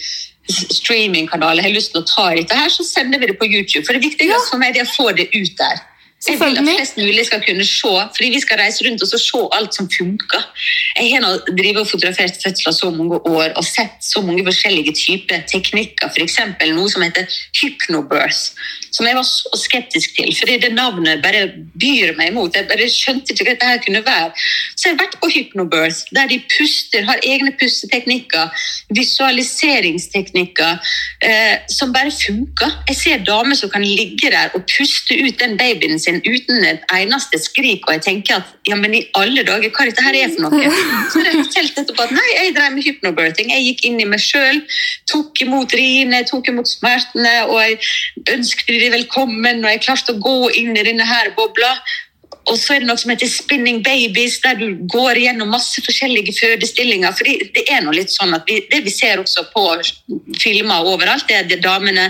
streamingkanaler 0.50 1.62
har 1.62 1.74
lyst 1.74 1.92
til 1.94 2.02
å 2.02 2.06
ta 2.08 2.28
dette, 2.34 2.56
her, 2.56 2.70
så 2.74 2.86
sender 2.86 3.20
vi 3.22 3.28
det 3.30 3.38
på 3.38 3.46
YouTube. 3.50 3.84
For 3.86 3.94
det 3.96 4.02
viktigste 4.06 4.32
Ja. 4.34 4.40
for 4.50 4.58
meg 4.62 4.76
er 4.78 4.86
å 4.86 4.94
få 4.94 5.10
det 5.16 5.28
ut 5.34 5.52
der. 5.58 5.82
Jeg 6.28 6.36
vil 6.36 6.58
at 6.60 6.66
flest 6.76 6.98
mulig 7.00 7.22
skal 7.26 7.40
kunne 7.40 7.64
se, 7.64 7.92
fordi 8.16 8.28
vi 8.34 8.40
skal 8.44 8.58
reise 8.60 8.84
rundt 8.84 9.02
og 9.02 9.08
så 9.08 9.18
se 9.18 9.38
alt 9.56 9.74
som 9.74 9.86
funker. 9.98 10.42
Jeg 10.98 11.14
har 11.14 11.22
nå 11.24 11.30
drevet 11.56 11.80
og 11.80 11.88
fotografert 11.88 12.36
fødsler 12.44 12.74
så 12.76 12.90
mange 12.92 13.16
år 13.16 13.54
og 13.56 13.64
sett 13.64 14.04
så 14.04 14.20
mange 14.20 14.44
forskjellige 14.44 14.92
typer 15.00 15.40
teknikker. 15.48 16.10
F.eks. 16.12 16.36
noe 16.76 16.90
som 16.92 17.04
heter 17.06 17.24
hypnobirth, 17.56 18.52
som 18.92 19.08
jeg 19.08 19.16
var 19.16 19.24
så 19.24 19.60
skeptisk 19.62 20.18
til. 20.18 20.28
fordi 20.38 20.58
det 20.60 20.72
navnet 20.74 21.22
bare 21.24 21.46
byr 21.80 22.12
meg 22.18 22.34
imot. 22.34 22.56
Jeg 22.56 22.68
bare 22.68 22.90
skjønte 22.92 23.32
ikke 23.32 23.48
hva 23.48 23.56
dette 23.56 23.86
kunne 23.86 24.04
være. 24.04 24.28
Så 24.76 24.88
jeg 24.88 24.98
har 24.98 25.00
vært 25.06 25.16
på 25.22 25.32
hypnobirth, 25.32 26.12
der 26.12 26.28
de 26.28 26.40
puster, 26.52 27.08
har 27.08 27.24
egne 27.24 27.54
pusteteknikker, 27.60 28.52
visualiseringsteknikker, 29.00 30.92
eh, 31.24 31.56
som 31.78 31.96
bare 31.96 32.12
funker. 32.12 32.76
Jeg 32.92 33.00
ser 33.00 33.24
damer 33.24 33.56
som 33.56 33.72
kan 33.72 33.88
ligge 33.88 34.28
der 34.28 34.52
og 34.52 34.68
puste 34.68 35.16
ut 35.16 35.40
den 35.40 35.56
babyen 35.56 35.96
sin 35.98 36.09
uten 36.18 36.64
et 36.66 36.82
eneste 36.96 37.38
skrik, 37.38 37.86
og 37.86 37.94
jeg 37.94 38.02
tenker 38.06 38.40
at 38.40 38.50
ja, 38.68 38.76
men 38.78 38.96
i 38.98 39.04
alle 39.18 39.44
dager, 39.46 39.70
hva 39.70 39.86
dette 39.88 40.04
her 40.04 40.18
er 40.18 40.34
for 40.34 40.48
noe? 40.48 40.72
Så 41.12 41.22
jeg 41.22 41.38
fortalte 41.38 41.84
etterpå 41.84 42.06
at 42.06 42.14
nei, 42.16 42.26
jeg 42.34 42.54
drev 42.56 42.74
med 42.74 42.86
hypnobirthing. 42.88 43.54
Jeg 43.54 43.66
gikk 43.68 43.86
inn 43.88 44.02
i 44.02 44.08
meg 44.10 44.22
sjøl, 44.24 44.60
tok 45.10 45.44
imot 45.46 45.74
riene, 45.76 46.22
tok 46.28 46.50
imot 46.52 46.70
smertene, 46.70 47.34
og 47.46 47.60
jeg 47.62 47.80
ønsket 48.36 48.74
de 48.74 48.92
velkommen, 48.96 49.64
og 49.64 49.74
jeg 49.74 49.84
klarte 49.86 50.16
å 50.16 50.22
gå 50.22 50.38
inn 50.60 50.74
i 50.74 50.86
denne 50.90 51.06
her 51.06 51.32
bobla. 51.38 51.74
Og 52.50 52.58
så 52.58 52.74
er 52.74 52.82
det 52.82 52.88
noe 52.88 52.98
som 52.98 53.12
heter 53.12 53.30
spinning 53.30 53.80
babies, 53.86 54.40
der 54.42 54.58
du 54.58 54.82
går 54.90 55.20
gjennom 55.22 55.52
masse 55.54 55.82
forskjellige 55.86 56.34
fødestillinger. 56.38 57.14
For 57.14 57.28
det 57.54 57.64
er 57.70 57.84
nå 57.84 57.94
litt 57.94 58.10
sånn 58.12 58.34
at 58.34 58.48
vi, 58.48 58.60
Det 58.70 58.82
vi 58.84 58.92
ser 58.92 59.20
også 59.22 59.46
på 59.52 59.62
filmer 60.40 60.86
overalt, 60.86 61.26
det 61.28 61.36
er 61.36 61.46
at 61.46 61.62
damene 61.62 62.08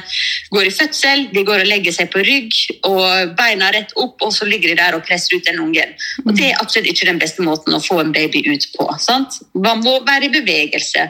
går 0.55 0.68
i 0.68 0.72
fødsel, 0.74 1.26
de 1.34 1.45
går 1.47 1.64
og 1.64 1.68
legger 1.68 1.95
seg 1.95 2.11
på 2.12 2.22
rygg 2.24 2.57
og 2.88 3.34
beina 3.38 3.70
rett 3.74 3.93
opp, 4.01 4.20
og 4.24 4.32
så 4.34 4.49
ligger 4.49 4.72
de 4.72 4.78
der 4.80 4.97
og 4.97 5.05
presser 5.07 5.36
ut 5.36 5.47
den 5.47 5.61
ungen. 5.62 5.95
Og 6.24 6.34
Det 6.36 6.51
er 6.51 6.61
absolutt 6.61 6.88
ikke 6.91 7.09
den 7.11 7.20
beste 7.20 7.45
måten 7.45 7.76
å 7.76 7.82
få 7.82 8.01
en 8.01 8.12
baby 8.12 8.43
ut 8.49 8.66
på. 8.76 8.88
sant? 8.99 9.41
Man 9.55 9.82
må 9.84 9.99
være 10.07 10.28
i 10.28 10.32
bevegelse. 10.32 11.09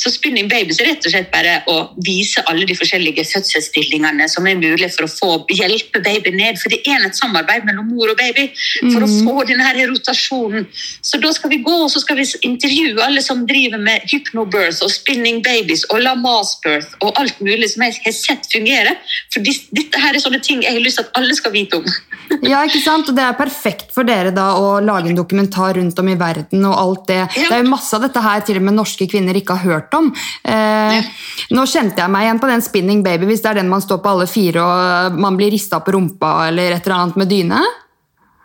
Så 0.00 0.10
spinning 0.10 0.48
babies 0.50 0.80
er 0.80 0.90
rett 0.92 1.06
og 1.06 1.14
slett 1.14 1.30
bare 1.32 1.62
å 1.70 1.78
vise 2.04 2.42
alle 2.50 2.66
de 2.66 2.76
forskjellige 2.78 3.24
fødselsstillingene 3.30 4.28
som 4.28 4.46
er 4.46 4.58
mulig 4.60 4.90
for 4.94 5.06
å 5.06 5.12
få 5.12 5.30
hjelpe 5.54 6.02
baby 6.02 6.34
ned. 6.34 6.58
For 6.58 6.72
det 6.72 6.82
er 6.86 7.06
et 7.06 7.18
samarbeid 7.18 7.66
mellom 7.68 7.90
mor 7.92 8.12
og 8.12 8.18
baby 8.18 8.50
for 8.80 9.04
å 9.04 9.10
få 9.10 9.44
denne 9.48 9.86
rotasjonen. 9.90 10.68
Så 11.02 11.20
da 11.22 11.32
skal 11.34 11.52
vi 11.52 11.60
gå 11.64 11.74
og 11.84 11.90
så 11.92 12.02
skal 12.02 12.18
vi 12.20 12.26
intervjue 12.46 13.02
alle 13.04 13.22
som 13.24 13.44
driver 13.48 13.80
med 13.82 14.06
hypnobirth 14.10 14.82
og 14.84 14.92
spinning 14.92 15.42
babies 15.44 15.84
og 15.90 16.02
lamasbirth 16.04 16.96
og 17.02 17.18
alt 17.20 17.40
mulig 17.44 17.72
som 17.72 17.86
jeg 17.86 17.98
har 18.04 18.16
sett 18.16 18.48
fungere. 18.52 18.96
For 19.32 19.44
dette 19.44 20.02
her 20.02 20.16
er 20.16 20.24
sånne 20.24 20.42
ting 20.44 20.64
jeg 20.64 20.76
har 20.76 20.84
lyst 20.84 21.00
til 21.00 21.08
at 21.08 21.20
alle 21.20 21.36
skal 21.38 21.54
vite 21.54 21.82
om. 21.82 21.86
Ja, 22.40 22.62
ikke 22.64 22.80
sant? 22.80 23.10
Og 23.10 23.16
det 23.16 23.24
er 23.26 23.34
perfekt 23.36 23.90
for 23.92 24.08
dere 24.08 24.30
da 24.32 24.54
å 24.56 24.78
lage 24.80 25.10
en 25.10 25.18
dokumentar 25.18 25.76
rundt 25.76 25.98
om 26.00 26.08
i 26.08 26.16
verden 26.16 26.64
og 26.64 26.78
alt 26.78 27.02
det. 27.10 27.18
Ja. 27.20 27.48
Det 27.50 27.58
er 27.58 27.60
jo 27.60 27.72
masse 27.74 27.92
av 27.96 28.06
dette 28.06 28.22
her 28.24 28.40
til 28.46 28.56
og 28.56 28.64
med 28.64 28.78
norske 28.78 29.04
kvinner 29.10 29.36
ikke 29.36 29.58
har 29.58 29.74
hørt 29.74 29.96
om. 29.98 30.08
Eh, 30.48 31.10
Nå 31.52 31.66
kjente 31.68 32.00
jeg 32.00 32.12
meg 32.14 32.26
igjen 32.26 32.40
på 32.40 32.48
den 32.48 32.64
spinning 32.64 33.04
baby, 33.04 33.28
hvis 33.28 33.44
det 33.44 33.52
er 33.52 33.60
den 33.60 33.70
man 33.72 33.84
står 33.84 34.00
på 34.00 34.14
alle 34.14 34.28
fire 34.30 34.64
og 34.64 35.20
man 35.20 35.36
blir 35.36 35.52
rista 35.52 35.82
på 35.84 35.92
rumpa 35.96 36.34
eller 36.48 36.76
et 36.78 36.86
eller 36.86 36.98
annet 37.02 37.20
med 37.20 37.32
dyne. 37.32 37.60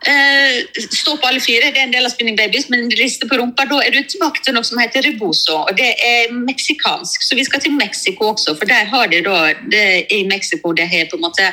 Eh, 0.05 0.83
stå 0.93 1.17
på 1.17 1.25
alle 1.27 1.39
fire, 1.41 1.71
det 1.73 1.81
er 1.81 1.87
en 1.87 1.91
del 1.95 2.05
av 2.05 2.11
spinning 2.13 2.35
babies, 2.37 2.69
men 2.69 2.85
riste 2.99 3.25
på 3.27 3.39
rumpa, 3.39 3.65
da 3.65 3.79
er 3.81 3.95
du 3.95 4.03
tilbake 4.05 4.43
til 4.45 4.53
noe 4.53 4.63
som 4.67 4.77
heter 4.77 5.01
rebozo, 5.07 5.55
og 5.63 5.73
det 5.77 5.89
er 6.05 6.29
meksikansk. 6.37 7.23
Så 7.25 7.35
vi 7.35 7.43
skal 7.47 7.63
til 7.63 7.73
Mexico 7.73 8.29
også, 8.29 8.53
for 8.59 8.69
der 8.69 8.85
har 8.91 9.09
de 9.09 9.23
da 9.25 9.53
det, 9.73 10.05
I 10.13 10.23
Mexico 10.29 10.71
det 10.77 10.85
har 10.91 11.09
på 11.09 11.17
en 11.17 11.25
måte 11.25 11.49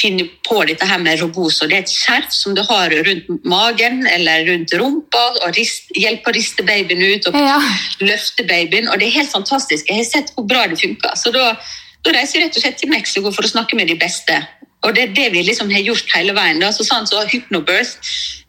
funnet 0.00 0.32
på 0.48 0.64
dette 0.66 0.88
her 0.88 0.98
med 0.98 1.20
rebozo. 1.20 1.68
Det 1.68 1.76
er 1.76 1.84
et 1.84 1.92
skjerf 1.92 2.32
som 2.34 2.56
du 2.56 2.64
har 2.66 2.90
rundt 2.90 3.44
magen 3.44 4.06
eller 4.10 4.48
rundt 4.48 4.72
rumpa, 4.80 5.24
og 5.44 5.54
rist, 5.54 5.92
hjelper 5.94 6.32
å 6.32 6.34
riste 6.34 6.64
babyen 6.66 7.04
ut 7.04 7.28
og 7.28 7.36
Ja. 7.38 7.60
løfte 8.00 8.48
babyen, 8.48 8.88
og 8.88 8.98
det 8.98 9.08
er 9.08 9.20
helt 9.20 9.30
fantastisk. 9.30 9.86
Jeg 9.86 9.96
har 9.96 10.04
sett 10.08 10.32
hvor 10.34 10.48
bra 10.48 10.66
det 10.66 10.80
funker. 10.80 11.14
Så 11.20 11.30
da, 11.30 11.52
da 12.02 12.10
reiser 12.10 12.40
jeg 12.40 12.48
rett 12.48 12.56
og 12.56 12.62
slett 12.62 12.78
til 12.78 12.88
Mexico 12.88 13.30
for 13.30 13.44
å 13.44 13.52
snakke 13.52 13.76
med 13.76 13.86
de 13.92 13.94
beste. 13.94 14.40
Og 14.84 14.94
det 14.96 15.02
er 15.02 15.14
det 15.16 15.26
vi 15.32 15.42
liksom 15.46 15.70
har 15.72 15.80
gjort 15.84 16.12
hele 16.14 16.34
veien. 16.36 16.60
Da. 16.60 16.70
Så 16.74 16.84
sånn 16.86 17.08
så 17.08 17.22
Hypnobirth 17.30 17.96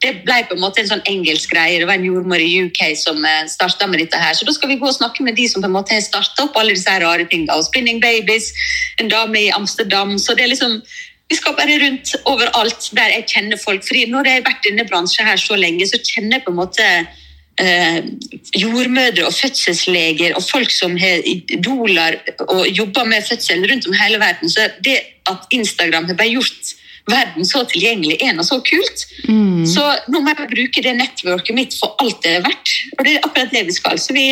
det 0.04 0.12
ble 0.26 0.42
på 0.46 0.58
en 0.58 0.62
måte 0.62 0.82
en 0.84 0.90
sånn 0.90 1.04
engelsk 1.10 1.54
greie. 1.54 1.80
Det 1.80 1.88
var 1.88 1.98
en 1.98 2.06
jordmor 2.06 2.42
i 2.44 2.66
UK 2.68 2.82
som 3.00 3.24
starta 3.50 3.88
med 3.90 4.04
dette 4.04 4.20
her. 4.20 4.36
Så 4.38 4.46
da 4.46 4.54
skal 4.54 4.70
vi 4.70 4.78
gå 4.82 4.90
og 4.90 4.98
snakke 4.98 5.24
med 5.26 5.38
de 5.40 5.48
som 5.50 5.64
på 5.64 5.70
en 5.72 5.78
måte 5.78 5.96
har 5.96 6.04
starta 6.04 6.46
opp 6.46 6.60
alle 6.60 6.76
disse 6.76 6.92
her 6.92 7.06
rare 7.06 7.26
tingene. 7.32 7.56
Og 7.56 7.66
Spinning 7.70 8.02
Babies, 8.04 8.52
en 9.02 9.10
dame 9.10 9.48
i 9.48 9.52
Amsterdam. 9.56 10.18
Så 10.22 10.36
det 10.36 10.46
er 10.46 10.54
liksom 10.54 10.82
vi 11.26 11.38
skal 11.40 11.56
bare 11.58 11.80
rundt 11.82 12.12
overalt 12.30 12.92
der 12.94 13.14
jeg 13.16 13.30
kjenner 13.32 13.58
folk. 13.58 13.86
Fordi 13.88 14.06
når 14.12 14.30
jeg 14.30 14.42
har 14.42 14.50
vært 14.50 14.68
i 14.68 14.74
denne 14.74 14.90
bransjen 14.90 15.26
her 15.26 15.40
så 15.42 15.58
lenge, 15.58 15.88
så 15.90 15.98
kjenner 15.98 16.38
jeg 16.38 16.46
på 16.46 16.54
en 16.54 16.60
måte 16.60 16.90
eh, 17.60 18.00
jordmødre 18.56 19.28
og 19.28 19.34
fødselsleger 19.34 20.36
og 20.36 20.44
folk 20.44 20.72
som 20.72 20.98
har 20.98 21.22
dolar 21.66 22.18
og 22.40 22.68
jobber 22.70 23.04
med 23.04 23.28
fødsel 23.30 23.66
rundt 23.72 23.88
om 23.88 24.00
hele 24.04 24.20
verden. 24.20 24.50
Så 24.50 24.70
det 24.84 24.98
at 25.30 25.48
Instagram 25.52 26.06
har 26.06 26.14
bare 26.14 26.36
gjort 26.36 26.76
verden 27.10 27.46
så 27.46 27.64
tilgjengelig, 27.70 28.18
er 28.24 28.34
noe 28.36 28.46
så 28.48 28.58
kult. 28.66 29.06
Så 29.70 29.84
nå 30.12 30.22
må 30.22 30.34
jeg 30.34 30.50
bruke 30.52 30.84
det 30.86 30.94
nettverket 30.98 31.58
mitt 31.58 31.76
for 31.78 31.96
alt 32.02 32.22
det 32.26 32.38
er 32.40 32.46
verdt. 32.46 32.72
Og 32.98 33.06
det 33.06 33.14
er 33.16 33.26
akkurat 33.26 33.54
det 33.54 33.64
vi 33.68 33.76
skal. 33.76 34.00
Så 34.02 34.16
vi, 34.16 34.26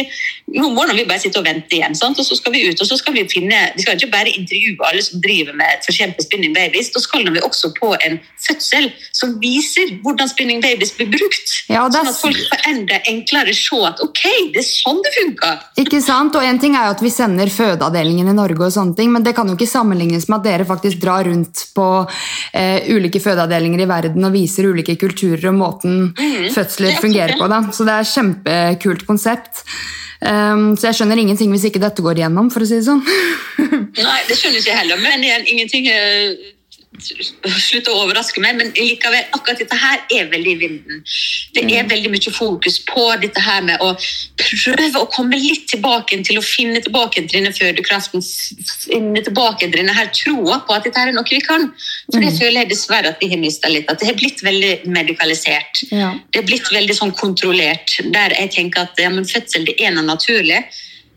nå 0.54 0.70
må 0.74 0.86
vi 0.92 1.06
bare 1.10 1.22
sitte 1.22 1.42
og 1.42 1.48
vente 1.48 1.78
igjen, 1.78 1.96
sant? 1.98 2.20
og 2.20 2.26
så 2.26 2.38
skal 2.38 2.56
vi 2.56 2.66
ut. 2.70 2.82
Og 2.82 2.90
så 2.90 2.98
skal 3.00 3.16
vi 3.18 3.26
finne 3.30 3.60
Vi 3.76 3.86
skal 3.86 3.98
ikke 3.98 4.12
bare 4.14 4.34
intervjue 4.34 4.88
alle 4.90 5.04
som 5.06 5.22
driver 5.24 5.56
med 5.58 5.88
eksempel 5.90 6.26
spinning 6.26 6.56
babies. 6.56 6.92
Da 6.94 7.02
skal 7.04 7.30
vi 7.30 7.42
også 7.44 7.74
på 7.78 7.94
en 8.06 8.20
fødsel 8.44 8.90
som 9.16 9.38
viser 9.42 9.96
hvordan 10.04 10.30
spinning 10.32 10.62
babies 10.64 10.94
blir 10.98 11.12
brukt. 11.14 11.56
Ja, 11.72 11.86
Sånn 11.94 12.10
at 12.10 12.20
folk 12.20 12.42
får 12.50 12.68
enda 12.72 13.00
enklere 13.10 13.54
se 13.58 13.80
at 13.88 14.02
ok, 14.04 14.24
det 14.54 14.64
er 14.64 14.68
sånn 14.68 15.02
det 15.06 15.14
funker. 15.18 15.62
Ikke 15.84 16.02
sant? 16.04 16.36
Og 16.38 16.46
en 16.46 16.62
ting 16.62 16.78
er 16.78 16.90
jo 16.90 16.98
at 16.98 17.04
vi 17.04 17.14
sender 17.14 17.52
fødeavdelingen 17.54 18.32
i 18.32 18.36
Norge, 18.38 18.62
og 18.66 18.74
sånne 18.76 18.98
ting, 18.98 19.12
men 19.14 19.26
det 19.26 19.36
kan 19.38 19.50
jo 19.50 19.58
ikke 19.58 19.70
sammenlignes 19.70 20.28
med 20.30 20.42
at 20.42 20.48
dere 20.50 20.68
faktisk 20.68 21.02
drar 21.04 21.28
rundt 21.30 21.68
på 21.76 21.88
eh, 22.54 22.63
ulike 22.94 23.22
fødeavdelinger 23.24 23.84
i 23.84 23.90
verden 23.90 24.28
og 24.28 24.34
viser 24.36 24.70
ulike 24.70 24.96
kulturer 25.02 25.50
og 25.52 25.58
måten 25.60 26.00
fødsler 26.54 26.94
er 26.94 27.02
fungerer 27.02 27.36
på. 27.40 27.50
Da. 27.52 27.62
Så 27.74 27.88
det 27.88 27.98
er 27.98 28.06
et 28.06 28.14
kjempekult 28.14 29.06
konsept. 29.10 29.66
Um, 30.24 30.72
så 30.80 30.88
jeg 30.88 31.02
skjønner 31.02 31.20
ingenting 31.20 31.52
hvis 31.52 31.66
ikke 31.68 31.82
dette 31.84 32.04
går 32.04 32.22
igjennom, 32.22 32.48
for 32.54 32.64
å 32.64 32.68
si 32.68 32.78
det 32.80 32.88
sånn. 32.88 33.02
Nei, 34.08 34.20
det 34.30 34.38
skjønner 34.40 34.62
ikke 34.62 34.72
jeg 34.72 34.80
heller, 34.80 35.02
men 35.04 35.26
igjen, 35.26 35.48
ingenting 35.52 35.90
eh, 35.92 36.54
slutter 37.02 37.92
å 37.92 38.04
overraske 38.04 38.42
meg, 38.44 38.58
men 38.60 38.70
likevel, 38.76 39.26
akkurat 39.34 39.62
dette 39.62 39.78
her 39.78 40.02
er 40.14 40.28
veldig 40.32 40.52
i 40.54 40.60
vinden. 40.62 41.02
Det 41.56 41.64
er 41.66 41.88
veldig 41.90 42.12
mye 42.14 42.34
fokus 42.34 42.80
på 42.86 43.06
dette 43.22 43.42
her 43.42 43.64
med 43.66 43.82
å 43.82 43.94
prøve 44.40 45.02
å 45.02 45.10
komme 45.14 45.40
litt 45.40 45.66
tilbake 45.72 46.20
til 46.28 46.40
å 46.40 46.46
finne 46.46 46.82
tilbake 46.84 47.24
til 47.24 47.40
denne 47.40 47.54
fødekraften, 47.56 48.24
finne 48.86 49.26
tilbake 49.26 49.66
til 49.66 49.76
denne 49.80 49.96
her 49.98 50.12
troa 50.14 50.62
på 50.68 50.78
at 50.78 50.88
dette 50.88 51.02
her 51.02 51.12
er 51.12 51.18
noe 51.18 51.28
vi 51.30 51.42
kan. 51.44 51.70
For 52.12 52.22
det 52.22 52.34
føler 52.38 52.64
jeg 52.64 52.74
dessverre 52.76 53.14
at 53.14 53.22
vi 53.24 53.32
har 53.34 53.42
mista 53.42 53.72
litt, 53.72 53.90
at 53.90 54.02
det 54.02 54.12
har 54.12 54.18
blitt 54.20 54.44
veldig 54.46 54.74
medikalisert. 54.94 55.86
Ja. 55.90 56.14
Det 56.32 56.44
er 56.44 56.50
blitt 56.50 56.72
veldig 56.74 56.98
sånn 56.98 57.16
kontrollert, 57.18 57.98
der 58.14 58.38
jeg 58.38 58.54
tenker 58.58 58.88
at 58.88 59.00
ja, 59.02 59.12
men 59.14 59.28
fødsel 59.28 59.66
det 59.70 59.80
er 59.82 59.96
noe 59.96 60.06
naturlig. 60.06 60.62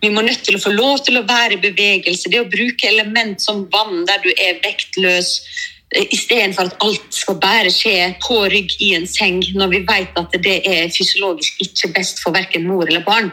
Vi 0.02 0.10
må 0.12 0.22
nødt 0.24 0.44
til 0.44 0.58
å 0.58 0.62
få 0.62 0.72
lov 0.74 1.00
til 1.06 1.18
å 1.18 1.24
være 1.26 1.56
i 1.56 1.62
bevegelse. 1.62 2.30
Det 2.32 2.42
å 2.42 2.50
bruke 2.50 2.88
element 2.88 3.40
som 3.42 3.64
vann 3.72 4.04
der 4.08 4.20
du 4.24 4.28
er 4.34 4.60
vektløs, 4.64 5.30
eh, 5.94 6.04
istedenfor 6.12 6.68
at 6.68 6.76
alt 6.84 7.14
skal 7.14 7.38
bare 7.40 7.72
skje 7.72 8.14
på 8.20 8.36
rygg 8.52 8.76
i 8.84 8.92
en 8.98 9.06
seng, 9.06 9.40
når 9.54 9.72
vi 9.72 9.80
vet 9.88 10.20
at 10.20 10.36
det 10.44 10.58
er 10.66 10.92
fysiologisk 10.92 11.62
ikke 11.64 11.92
best 11.96 12.20
for 12.20 12.36
verken 12.36 12.66
mor 12.68 12.84
eller 12.86 13.04
barn. 13.06 13.32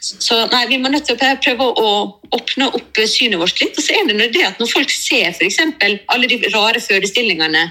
Så 0.00 0.46
nei, 0.52 0.66
Vi 0.68 0.78
må 0.78 0.88
nødt 0.88 1.06
til 1.06 1.16
å 1.16 1.18
prøve- 1.18 1.74
å 1.76 2.14
åpne 2.32 2.72
opp 2.74 2.94
synet 3.06 3.38
vårt 3.38 3.60
litt. 3.60 3.76
Og 3.76 3.84
så 3.84 3.92
er 3.92 4.06
det 4.06 4.32
det 4.32 4.46
at 4.46 4.58
når 4.58 4.72
folk 4.72 4.90
ser 4.90 5.34
eksempel 5.40 5.98
alle 6.08 6.28
de 6.28 6.38
rare 6.54 6.80
fødestillingene 6.80 7.70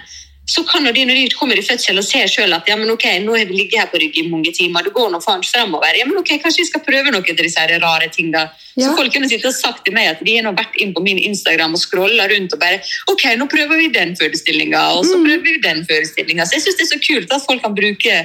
så 0.49 0.63
kan 0.65 0.87
de 0.89 1.03
når 1.05 1.17
de 1.19 1.37
kommer 1.37 1.59
i 1.59 1.63
fødsel 1.65 1.99
og 2.01 2.05
ser 2.05 2.29
selv 2.31 2.57
at 2.57 2.69
ja, 2.69 2.77
men 2.79 2.89
ok, 2.89 3.05
nå 3.21 3.35
har 3.37 3.49
vi 3.49 3.59
ligget 3.59 3.83
her 3.83 3.89
på 3.91 3.99
rygg 4.01 4.17
i 4.17 4.25
mange 4.31 4.53
timer, 4.55 4.87
det 4.87 4.93
går 4.95 5.11
nå 5.13 5.19
faen 5.21 5.43
fremover. 5.45 5.93
Ja, 5.97 6.07
men 6.09 6.17
ok, 6.17 6.31
Kanskje 6.41 6.63
vi 6.63 6.69
skal 6.71 6.83
prøve 6.85 7.13
noen 7.13 7.21
av 7.21 7.43
disse 7.43 7.65
rare 7.83 8.09
tingene. 8.15 8.47
Ja. 8.73 8.87
Så 8.87 8.95
folk 8.97 9.13
kunne 9.13 9.29
sitte 9.29 9.51
og 9.51 9.57
sagt 9.57 9.85
til 9.85 9.93
meg 9.93 10.09
at 10.15 10.23
de 10.25 10.39
har 10.39 10.57
vært 10.57 10.79
inn 10.81 10.95
på 10.95 11.03
min 11.05 11.21
Instagram 11.21 11.77
og 11.77 11.83
scrolla 11.83 12.25
rundt 12.31 12.55
og 12.55 12.63
bare 12.63 12.81
ok, 13.11 13.27
nå 13.37 13.49
prøver 13.51 13.83
vi 13.83 13.91
den 13.93 14.15
forestillinga, 14.17 14.81
og 14.97 15.05
så 15.05 15.19
mm. 15.19 15.27
prøver 15.27 15.45
vi 15.45 15.63
den 15.67 15.85
forestillinga. 15.89 16.49
Så 16.49 16.57
jeg 16.57 16.65
syns 16.65 16.81
det 16.81 16.87
er 16.87 16.91
så 16.95 17.01
kult 17.05 17.37
at 17.37 17.45
folk 17.45 17.65
kan 17.65 17.77
bruke 17.77 18.19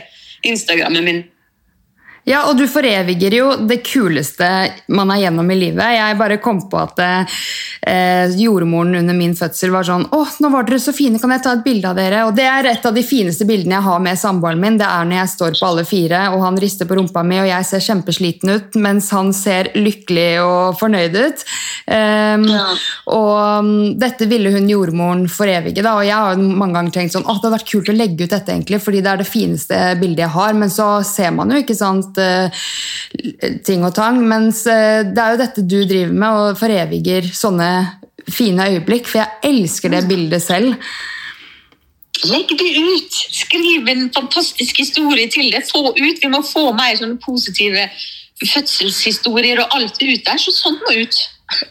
Instagrammen 0.44 1.04
min 1.04 1.22
ja, 2.24 2.46
og 2.48 2.56
du 2.56 2.64
foreviger 2.70 3.34
jo 3.36 3.48
det 3.68 3.82
kuleste 3.84 4.46
man 4.96 5.10
er 5.12 5.26
gjennom 5.26 5.50
i 5.52 5.58
livet. 5.58 5.84
Jeg 5.92 6.16
bare 6.16 6.38
kom 6.40 6.62
på 6.72 6.78
at 6.80 7.00
eh, 7.04 8.36
jordmoren 8.40 8.96
under 9.02 9.16
min 9.16 9.34
fødsel 9.36 9.74
var 9.74 9.84
sånn 9.84 10.06
'Å, 10.08 10.20
nå 10.40 10.50
var 10.54 10.64
dere 10.64 10.80
så 10.80 10.94
fine, 10.96 11.20
kan 11.20 11.34
jeg 11.34 11.42
ta 11.44 11.52
et 11.52 11.64
bilde 11.66 11.90
av 11.90 11.98
dere?' 12.00 12.22
Og 12.24 12.32
det 12.36 12.46
er 12.48 12.70
et 12.70 12.86
av 12.88 12.96
de 12.96 13.02
fineste 13.04 13.44
bildene 13.44 13.76
jeg 13.76 13.84
har 13.84 14.00
med 14.00 14.16
samboeren 14.16 14.60
min. 14.60 14.78
Det 14.80 14.88
er 14.88 15.04
når 15.04 15.20
jeg 15.20 15.32
står 15.34 15.58
på 15.58 15.68
alle 15.68 15.84
fire, 15.84 16.22
og 16.32 16.40
han 16.46 16.60
rister 16.64 16.88
på 16.88 16.96
rumpa 16.96 17.24
mi, 17.28 17.42
og 17.42 17.50
jeg 17.50 17.68
ser 17.68 17.84
kjempesliten 17.90 18.54
ut, 18.54 18.80
mens 18.80 19.10
han 19.12 19.34
ser 19.36 19.68
lykkelig 19.76 20.30
og 20.46 20.80
fornøyd 20.80 21.20
ut. 21.20 21.44
Um, 21.84 22.48
ja. 22.48 22.64
Og 23.12 23.36
um, 23.60 23.98
dette 24.00 24.24
ville 24.32 24.54
hun 24.54 24.70
jordmoren 24.72 25.26
forevige, 25.28 25.84
da, 25.84 25.98
og 26.00 26.08
jeg 26.08 26.16
har 26.16 26.40
mange 26.40 26.78
ganger 26.80 26.96
tenkt 26.96 27.18
sånn 27.18 27.28
'Å, 27.28 27.36
det 27.36 27.50
hadde 27.50 27.56
vært 27.58 27.68
kult 27.74 27.92
å 27.92 27.98
legge 28.00 28.24
ut 28.24 28.32
dette', 28.32 28.48
egentlig, 28.48 28.80
fordi 28.80 29.04
det 29.04 29.12
er 29.12 29.20
det 29.20 29.28
fineste 29.28 29.84
bildet 30.00 30.24
jeg 30.24 30.36
har, 30.40 30.56
men 30.56 30.72
så 30.72 30.88
ser 31.04 31.36
man 31.36 31.52
jo 31.52 31.60
ikke 31.60 31.76
sant 31.76 32.13
uh, 32.20 32.64
ting 33.66 33.84
og 33.86 33.94
tang. 33.96 34.20
Mens 34.28 34.64
uh, 34.68 35.02
det 35.06 35.20
er 35.24 35.34
jo 35.34 35.42
dette 35.42 35.66
du 35.66 35.80
driver 35.82 36.14
med, 36.14 36.40
og 36.40 36.60
foreviger 36.60 37.28
sånne 37.34 37.70
fine 38.30 38.70
øyeblikk. 38.74 39.10
For 39.10 39.22
jeg 39.22 39.52
elsker 39.52 39.94
det 39.94 40.06
bildet 40.10 40.44
selv. 40.44 40.78
Legg 42.24 42.52
det 42.56 42.72
ut! 42.78 43.22
Skriv 43.34 43.88
en 43.90 44.08
fantastisk 44.14 44.78
historie 44.80 45.28
til 45.32 45.50
det. 45.52 45.64
Få 45.70 45.90
ut! 45.90 46.20
Vi 46.22 46.30
må 46.30 46.44
få 46.46 46.70
mer 46.76 46.96
sånne 47.00 47.18
positive 47.24 47.88
fødselshistorier 48.42 49.62
og 49.62 49.78
alt 49.78 49.98
ut 50.02 50.26
der. 50.26 50.40
Så 50.40 50.54
sånn 50.54 50.78
må 50.82 50.98
ut. 51.02 51.22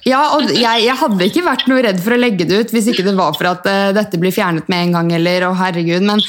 Ja, 0.06 0.22
og 0.36 0.52
jeg, 0.52 0.84
jeg, 0.86 0.96
hadde 1.00 1.28
ikke 1.28 1.46
vært 1.46 1.66
noe 1.68 1.82
redd 1.84 2.00
for 2.04 2.16
å 2.16 2.20
legge 2.20 2.46
det 2.48 2.60
ut 2.62 2.74
hvis 2.76 2.92
ikke 2.92 3.06
det 3.08 3.16
var 3.18 3.34
for 3.36 3.50
at 3.50 3.66
uh, 3.68 3.90
dette 3.96 4.20
blir 4.22 4.36
fjernet 4.36 4.70
med 4.72 4.88
en 4.88 5.00
gang. 5.00 5.10
eller, 5.18 5.48
å 5.48 5.56
herregud, 5.58 6.06
Men 6.06 6.22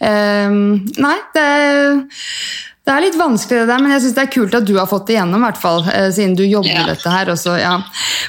uh, 0.00 0.56
nei, 1.02 1.18
det 1.36 1.50
det 2.86 2.94
er 2.94 3.02
litt 3.02 3.16
vanskelig, 3.18 3.64
det 3.64 3.66
der, 3.72 3.82
men 3.82 3.90
jeg 3.96 4.04
synes 4.04 4.14
det 4.14 4.22
er 4.22 4.30
kult 4.30 4.54
at 4.54 4.66
du 4.68 4.76
har 4.78 4.86
fått 4.86 5.08
det 5.08 5.16
igjennom. 5.16 5.42
hvert 5.42 5.58
fall, 5.58 5.80
eh, 5.90 6.06
siden 6.14 6.36
du 6.38 6.44
jobber 6.46 6.70
med 6.70 6.92
dette 6.92 7.10
her 7.10 7.32
også, 7.32 7.56
ja. 7.58 7.74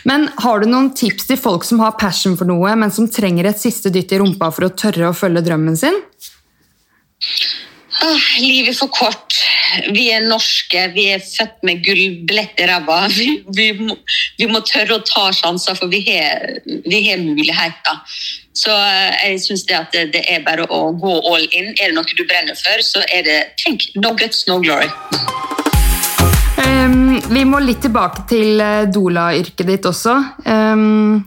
Men 0.09 0.29
har 0.41 0.59
du 0.59 0.65
noen 0.71 0.89
tips 0.97 1.29
til 1.29 1.37
folk 1.37 1.67
som 1.67 1.83
har 1.83 1.93
passion 2.01 2.33
for 2.39 2.49
noe, 2.49 2.73
men 2.75 2.89
som 2.91 3.05
trenger 3.07 3.45
et 3.45 3.61
siste 3.61 3.93
dytt 3.93 4.15
i 4.17 4.17
rumpa 4.17 4.49
for 4.49 4.65
å 4.65 4.73
tørre 4.73 5.11
å 5.11 5.17
følge 5.17 5.45
drømmen 5.45 5.77
sin? 5.77 6.01
Ah, 7.97 8.25
livet 8.37 8.75
er 8.75 8.77
for 8.77 8.91
kort. 8.93 9.33
Vi 9.89 10.07
er 10.13 10.25
norske. 10.29 10.83
Vi 10.93 11.07
er 11.15 11.23
født 11.23 11.63
med 11.65 11.81
gullbillett 11.85 12.59
i 12.61 12.67
ræva. 12.69 12.99
Vi, 13.17 13.29
vi, 13.55 13.71
vi, 14.37 14.47
må 14.51 14.61
tørre 14.67 14.99
å 14.99 15.05
ta 15.05 15.31
sjanser, 15.33 15.73
for 15.79 15.89
vi 15.89 16.03
har, 16.05 16.59
muligheter. 17.23 17.97
Så 18.53 18.69
eh, 18.69 19.15
jeg 19.31 19.41
syns 19.41 19.65
det 19.69 19.77
at 19.79 19.97
det 20.13 20.21
er 20.29 20.45
bare 20.45 20.67
å 20.69 20.91
gå 20.93 21.15
all 21.31 21.47
in. 21.49 21.71
Er 21.73 21.89
det 21.89 21.95
noe 21.97 22.05
du 22.17 22.23
brenner 22.27 22.57
for, 22.59 22.83
så 22.85 23.01
er 23.09 23.25
det 23.25 23.39
tenk 23.63 23.87
no 23.97 24.13
guts, 24.17 24.45
no 24.49 24.59
glory. 24.61 24.91
Um, 26.61 27.17
vi 27.31 27.43
må 27.49 27.61
litt 27.65 27.81
tilbake 27.85 28.27
til 28.29 28.61
eh, 28.61 28.85
doula-yrket 28.93 29.65
ditt 29.71 29.89
også. 29.89 30.17
Um, 30.45 31.25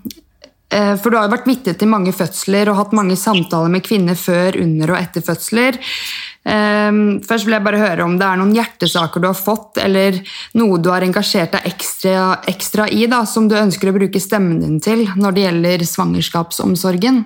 for 0.71 1.11
du 1.11 1.17
har 1.19 1.25
jo 1.27 1.33
vært 1.33 1.49
vitne 1.51 1.73
til 1.75 1.89
mange 1.91 2.13
fødsler 2.15 2.69
og 2.71 2.77
hatt 2.79 2.93
mange 2.95 3.17
samtaler 3.19 3.73
med 3.73 3.83
kvinner 3.83 4.15
før, 4.15 4.55
under 4.63 4.93
og 4.95 5.01
etter 5.01 5.25
fødsler. 5.27 5.81
Um, 6.41 7.19
først 7.21 7.45
vil 7.45 7.53
jeg 7.53 7.65
bare 7.67 7.81
høre 7.83 8.05
om 8.07 8.15
det 8.17 8.25
er 8.25 8.39
noen 8.41 8.55
hjertesaker 8.57 9.21
du 9.21 9.27
har 9.29 9.37
fått, 9.37 9.77
eller 9.83 10.17
noe 10.57 10.79
du 10.81 10.89
har 10.89 11.05
engasjert 11.05 11.53
deg 11.53 11.67
ekstra, 11.69 12.41
ekstra 12.49 12.87
i, 12.89 13.03
da, 13.13 13.27
som 13.29 13.49
du 13.51 13.59
ønsker 13.59 13.91
å 13.91 13.97
bruke 13.99 14.23
stemmen 14.23 14.63
din 14.63 14.79
til 14.81 15.05
når 15.21 15.37
det 15.37 15.45
gjelder 15.45 15.85
svangerskapsomsorgen? 15.91 17.21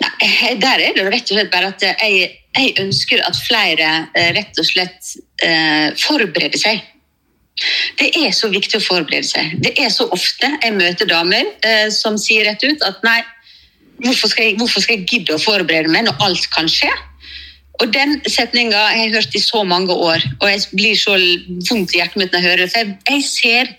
Nei, 0.00 0.54
der 0.62 0.80
er 0.80 0.96
det 0.96 1.04
rett 1.12 1.28
og 1.28 1.36
slett 1.36 1.52
bare 1.52 1.74
at 1.74 1.84
jeg, 1.84 2.24
jeg 2.56 2.72
ønsker 2.80 3.20
at 3.28 3.36
flere 3.36 3.92
eh, 4.16 4.32
rett 4.38 4.60
og 4.60 4.66
slett 4.66 5.14
uh, 5.44 5.92
forbereder 6.00 6.60
seg. 6.60 6.80
Det 8.00 8.08
er 8.18 8.32
så 8.34 8.48
viktig 8.50 8.80
å 8.80 8.82
forberede 8.82 9.28
seg. 9.28 9.52
Det 9.62 9.76
er 9.78 9.92
så 9.92 10.08
ofte 10.12 10.48
jeg 10.56 10.74
møter 10.74 11.06
damer 11.06 11.46
eh, 11.62 11.86
som 11.94 12.16
sier 12.18 12.48
rett 12.48 12.64
ut 12.64 12.82
at 12.86 13.04
nei, 13.06 13.20
Hvorfor 14.02 14.30
skal, 14.32 14.50
jeg, 14.50 14.56
hvorfor 14.58 14.82
skal 14.82 14.98
jeg 14.98 15.06
gidde 15.10 15.36
å 15.36 15.42
forberede 15.42 15.92
meg 15.92 16.08
når 16.08 16.18
alt 16.26 16.48
kan 16.54 16.66
skje? 16.70 16.90
Og 17.82 17.90
Den 17.92 18.20
setninga 18.30 18.78
har 18.78 18.94
jeg 18.96 19.14
hørt 19.16 19.34
i 19.34 19.40
så 19.42 19.64
mange 19.66 19.92
år, 19.92 20.22
og 20.40 20.46
jeg 20.50 20.60
blir 20.78 20.94
så 20.98 21.16
vondt 21.68 21.94
i 21.94 21.98
hjertet 21.98 22.20
mitt 22.20 22.30
når 22.32 22.40
jeg 22.40 22.48
hører 22.48 22.62
det. 22.62 22.70
For 22.74 23.14
jeg 23.16 23.24
ser 23.26 23.72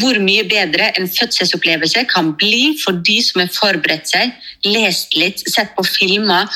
hvor 0.00 0.20
mye 0.22 0.44
bedre 0.46 0.92
en 0.98 1.08
fødselsopplevelse 1.10 2.04
kan 2.12 2.30
bli 2.38 2.76
for 2.84 3.00
de 3.08 3.16
som 3.26 3.42
har 3.42 3.50
forberedt 3.56 4.12
seg, 4.12 4.36
lest 4.64 5.16
litt, 5.18 5.42
sett 5.50 5.74
på 5.74 5.82
filmer, 5.88 6.46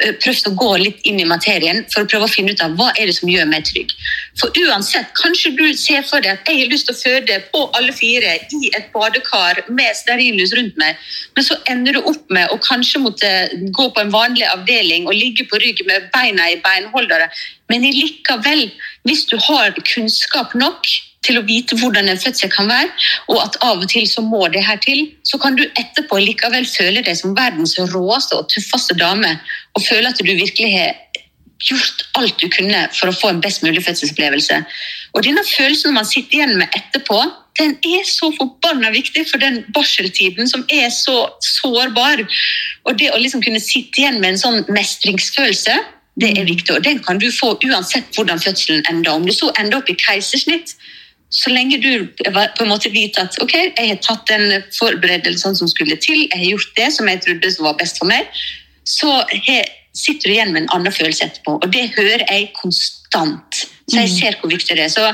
Eh, 0.00 0.14
prøvd 0.22 0.48
å 0.48 0.52
gå 0.56 0.70
litt 0.80 1.02
inn 1.08 1.18
i 1.20 1.26
materien 1.28 1.82
for 1.92 2.04
å 2.04 2.08
prøve 2.08 2.24
å 2.24 2.32
finne 2.32 2.54
ut 2.54 2.62
av 2.64 2.72
hva 2.78 2.88
er 2.96 3.10
det 3.10 3.16
som 3.18 3.28
gjør 3.28 3.48
meg 3.50 3.66
trygg. 3.68 3.90
For 4.40 4.54
uansett, 4.62 5.10
kanskje 5.18 5.52
du 5.58 5.64
ser 5.76 6.06
for 6.08 6.24
deg 6.24 6.38
at 6.38 6.48
jeg 6.48 6.62
har 6.62 6.70
lyst 6.72 6.88
til 6.88 6.96
å 6.96 7.00
føde 7.00 7.36
på 7.52 7.64
alle 7.76 7.92
fire 7.96 8.38
i 8.56 8.70
et 8.72 8.88
badekar 8.94 9.60
med 9.68 9.98
stearinlys 9.98 10.54
rundt 10.56 10.78
meg, 10.80 10.96
men 11.36 11.44
så 11.44 11.58
ender 11.68 11.98
du 11.98 12.08
opp 12.08 12.32
med 12.32 12.54
å 12.54 12.60
kanskje 12.64 13.02
måtte 13.04 13.32
gå 13.76 13.88
på 13.92 14.04
en 14.04 14.14
vanlig 14.14 14.48
avdeling 14.48 15.10
og 15.10 15.18
ligge 15.18 15.44
på 15.50 15.60
rygg 15.60 15.84
med 15.88 16.08
beina 16.14 16.41
i 16.50 16.58
beinholdere. 16.64 17.30
Men 17.70 17.86
likevel, 17.86 18.68
hvis 19.08 19.24
du 19.30 19.38
har 19.48 19.74
kunnskap 19.94 20.54
nok 20.58 20.88
til 21.22 21.38
å 21.38 21.44
vite 21.46 21.76
hvordan 21.78 22.10
en 22.10 22.18
fødsel 22.18 22.50
kan 22.50 22.70
være, 22.70 22.90
og 23.30 23.38
at 23.44 23.58
av 23.62 23.82
og 23.82 23.88
til 23.92 24.08
så 24.10 24.24
må 24.26 24.42
det 24.50 24.64
her 24.66 24.80
til, 24.82 25.04
så 25.26 25.38
kan 25.42 25.56
du 25.58 25.62
etterpå 25.68 26.18
likevel 26.18 26.66
føle 26.66 27.04
deg 27.04 27.14
som 27.18 27.36
verdens 27.38 27.76
råeste 27.92 28.38
og 28.38 28.50
tøffeste 28.50 28.98
dame, 28.98 29.36
og 29.76 29.86
føle 29.86 30.10
at 30.10 30.18
du 30.18 30.26
virkelig 30.32 30.72
har 30.74 30.96
gjort 31.62 32.02
alt 32.18 32.40
du 32.42 32.48
kunne 32.50 32.80
for 32.96 33.10
å 33.10 33.14
få 33.14 33.30
en 33.30 33.42
best 33.42 33.62
mulig 33.62 33.84
fødselsopplevelse. 33.86 34.58
Og 35.14 35.22
denne 35.22 35.44
følelsen 35.46 35.94
man 35.94 36.08
sitter 36.08 36.40
igjen 36.40 36.56
med 36.58 36.74
etterpå, 36.74 37.20
den 37.60 37.76
er 37.84 38.04
så 38.08 38.30
forbanna 38.34 38.90
viktig 38.94 39.26
for 39.28 39.42
den 39.42 39.60
barseltiden 39.76 40.48
som 40.48 40.64
er 40.72 40.88
så 40.94 41.16
sårbar. 41.44 42.24
Og 42.88 42.98
det 42.98 43.12
å 43.12 43.20
liksom 43.20 43.44
kunne 43.44 43.60
sitte 43.62 44.02
igjen 44.02 44.20
med 44.22 44.32
en 44.32 44.42
sånn 44.42 44.62
mestringsfølelse, 44.72 45.76
det 46.20 46.32
er 46.38 46.44
viktig. 46.44 46.74
Og 46.74 46.84
den 46.84 47.00
kan 47.04 47.18
du 47.18 47.30
få 47.32 47.54
uansett 47.64 48.16
hvordan 48.16 48.40
fødselen 48.40 48.84
ender. 48.90 49.12
Om 49.12 49.26
du 49.26 49.32
så 49.32 49.52
ender 49.58 49.78
opp 49.78 49.90
i 49.90 49.96
keisersnitt, 49.96 50.74
så 51.32 51.50
lenge 51.50 51.78
du 51.80 52.06
på 52.18 52.64
en 52.64 52.68
måte 52.68 52.92
vet 52.92 53.16
at 53.18 53.38
ok, 53.40 53.54
jeg 53.54 53.88
har 53.88 54.00
tatt 54.04 54.28
den 54.28 54.64
forberedelsen 54.76 55.56
som 55.56 55.68
skulle 55.70 55.96
til, 55.96 56.26
jeg 56.26 56.36
har 56.36 56.50
gjort 56.50 56.74
det 56.76 56.88
som 56.92 57.08
jeg 57.08 57.22
trodde 57.24 57.54
var 57.64 57.78
best 57.80 58.02
for 58.02 58.10
meg, 58.10 58.28
så 58.84 59.22
sitter 59.96 60.28
du 60.28 60.34
igjen 60.34 60.52
med 60.52 60.66
en 60.66 60.74
annen 60.76 60.92
følelse 60.92 61.30
etterpå. 61.30 61.56
Og 61.56 61.72
det 61.72 61.88
hører 61.96 62.26
jeg 62.28 62.52
konstant. 62.60 63.01
Så 63.12 63.98
jeg 63.98 64.08
mm. 64.08 64.14
ser 64.14 64.36
hvor 64.40 64.52
viktig 64.52 64.76
det 64.78 64.84
er. 64.86 64.92
Så 64.92 65.04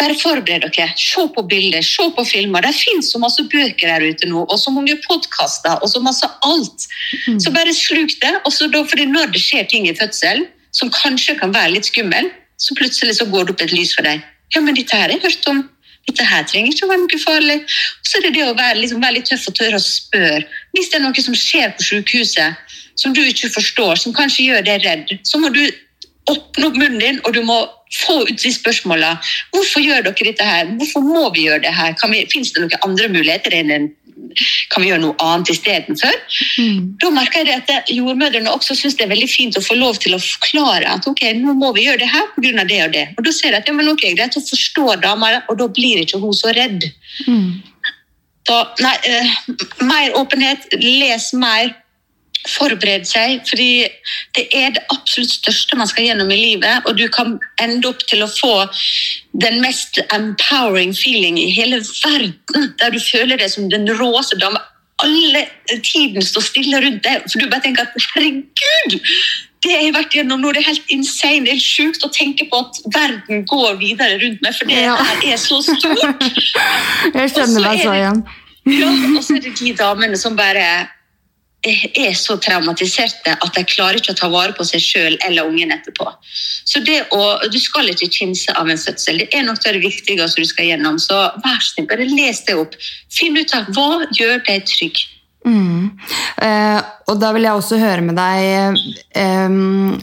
bare 0.00 0.16
forbered 0.20 0.66
dere. 0.68 0.90
Se 1.00 1.24
på 1.34 1.44
bilder, 1.50 1.82
se 1.82 2.06
på 2.16 2.24
filmer. 2.28 2.64
Det 2.64 2.74
finnes 2.76 3.10
så 3.10 3.20
masse 3.22 3.42
bøker 3.50 3.90
der 3.90 4.06
ute 4.06 4.28
nå, 4.30 4.44
og 4.44 4.60
så 4.60 4.72
mange 4.74 4.96
podkaster, 5.06 5.80
og 5.82 5.90
så 5.90 6.02
masse 6.04 6.28
alt. 6.46 6.86
Mm. 7.26 7.40
Så 7.42 7.52
bare 7.54 7.74
sluk 7.74 8.14
det. 8.22 8.34
Og 8.44 8.54
så 8.54 8.68
da, 8.70 8.84
fordi 8.86 9.08
når 9.10 9.34
det 9.34 9.42
skjer 9.42 9.66
ting 9.70 9.88
i 9.88 9.96
fødselen 9.96 10.46
som 10.74 10.90
kanskje 10.94 11.36
kan 11.38 11.54
være 11.54 11.76
litt 11.76 11.90
skummel, 11.90 12.30
så 12.60 12.74
plutselig 12.78 13.18
så 13.18 13.28
går 13.30 13.46
det 13.46 13.54
opp 13.54 13.64
et 13.66 13.74
lys 13.74 13.94
for 13.96 14.06
deg. 14.06 14.22
Ja, 14.54 14.62
men 14.62 14.76
dette 14.76 14.94
her 14.94 15.08
har 15.08 15.16
jeg 15.16 15.24
hørt 15.24 15.48
om. 15.50 15.64
Dette 16.04 16.26
her 16.28 16.44
trenger 16.46 16.74
ikke 16.74 16.86
å 16.86 16.90
være 16.90 17.02
noe 17.02 17.20
farlig. 17.22 17.56
Og 17.64 18.08
så 18.08 18.18
er 18.18 18.26
det 18.26 18.34
det 18.36 18.44
å 18.46 18.56
være, 18.56 18.80
liksom, 18.82 19.00
være 19.02 19.18
litt 19.18 19.30
tøff 19.30 19.48
og 19.50 19.56
tørre 19.58 19.80
å 19.80 19.84
spørre. 19.84 20.42
Hvis 20.76 20.90
det 20.92 20.98
er 20.98 21.04
noe 21.06 21.24
som 21.26 21.36
skjer 21.38 21.72
på 21.74 21.86
sykehuset 21.86 22.74
som 23.00 23.14
du 23.16 23.22
ikke 23.24 23.50
forstår, 23.50 23.98
som 23.98 24.14
kanskje 24.14 24.50
gjør 24.50 24.66
deg 24.68 24.84
redd, 24.84 25.14
så 25.26 25.40
må 25.42 25.50
du 25.54 25.62
åpne 26.30 26.68
opp 26.70 26.78
munnen 26.78 27.00
din, 27.02 27.20
og 27.24 27.34
du 27.36 27.42
må 27.44 27.58
få 27.94 28.22
ut 28.28 28.38
de 28.40 28.52
spørsmålene. 28.52 29.18
Hvorfor 29.54 29.84
gjør 29.84 30.06
dere 30.06 30.30
dette 30.30 30.46
her? 30.46 30.70
Hvorfor 30.78 31.04
må 31.04 31.28
vi 31.34 31.48
gjøre 31.48 31.64
det 31.66 31.74
her? 31.74 31.94
Fins 32.32 32.54
det 32.54 32.64
noen 32.64 32.86
andre 32.86 33.10
muligheter 33.12 33.54
enn 33.54 33.74
en 33.74 33.92
kan 34.70 34.82
vi 34.82 34.88
gjøre 34.88 35.02
noe 35.02 35.14
annet 35.22 35.50
istedenfor? 35.52 36.14
Mm. 36.58 36.94
Da 37.02 37.10
merker 37.14 37.46
jeg 37.48 37.62
at 37.62 37.90
jordmødrene 37.92 38.52
også 38.52 38.76
syns 38.78 38.96
det 38.98 39.06
er 39.06 39.12
veldig 39.12 39.28
fint 39.30 39.58
å 39.58 39.62
få 39.64 39.76
lov 39.78 39.98
til 40.02 40.16
å 40.16 40.22
forklare 40.22 40.90
at 40.96 41.06
ok, 41.10 41.22
nå 41.40 41.56
må 41.58 41.72
vi 41.76 41.86
gjøre 41.88 42.02
det 42.02 42.10
her 42.12 42.26
pga. 42.36 42.64
det 42.64 42.80
og 42.86 42.94
det. 42.94 43.04
Og 43.18 43.26
da 43.26 43.34
ser 43.34 43.52
jeg 43.52 43.62
at 43.62 43.70
ja, 43.70 43.76
men 43.76 43.90
ok, 43.90 44.06
greit 44.16 44.38
å 44.38 44.42
forstå 44.44 44.98
dama, 45.02 45.32
og 45.50 45.58
da 45.60 45.68
blir 45.68 46.02
ikke 46.02 46.22
hun 46.22 46.34
så 46.36 46.54
redd. 46.56 46.86
Mm. 47.26 47.62
Da, 48.48 48.58
nei, 48.84 48.94
uh, 49.08 49.56
mer 49.88 50.18
åpenhet, 50.20 50.68
les 50.82 51.30
mer 51.38 51.72
forberede 52.48 53.06
seg. 53.08 53.40
fordi 53.48 53.86
det 54.36 54.44
er 54.52 54.70
det 54.76 54.82
absolutt 54.92 55.30
største 55.32 55.76
man 55.80 55.88
skal 55.88 56.04
gjennom 56.08 56.30
i 56.30 56.36
livet. 56.36 56.84
Og 56.86 56.96
du 56.98 57.06
kan 57.08 57.38
ende 57.62 57.88
opp 57.88 58.02
til 58.10 58.22
å 58.24 58.28
få 58.28 58.52
den 59.40 59.60
mest 59.64 59.98
empowering 60.12 60.92
feeling 60.94 61.38
i 61.40 61.50
hele 61.50 61.80
verden. 62.04 62.70
Der 62.80 62.90
du 62.94 63.00
føler 63.00 63.36
deg 63.40 63.50
som 63.50 63.70
den 63.70 63.88
råeste 63.98 64.38
dame. 64.40 64.60
alle 65.02 65.40
tiden 65.82 66.22
står 66.22 66.40
stille 66.40 66.78
rundt 66.80 67.02
deg. 67.04 67.24
For 67.32 67.40
du 67.42 67.48
bare 67.50 67.64
tenker 67.64 67.82
at 67.82 67.96
herregud! 68.14 69.00
Det 69.64 69.72
jeg 69.72 69.86
har 69.88 69.94
vært 69.96 70.12
gjennom 70.14 70.42
nå, 70.44 70.50
det 70.52 70.60
er 70.60 70.66
helt 70.68 70.90
insane. 70.92 71.46
Det 71.48 71.54
er 71.56 71.60
sjukt 71.64 72.04
å 72.04 72.10
tenke 72.12 72.44
på 72.50 72.58
at 72.60 72.78
verden 72.94 73.46
går 73.48 73.78
videre 73.80 74.18
rundt 74.20 74.42
meg, 74.44 74.52
for 74.54 74.68
det 74.68 74.76
Ja. 74.82 74.94
er 75.24 75.36
så 75.40 75.58
stort. 75.64 76.20
Jeg 77.14 77.30
skjønner 77.32 77.68
er 77.72 77.78
så 77.80 77.94
igjen. 77.96 78.20
Ja, 78.68 78.90
og 79.16 79.22
så 79.24 79.36
er 79.36 79.40
det 79.44 79.54
de 79.58 79.72
damene 79.76 80.16
som 80.20 80.36
bare 80.36 80.66
er 81.64 81.84
er 81.96 82.14
så 82.18 82.36
traumatiserte 82.42 83.34
at 83.34 83.56
de 83.56 83.64
klarer 83.68 84.00
ikke 84.00 84.12
å 84.14 84.18
ta 84.18 84.28
vare 84.32 84.54
på 84.56 84.66
seg 84.68 84.82
sjøl 84.82 85.16
eller 85.26 85.48
ungen 85.48 85.72
etterpå. 85.74 86.06
Så 86.64 86.82
å, 87.12 87.22
Du 87.50 87.58
skal 87.58 87.88
ikke 87.92 88.10
kimse 88.12 88.52
av 88.52 88.68
en 88.68 88.80
fødsel. 88.80 89.18
Det 89.18 89.28
er 89.32 89.44
noe 89.46 89.56
av 89.56 89.72
det 89.72 89.82
viktigste 89.84 90.40
du 90.40 90.48
skal 90.48 90.70
gjennom. 90.72 90.98
Så 90.98 91.16
vær 91.44 91.60
snill, 91.62 91.88
bare 91.88 92.08
les 92.08 92.44
det 92.44 92.56
opp. 92.58 92.76
Finn 93.12 93.36
ut 93.36 93.54
av 93.54 93.70
hva 93.74 94.04
gjør 94.12 94.44
deg 94.46 94.64
trygg. 94.68 95.04
Mm. 95.44 95.90
Eh, 96.40 96.78
og 97.10 97.18
da 97.20 97.32
vil 97.36 97.44
jeg 97.44 97.58
også 97.58 97.76
høre 97.76 98.04
med 98.04 98.16
deg 98.16 98.78
eh, 99.20 99.56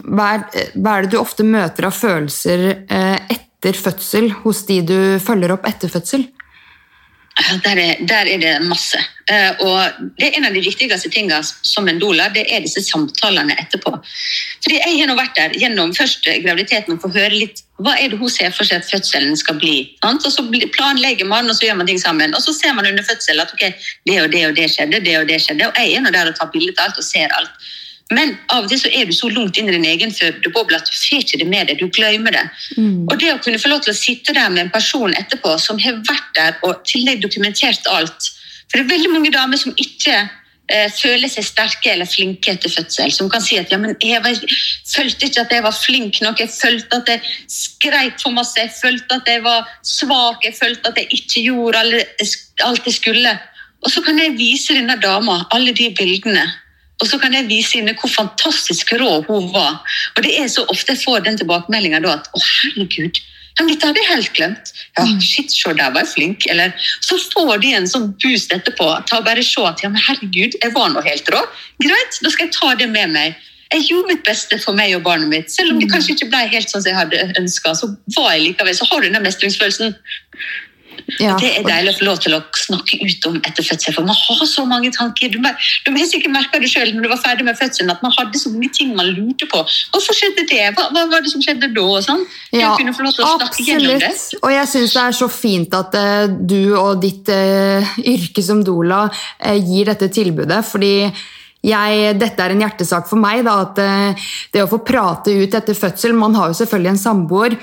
hva, 0.05 0.27
er, 0.35 0.67
hva 0.75 0.93
er 0.93 1.07
det 1.07 1.15
du 1.15 1.17
ofte 1.17 1.45
møter 1.47 1.87
av 1.89 1.95
følelser 1.97 2.67
eh, 2.85 3.17
etter 3.33 3.73
fødsel 3.73 4.29
hos 4.43 4.61
de 4.69 4.77
du 4.85 4.99
følger 5.23 5.55
opp 5.55 5.65
etter 5.69 5.89
fødsel? 5.89 6.27
Der 7.63 7.77
er, 7.77 7.95
der 8.07 8.25
er 8.27 8.37
det 8.37 8.61
masse. 8.67 8.99
Eh, 9.31 9.51
og 9.59 10.09
det 10.19 10.27
er 10.27 10.37
En 10.37 10.45
av 10.45 10.53
de 10.53 10.61
viktigste 10.61 11.09
tingene 11.09 11.39
som 11.43 11.87
en 11.87 11.99
doula, 11.99 12.27
det 12.29 12.43
er 12.51 12.59
disse 12.59 12.83
samtalene 12.83 13.55
etterpå. 13.55 13.93
Fordi 14.63 14.75
Jeg 14.75 14.99
har 14.99 15.07
nå 15.07 15.15
vært 15.15 15.37
der 15.37 15.55
gjennom 15.55 15.93
først 15.95 16.27
graviditeten 16.43 16.97
og 16.97 17.01
får 17.01 17.15
høre 17.15 17.33
litt 17.33 17.63
hva 17.81 17.95
er 17.97 18.11
det 18.11 18.19
hun 18.19 18.29
ser 18.29 18.51
for 18.53 18.67
seg 18.67 18.83
at 18.83 18.89
fødselen 18.91 19.37
skal 19.37 19.55
bli. 19.57 19.95
Og 20.03 20.21
Så 20.21 20.43
planlegger 20.75 21.25
man, 21.25 21.49
og 21.49 21.55
så 21.55 21.65
gjør 21.65 21.79
man 21.79 21.87
ting 21.87 22.01
sammen. 22.01 22.35
Og 22.35 22.43
så 22.43 22.53
ser 22.53 22.73
man 22.73 22.85
under 22.85 23.03
fødsel 23.03 23.39
at 23.39 23.53
ok, 23.53 23.63
det 24.05 24.21
og 24.21 24.31
det 24.31 24.45
og 24.47 24.55
det 24.55 24.67
skjedde, 24.69 24.99
det 24.99 25.17
og 25.17 25.27
det 25.27 25.41
skjedde. 25.41 25.67
Og 25.67 25.79
jeg 25.79 25.95
er 25.95 26.01
nå 26.01 26.11
der 26.11 26.29
og 26.29 26.35
tar 26.35 26.51
bilde 26.51 26.75
av 26.77 26.89
alt 26.91 26.99
og 26.99 27.07
ser 27.07 27.31
alt. 27.39 27.71
Men 28.11 28.33
av 28.51 28.65
og 28.65 28.71
til 28.71 28.81
så 28.81 28.91
er 28.91 29.07
du 29.07 29.13
så 29.15 29.29
langt 29.31 29.57
inn 29.57 29.69
i 29.69 29.75
din 29.77 29.87
egen 29.87 30.11
fødeboble 30.11 30.77
at 30.77 30.89
du 30.89 30.91
får 30.91 31.23
ikke 31.23 31.39
det 31.39 31.47
med 31.47 31.69
deg. 31.69 31.79
Du 31.79 31.87
glemmer 31.95 32.35
det. 32.35 32.43
Og 33.07 33.15
det 33.21 33.31
å 33.31 33.39
kunne 33.43 33.61
få 33.61 33.71
lov 33.71 33.85
til 33.85 33.93
å 33.93 33.97
sitte 33.97 34.35
der 34.35 34.51
med 34.51 34.65
en 34.65 34.73
person 34.73 35.15
etterpå 35.15 35.55
som 35.63 35.79
har 35.79 36.01
vært 36.09 36.29
der 36.35 36.59
og 36.67 36.83
til 36.87 37.07
deg 37.07 37.23
dokumentert 37.23 37.87
alt 37.91 38.31
For 38.71 38.79
det 38.79 38.85
er 38.85 38.93
veldig 38.93 39.11
mange 39.11 39.31
damer 39.31 39.59
som 39.59 39.73
ikke 39.75 40.15
eh, 40.71 40.87
føler 40.95 41.27
seg 41.31 41.43
sterke 41.43 41.91
eller 41.91 42.07
flinke 42.07 42.53
etter 42.53 42.71
fødsel. 42.71 43.11
Som 43.15 43.29
kan 43.31 43.43
si 43.43 43.59
at 43.59 43.71
ja, 43.71 43.79
men 43.79 43.95
jeg 43.99 44.23
var, 44.23 44.39
følte 44.91 45.27
ikke 45.27 45.45
at 45.45 45.55
jeg 45.55 45.65
var 45.65 45.75
flink 45.75 46.21
nok, 46.23 46.39
jeg 46.39 46.51
følte 46.51 47.01
at 47.01 47.11
jeg 47.11 47.21
skreik 47.51 48.19
for 48.23 48.35
masse, 48.35 48.59
jeg 48.59 48.71
følte 48.75 49.19
at 49.19 49.27
jeg 49.27 49.43
var 49.43 49.67
svak, 49.83 50.43
jeg 50.47 50.55
følte 50.59 50.91
at 50.91 50.99
jeg 50.99 51.11
ikke 51.19 51.45
gjorde 51.47 51.83
alt 51.83 52.87
jeg 52.87 52.95
skulle. 52.95 53.35
Og 53.81 53.91
så 53.91 54.03
kan 54.05 54.19
jeg 54.19 54.37
vise 54.37 54.75
denne 54.77 54.99
dama 55.01 55.41
alle 55.51 55.75
de 55.75 55.89
bildene. 55.97 56.45
Og 57.01 57.09
så 57.09 57.17
kan 57.21 57.33
jeg 57.33 57.49
vise 57.49 57.79
henne 57.79 57.95
hvor 57.97 58.11
fantastisk 58.13 58.93
rå 59.01 59.11
hun 59.27 59.49
var. 59.55 59.81
Og 60.15 60.23
det 60.25 60.35
er 60.37 60.47
så 60.53 60.65
ofte 60.69 60.93
jeg 60.93 61.03
får 61.03 61.25
den 61.25 61.39
tilbakemeldinga 61.41 62.01
da 62.05 62.15
at 62.19 62.29
å 62.37 62.41
herregud, 62.45 63.19
ja, 63.59 63.65
dette 63.67 63.87
hadde 63.87 63.99
jeg 63.99 64.09
helt 64.09 64.33
glemt. 64.37 64.71
Ja, 64.95 65.05
shit, 65.19 65.51
se, 65.51 65.73
der 65.75 65.91
var 65.91 66.05
jeg 66.05 66.13
flink. 66.13 66.47
Eller 66.51 66.71
så 67.03 67.17
får 67.33 67.59
de 67.63 67.73
en 67.75 67.89
sånn 67.89 68.11
boost 68.23 68.53
etterpå. 68.55 68.87
Ta 69.09 69.19
bare 69.25 69.43
se 69.45 69.63
at 69.67 69.83
ja, 69.83 69.91
men 69.91 70.01
herregud, 70.01 70.55
jeg 70.61 70.75
var 70.75 70.93
nå 70.93 71.03
helt 71.05 71.31
rå. 71.33 71.41
Greit, 71.83 72.21
da 72.23 72.31
skal 72.31 72.47
jeg 72.47 72.55
ta 72.55 72.73
det 72.79 72.87
med 72.93 73.11
meg. 73.15 73.35
Jeg 73.71 73.87
gjorde 73.87 74.11
mitt 74.11 74.25
beste 74.27 74.57
for 74.59 74.75
meg 74.75 74.93
og 74.97 75.05
barnet 75.05 75.31
mitt. 75.31 75.51
Selv 75.51 75.73
om 75.73 75.79
det 75.79 75.87
kanskje 75.91 76.15
ikke 76.15 76.31
ble 76.31 76.41
helt 76.51 76.71
sånn 76.71 76.83
som 76.83 76.91
jeg 76.91 76.99
hadde 76.99 77.39
ønska, 77.39 77.75
så 77.79 77.87
var 78.17 78.33
jeg 78.35 78.49
likevel, 78.49 78.75
så 78.75 78.87
har 78.89 79.03
du 79.03 79.07
den 79.07 79.23
mestringsfølelsen. 79.23 79.95
Ja, 81.19 81.35
Det 81.39 81.49
er 81.57 81.65
deilig 81.65 81.93
å 81.93 81.97
få 81.97 82.05
lov 82.07 82.19
til 82.23 82.35
å 82.37 82.39
snakke 82.57 82.99
ut 83.01 83.25
om 83.29 83.37
etter 83.47 83.65
fødsel, 83.65 83.95
for 83.95 84.07
man 84.07 84.17
har 84.17 84.45
så 84.47 84.63
mange 84.69 84.91
tanker. 84.95 85.31
Du, 85.33 85.37
du 85.41 85.91
har 85.91 86.07
sikkert 86.09 86.33
merka 86.33 86.61
det 86.61 86.69
sjøl 86.71 86.93
når 86.95 87.05
du 87.05 87.09
var 87.11 87.21
ferdig 87.23 87.45
med 87.47 87.59
fødselen, 87.59 87.91
at 87.93 88.03
man 88.05 88.13
hadde 88.17 88.41
så 88.41 88.51
mye 88.53 88.71
ting 88.75 88.93
man 88.97 89.11
lurte 89.11 89.47
på. 89.51 89.63
Hvorfor 89.93 90.17
skjedde 90.17 90.47
det? 90.49 90.61
Hva, 90.77 90.87
hva 90.95 91.05
var 91.11 91.25
det 91.25 91.33
som 91.33 91.43
skjedde 91.43 91.71
da? 91.75 91.83
Og 91.83 92.05
sånn. 92.05 92.23
Ja, 92.55 92.73
kunne 92.79 92.95
få 92.95 93.05
lov 93.05 93.17
til 93.17 93.27
å 93.27 93.33
snakke 93.39 93.67
gjennom 93.67 94.01
det. 94.01 94.13
Og 94.41 94.55
jeg 94.55 94.71
syns 94.71 94.95
det 94.97 95.03
er 95.03 95.19
så 95.19 95.29
fint 95.31 95.77
at 95.77 95.99
uh, 95.99 96.25
du 96.29 96.73
og 96.79 97.03
ditt 97.03 97.29
uh, 97.33 97.99
yrke 97.99 98.45
som 98.45 98.63
doula 98.65 99.03
uh, 99.11 99.57
gir 99.57 99.91
dette 99.91 100.11
tilbudet. 100.13 100.63
fordi 100.67 100.95
jeg, 101.61 102.15
dette 102.17 102.41
er 102.41 102.55
en 102.55 102.63
hjertesak 102.63 103.07
for 103.09 103.21
meg. 103.21 103.43
Da, 103.45 103.59
at 103.67 103.81
eh, 103.81 104.27
Det 104.53 104.63
å 104.63 104.69
få 104.69 104.81
prate 104.85 105.33
ut 105.37 105.57
etter 105.57 105.77
fødsel 105.77 106.15
Man 106.17 106.35
har 106.37 106.49
jo 106.49 106.57
selvfølgelig 106.57 106.93
en 106.95 107.03
samboer, 107.05 107.57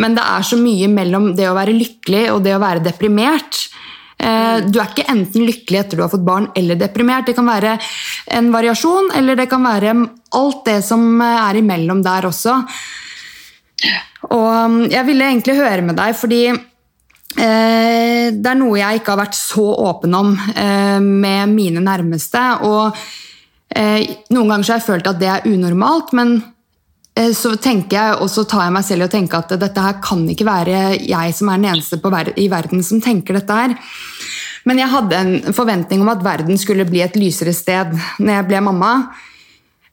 men 0.00 0.14
det 0.14 0.24
er 0.24 0.46
så 0.46 0.58
mye 0.60 0.90
mellom 0.90 1.32
det 1.38 1.48
å 1.50 1.56
være 1.58 1.74
lykkelig 1.74 2.28
og 2.34 2.44
det 2.46 2.54
å 2.54 2.62
være 2.62 2.84
deprimert. 2.84 3.64
Eh, 4.22 4.62
Du 4.70 4.78
er 4.78 4.86
ikke 4.86 5.10
enten 5.10 5.46
lykkelig 5.48 5.82
etter 5.82 5.98
du 5.98 6.04
har 6.04 6.12
fått 6.12 6.26
barn 6.26 6.50
eller 6.54 6.78
deprimert. 6.78 7.26
Det 7.26 7.34
kan 7.38 7.48
være 7.50 7.76
en 8.38 8.50
variasjon, 8.54 9.10
eller 9.18 9.38
det 9.38 9.48
kan 9.50 9.66
være 9.66 9.96
alt 10.38 10.64
det 10.68 10.80
som 10.86 11.20
er 11.24 11.58
imellom 11.58 12.04
der 12.06 12.28
også. 12.30 12.54
Og 14.30 14.50
um, 14.52 14.82
jeg 14.92 15.06
ville 15.08 15.24
egentlig 15.24 15.56
høre 15.56 15.82
med 15.82 15.96
deg, 15.96 16.12
fordi 16.14 16.42
eh, 16.52 18.26
det 18.30 18.50
er 18.52 18.58
noe 18.60 18.76
jeg 18.78 19.00
ikke 19.00 19.14
har 19.16 19.22
vært 19.24 19.38
så 19.38 19.64
åpen 19.88 20.14
om 20.14 20.36
med 21.00 21.50
mine 21.56 21.82
nærmeste. 21.82 22.44
Og 22.68 23.00
noen 23.76 24.48
ganger 24.50 24.66
har 24.66 24.80
jeg 24.80 24.86
følt 24.88 25.06
at 25.10 25.20
det 25.20 25.28
er 25.30 25.46
unormalt, 25.46 26.12
men 26.18 26.34
eh, 27.14 27.30
så 27.36 27.54
tenker 27.56 27.96
jeg, 27.96 28.18
og 28.18 28.30
så 28.32 28.44
tar 28.48 28.66
jeg 28.66 28.74
meg 28.74 28.86
selv 28.88 29.04
i 29.04 29.08
å 29.08 29.12
tenke 29.12 29.38
at 29.38 29.54
dette 29.60 29.84
her 29.84 30.00
kan 30.02 30.24
ikke 30.32 30.48
være 30.48 30.82
jeg 30.98 31.36
som 31.36 31.52
er 31.52 31.60
den 31.60 31.70
eneste 31.74 32.00
ver 32.02 32.32
i 32.36 32.48
verden 32.50 32.82
som 32.86 33.02
tenker 33.04 33.38
dette 33.38 33.60
her. 33.62 33.76
Men 34.68 34.82
jeg 34.82 34.92
hadde 34.92 35.16
en 35.16 35.56
forventning 35.56 36.02
om 36.02 36.10
at 36.12 36.24
verden 36.24 36.58
skulle 36.60 36.88
bli 36.88 37.00
et 37.04 37.16
lysere 37.16 37.54
sted 37.56 37.94
når 38.20 38.34
jeg 38.34 38.48
ble 38.50 38.64
mamma. 38.66 38.92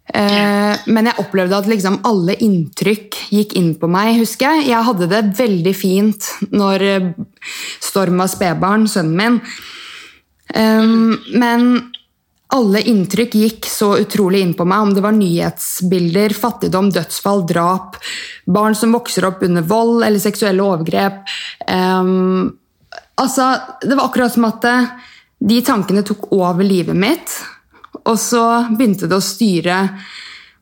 Eh, 0.07 0.75
Men 0.87 1.09
jeg 1.09 1.19
opplevde 1.19 1.57
at 1.57 1.67
liksom 1.67 1.99
alle 2.07 2.37
inntrykk 2.39 3.15
gikk 3.31 3.55
inn 3.59 3.73
på 3.75 3.89
meg. 3.91 4.17
husker 4.19 4.55
Jeg 4.55 4.69
Jeg 4.69 4.83
hadde 4.83 5.07
det 5.07 5.37
veldig 5.37 5.75
fint 5.75 6.29
når 6.51 6.81
eh, 6.81 7.11
Storm 7.81 8.17
var 8.17 8.27
spedbarn, 8.27 8.87
sønnen 8.87 9.15
min. 9.15 9.41
Um, 10.55 11.19
Men 11.35 11.91
alle 12.55 12.81
inntrykk 12.81 13.33
gikk 13.35 13.67
så 13.67 13.91
utrolig 13.99 14.39
inn 14.41 14.53
på 14.55 14.65
meg. 14.67 14.85
Om 14.85 14.93
det 14.95 15.03
var 15.03 15.15
nyhetsbilder, 15.17 16.35
fattigdom, 16.37 16.91
dødsfall, 16.95 17.43
drap, 17.49 17.97
barn 18.45 18.77
som 18.77 18.95
vokser 18.95 19.27
opp 19.27 19.43
under 19.43 19.65
vold 19.67 20.05
eller 20.07 20.23
seksuelle 20.23 20.63
overgrep. 20.63 21.27
Um, 21.67 22.55
altså, 23.19 23.51
det 23.83 23.93
var 23.95 24.07
akkurat 24.07 24.33
som 24.33 24.47
at 24.47 24.67
eh, 24.69 24.89
de 25.37 25.59
tankene 25.65 26.05
tok 26.07 26.29
over 26.37 26.63
livet 26.63 26.95
mitt. 26.95 27.35
Og 28.07 28.15
så 28.21 28.43
begynte 28.71 29.09
det 29.11 29.19
å 29.19 29.23
styre 29.23 29.81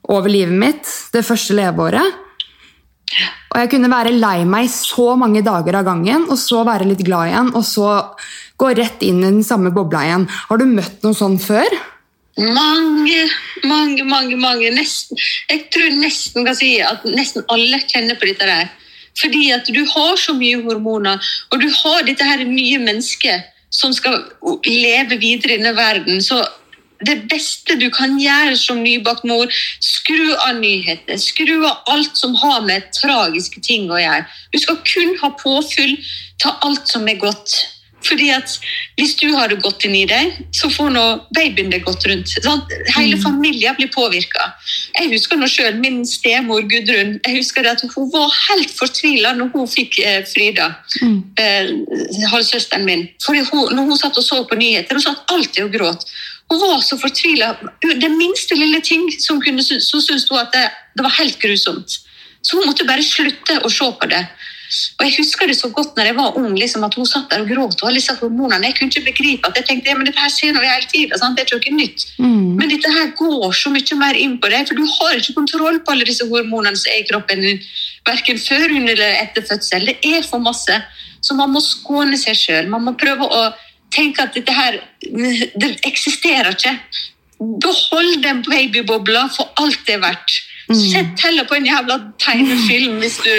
over 0.09 0.31
livet 0.31 0.57
mitt 0.57 0.89
det 1.13 1.25
første 1.25 1.53
leveåret. 1.57 2.21
Og 3.53 3.61
jeg 3.61 3.69
kunne 3.71 3.91
være 3.91 4.17
lei 4.17 4.41
meg 4.49 4.67
så 4.73 5.13
mange 5.19 5.45
dager 5.45 5.77
av 5.79 5.85
gangen, 5.87 6.25
og 6.27 6.39
så 6.41 6.65
være 6.67 6.89
litt 6.89 7.05
glad 7.05 7.29
igjen, 7.29 7.51
og 7.55 7.63
så 7.63 7.91
gå 8.57 8.71
rett 8.77 9.03
inn 9.03 9.21
i 9.23 9.27
den 9.27 9.43
samme 9.43 9.71
bobla 9.75 10.05
igjen. 10.05 10.29
Har 10.49 10.61
du 10.61 10.65
møtt 10.69 11.03
noe 11.03 11.17
sånn 11.17 11.37
før? 11.41 11.75
Mange, 12.37 13.21
mange, 13.63 14.03
mange. 14.03 14.35
mange. 14.35 14.71
Nesten, 14.75 15.19
jeg 15.49 15.67
tror 15.71 15.93
nesten 16.01 16.47
kan 16.47 16.57
si 16.57 16.75
at 16.83 17.05
nesten 17.07 17.45
alle 17.51 17.79
kjenner 17.87 18.19
på 18.19 18.27
dette 18.31 18.49
der. 18.49 18.71
Fordi 19.15 19.45
at 19.55 19.69
du 19.71 19.81
har 19.87 20.17
så 20.19 20.35
mye 20.35 20.59
hormoner, 20.65 21.21
og 21.51 21.61
du 21.61 21.69
har 21.71 22.03
dette 22.03 22.25
her 22.27 22.43
nye 22.43 22.81
mennesket 22.83 23.51
som 23.71 23.93
skal 23.95 24.19
leve 24.67 25.15
videre 25.21 25.55
i 25.55 25.59
denne 25.61 25.71
verden. 25.77 26.19
Så 26.23 26.41
det 27.05 27.21
beste 27.31 27.77
du 27.79 27.87
kan 27.93 28.17
gjøre 28.19 28.57
som 28.59 28.81
nybakt 28.83 29.23
mor, 29.27 29.51
skru 29.83 30.33
av 30.35 30.59
nyheter. 30.59 31.19
Skru 31.19 31.57
av 31.63 31.87
alt 31.91 32.19
som 32.19 32.35
har 32.39 32.63
med 32.67 32.91
tragiske 32.95 33.63
ting 33.63 33.87
å 33.91 33.99
gjøre. 33.99 34.27
Du 34.51 34.59
skal 34.59 34.79
kun 34.83 35.15
ha 35.23 35.31
påfyll. 35.39 35.95
Ta 36.43 36.57
alt 36.67 36.87
som 36.91 37.07
er 37.07 37.19
godt. 37.19 37.55
Fordi 38.05 38.29
at 38.33 38.59
Hvis 38.95 39.15
du 39.19 39.27
har 39.35 39.49
det 39.51 39.61
godt 39.63 39.83
inni 39.87 40.05
deg, 40.07 40.37
så 40.55 40.69
får 40.71 40.93
nå 40.95 41.03
babyen 41.35 41.71
det 41.71 41.81
godt 41.83 42.05
rundt. 42.07 42.31
Sant? 42.43 42.71
Hele 42.95 43.17
familien 43.19 43.75
blir 43.75 43.89
påvirka. 43.91 44.51
Jeg 44.95 45.11
husker 45.11 45.39
nå 45.39 45.49
selv 45.51 45.81
min 45.83 46.05
stemor 46.07 46.63
Gudrun. 46.63 47.19
jeg 47.25 47.35
husker 47.35 47.67
at 47.67 47.83
Hun 47.95 48.11
var 48.13 48.31
helt 48.49 48.71
fortvila 48.71 49.33
når 49.35 49.51
hun 49.53 49.67
fikk 49.67 49.99
eh, 49.99 50.21
Frida, 50.23 50.69
eh, 51.39 51.73
halvsøsteren 52.31 52.85
min. 52.85 53.07
Fordi 53.25 53.43
hun, 53.51 53.75
når 53.75 53.91
hun 53.91 53.97
satt 53.97 54.17
og 54.17 54.23
så 54.23 54.43
på 54.47 54.55
nyheter, 54.55 54.95
hun 54.95 55.01
satt 55.01 55.31
alltid 55.31 55.63
og 55.65 55.75
gråt. 55.75 56.07
Hun 56.49 56.61
var 56.61 56.81
så 56.81 56.97
fortvila. 57.01 57.55
Det 57.81 58.11
minste 58.11 58.55
lille 58.55 58.81
ting 58.81 59.09
som 59.19 59.41
kunne, 59.41 59.63
så 59.63 60.01
syntes 60.01 60.29
hun 60.29 60.39
at 60.39 60.53
det, 60.53 60.67
det 60.95 61.03
var 61.03 61.17
helt 61.19 61.39
grusomt. 61.41 61.99
Så 62.45 62.57
hun 62.57 62.69
måtte 62.69 62.85
bare 62.87 63.03
slutte 63.03 63.59
å 63.65 63.71
se 63.73 63.87
på 63.99 64.09
det. 64.11 64.21
Og 64.99 65.05
Jeg 65.05 65.13
husker 65.19 65.47
det 65.47 65.55
så 65.57 65.69
godt 65.69 65.95
når 65.97 66.09
jeg 66.09 66.15
var 66.17 66.37
ung, 66.39 66.55
liksom, 66.57 66.83
at 66.83 66.95
hun 66.97 67.05
satt 67.05 67.29
der 67.31 67.43
og 67.43 67.49
gråt. 67.49 67.81
og 67.81 67.87
alle 67.89 67.99
disse 68.01 68.15
hormonene. 68.19 68.65
Jeg 68.65 68.75
kunne 68.77 68.89
ikke 68.89 69.11
begripe 69.11 69.47
at 69.49 69.59
jeg 69.59 69.65
tenkte 69.69 69.89
ja, 69.89 69.97
men 69.97 70.07
dette 70.09 70.19
her 70.19 70.29
ser 70.33 70.53
vi 70.57 70.65
hele 70.65 70.89
tiden, 70.91 71.35
det 71.35 71.43
er 71.43 71.57
ikke 71.59 71.73
noe 71.73 71.81
nytt. 71.83 72.05
Men 72.59 72.69
dette 72.69 72.91
her 72.97 73.11
går 73.19 73.53
så 73.53 73.69
mye 73.73 73.99
mer 73.99 74.15
inn 74.15 74.37
på 74.41 74.49
deg, 74.49 74.67
for 74.67 74.75
du 74.75 74.85
har 74.85 75.19
ikke 75.19 75.37
kontroll 75.37 75.79
på 75.85 75.91
alle 75.93 76.07
disse 76.09 76.25
hormonene 76.29 76.75
som 76.79 76.91
er 76.91 77.03
i 77.03 77.07
kroppen 77.09 77.41
din, 77.41 77.61
verken 78.05 78.39
før, 78.41 78.69
under 78.69 78.93
eller 78.95 79.21
etter 79.21 79.45
fødsel. 79.45 79.85
Det 79.85 79.97
er 80.03 80.23
for 80.23 80.39
masse. 80.39 80.81
Så 81.21 81.33
man 81.37 81.53
må 81.53 81.61
skåne 81.63 82.17
seg 82.17 82.37
sjøl. 82.37 82.69
Man 82.69 82.85
må 82.85 82.93
prøve 82.99 83.25
å 83.25 83.45
tenke 83.93 84.25
at 84.25 84.35
dette 84.35 84.53
her 84.53 84.81
Det 85.01 85.71
eksisterer 85.85 86.51
ikke. 86.53 86.73
Behold 87.39 88.23
den 88.23 88.41
babybobla 88.45 89.27
for 89.35 89.51
alt 89.61 89.81
det 89.87 89.97
er 89.97 90.03
verdt. 90.03 90.44
Sett 90.73 91.21
heller 91.21 91.45
på 91.45 91.59
en 91.59 91.67
jævla 91.67 91.95
tegnefilm 92.17 92.95
hvis 92.97 93.19
du 93.21 93.33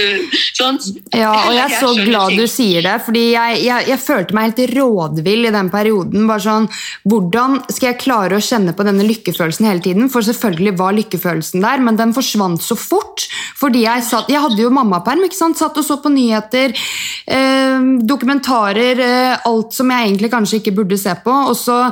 sånt. 0.55 0.85
Ja, 1.11 1.33
og 1.49 1.55
jeg 1.57 1.65
er 1.65 1.81
så 1.81 1.91
glad 1.99 2.37
du 2.39 2.45
sier 2.51 2.85
det, 2.87 2.95
fordi 3.03 3.25
jeg, 3.33 3.57
jeg, 3.67 3.87
jeg 3.91 3.99
følte 3.99 4.37
meg 4.37 4.53
helt 4.53 4.77
rådvill 4.77 5.49
i 5.49 5.55
den 5.55 5.71
perioden. 5.73 6.29
Bare 6.31 6.45
sånn, 6.45 6.69
Hvordan 7.07 7.59
skal 7.67 7.91
jeg 7.91 8.01
klare 8.05 8.39
å 8.39 8.45
kjenne 8.45 8.77
på 8.79 8.87
denne 8.87 9.07
lykkefølelsen 9.09 9.67
hele 9.67 9.83
tiden? 9.83 10.11
For 10.13 10.23
selvfølgelig 10.27 10.77
var 10.79 10.95
lykkefølelsen 10.95 11.67
der, 11.67 11.83
men 11.83 11.99
den 11.99 12.15
forsvant 12.15 12.63
så 12.63 12.79
fort. 12.79 13.27
Fordi 13.59 13.83
jeg 13.83 14.07
satt, 14.07 14.31
jeg 14.31 14.45
hadde 14.45 14.63
jo 14.63 14.71
mammaperm, 14.75 15.27
ikke 15.27 15.39
sant? 15.39 15.59
satt 15.59 15.79
og 15.81 15.87
så 15.87 15.99
på 16.05 16.13
nyheter, 16.13 16.75
eh, 17.27 17.91
dokumentarer, 18.07 19.03
eh, 19.03 19.47
alt 19.51 19.75
som 19.75 19.91
jeg 19.91 20.13
egentlig 20.13 20.31
kanskje 20.31 20.61
ikke 20.61 20.77
burde 20.79 21.01
se 21.01 21.17
på. 21.27 21.35
Og 21.51 21.59
så, 21.59 21.83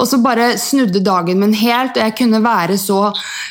og 0.00 0.10
så 0.10 0.18
bare 0.24 0.56
snudde 0.58 1.04
dagen 1.04 1.38
min 1.38 1.54
helt, 1.54 1.94
og 1.94 2.08
jeg 2.08 2.18
kunne 2.24 2.42
være 2.42 2.80
så 2.80 3.04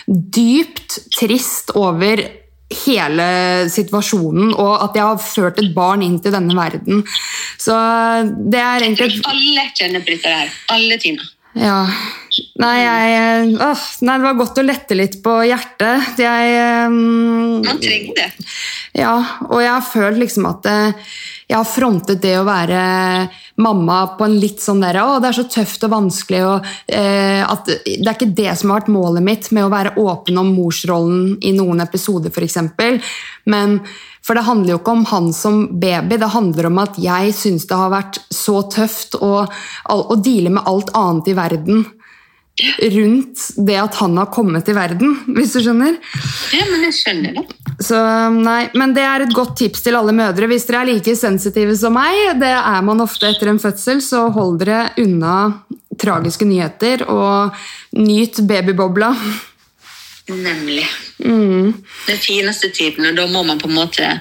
dypt 0.09 0.99
trist 1.15 1.28
over 1.77 2.21
hele 2.69 3.25
situasjonen, 3.73 4.53
og 4.53 4.75
at 4.85 4.97
jeg 4.97 5.07
har 5.07 5.23
ført 5.23 5.59
et 5.61 5.73
barn 5.73 6.03
inn 6.05 6.19
til 6.21 6.35
denne 6.35 6.53
verden. 6.57 7.01
Så 7.57 7.75
det 8.37 8.61
er 8.61 8.85
egentlig 8.85 9.23
alle 9.25 9.65
kjenner 9.73 10.05
på 10.05 10.13
dette 10.13 10.33
her. 10.35 10.53
Alle, 10.75 10.99
timer. 11.01 11.25
Ja. 11.57 11.81
Nei, 12.61 12.75
jeg, 12.83 13.15
øh, 13.57 13.87
nei, 14.05 14.17
det 14.19 14.27
var 14.27 14.37
godt 14.37 14.61
å 14.61 14.65
lette 14.67 14.97
litt 14.97 15.17
på 15.25 15.39
hjertet. 15.49 16.21
Jeg 16.21 16.53
øh, 16.61 16.93
Man 17.65 17.81
trenger 17.81 18.21
det. 18.21 18.29
Ja, 18.99 19.15
og 19.49 19.63
jeg 19.63 19.73
har 19.73 19.85
følt 19.85 20.21
liksom 20.21 20.45
at 20.49 20.69
eh, 20.69 21.09
jeg 21.49 21.57
har 21.57 21.65
frontet 21.65 22.21
det 22.21 22.35
å 22.37 22.45
være 22.45 22.79
mamma 23.59 23.99
på 24.17 24.27
en 24.27 24.37
litt 24.39 24.61
sånn 24.63 24.81
der, 24.83 25.01
å, 25.03 25.19
det 25.21 25.31
er 25.31 25.37
så 25.39 25.47
tøft 25.51 25.83
og 25.87 25.93
vanskelig, 25.93 26.41
og 26.47 26.67
eh, 26.87 27.41
at 27.43 27.67
det 27.69 27.97
er 27.97 28.15
ikke 28.15 28.31
det 28.37 28.53
som 28.59 28.71
har 28.71 28.81
vært 28.81 28.93
målet 28.95 29.25
mitt 29.25 29.49
med 29.55 29.67
å 29.67 29.73
være 29.73 29.95
åpen 29.99 30.39
om 30.41 30.53
morsrollen 30.55 31.35
i 31.45 31.53
noen 31.57 31.83
episoder, 31.83 32.33
eksempel. 32.39 33.01
Men, 33.51 33.79
for 34.25 34.37
det 34.37 34.45
handler 34.47 34.73
jo 34.73 34.79
ikke 34.81 34.95
om 34.95 35.05
han 35.11 35.31
som 35.35 35.61
baby, 35.81 36.19
det 36.21 36.33
handler 36.33 36.69
om 36.69 36.81
at 36.83 36.99
jeg 37.01 37.35
syns 37.35 37.67
det 37.69 37.79
har 37.79 37.93
vært 37.93 38.21
så 38.33 38.61
tøft 38.71 39.19
å, 39.19 39.33
å 39.91 40.19
deale 40.19 40.53
med 40.55 40.69
alt 40.69 40.93
annet 40.97 41.31
i 41.31 41.37
verden 41.37 41.87
rundt 42.95 43.45
det 43.57 43.77
at 43.79 43.97
han 44.01 44.17
har 44.19 44.29
kommet 44.33 44.67
til 44.67 44.77
verden, 44.77 45.15
hvis 45.35 45.55
du 45.55 45.61
skjønner. 45.63 45.97
Ja, 46.55 46.67
men 46.71 46.85
jeg 46.87 46.97
skjønner 46.99 47.39
det. 47.39 47.45
Så 47.79 47.99
nei, 48.35 48.61
Men 48.75 48.93
det 48.95 49.05
er 49.07 49.23
et 49.23 49.35
godt 49.35 49.55
tips 49.61 49.85
til 49.85 49.95
alle 49.95 50.15
mødre. 50.15 50.49
Hvis 50.51 50.67
dere 50.67 50.83
er 50.83 50.91
like 50.91 51.15
sensitive 51.15 51.75
som 51.79 51.95
meg, 51.95 52.39
det 52.41 52.51
er 52.51 52.81
man 52.85 53.05
ofte 53.05 53.29
etter 53.31 53.51
en 53.51 53.61
fødsel, 53.61 54.03
så 54.03 54.27
hold 54.35 54.59
dere 54.63 54.89
unna 54.99 55.35
tragiske 55.99 56.47
nyheter 56.47 57.05
og 57.11 57.55
nyt 57.97 58.41
babybobla. 58.47 59.13
Nemlig. 60.29 60.85
Mm. 61.25 61.73
Den 62.07 62.17
fineste 62.21 62.69
tiden, 62.69 63.05
og 63.09 63.17
da 63.17 63.25
må 63.27 63.41
man 63.43 63.59
på 63.59 63.67
en 63.67 63.75
måte 63.75 64.11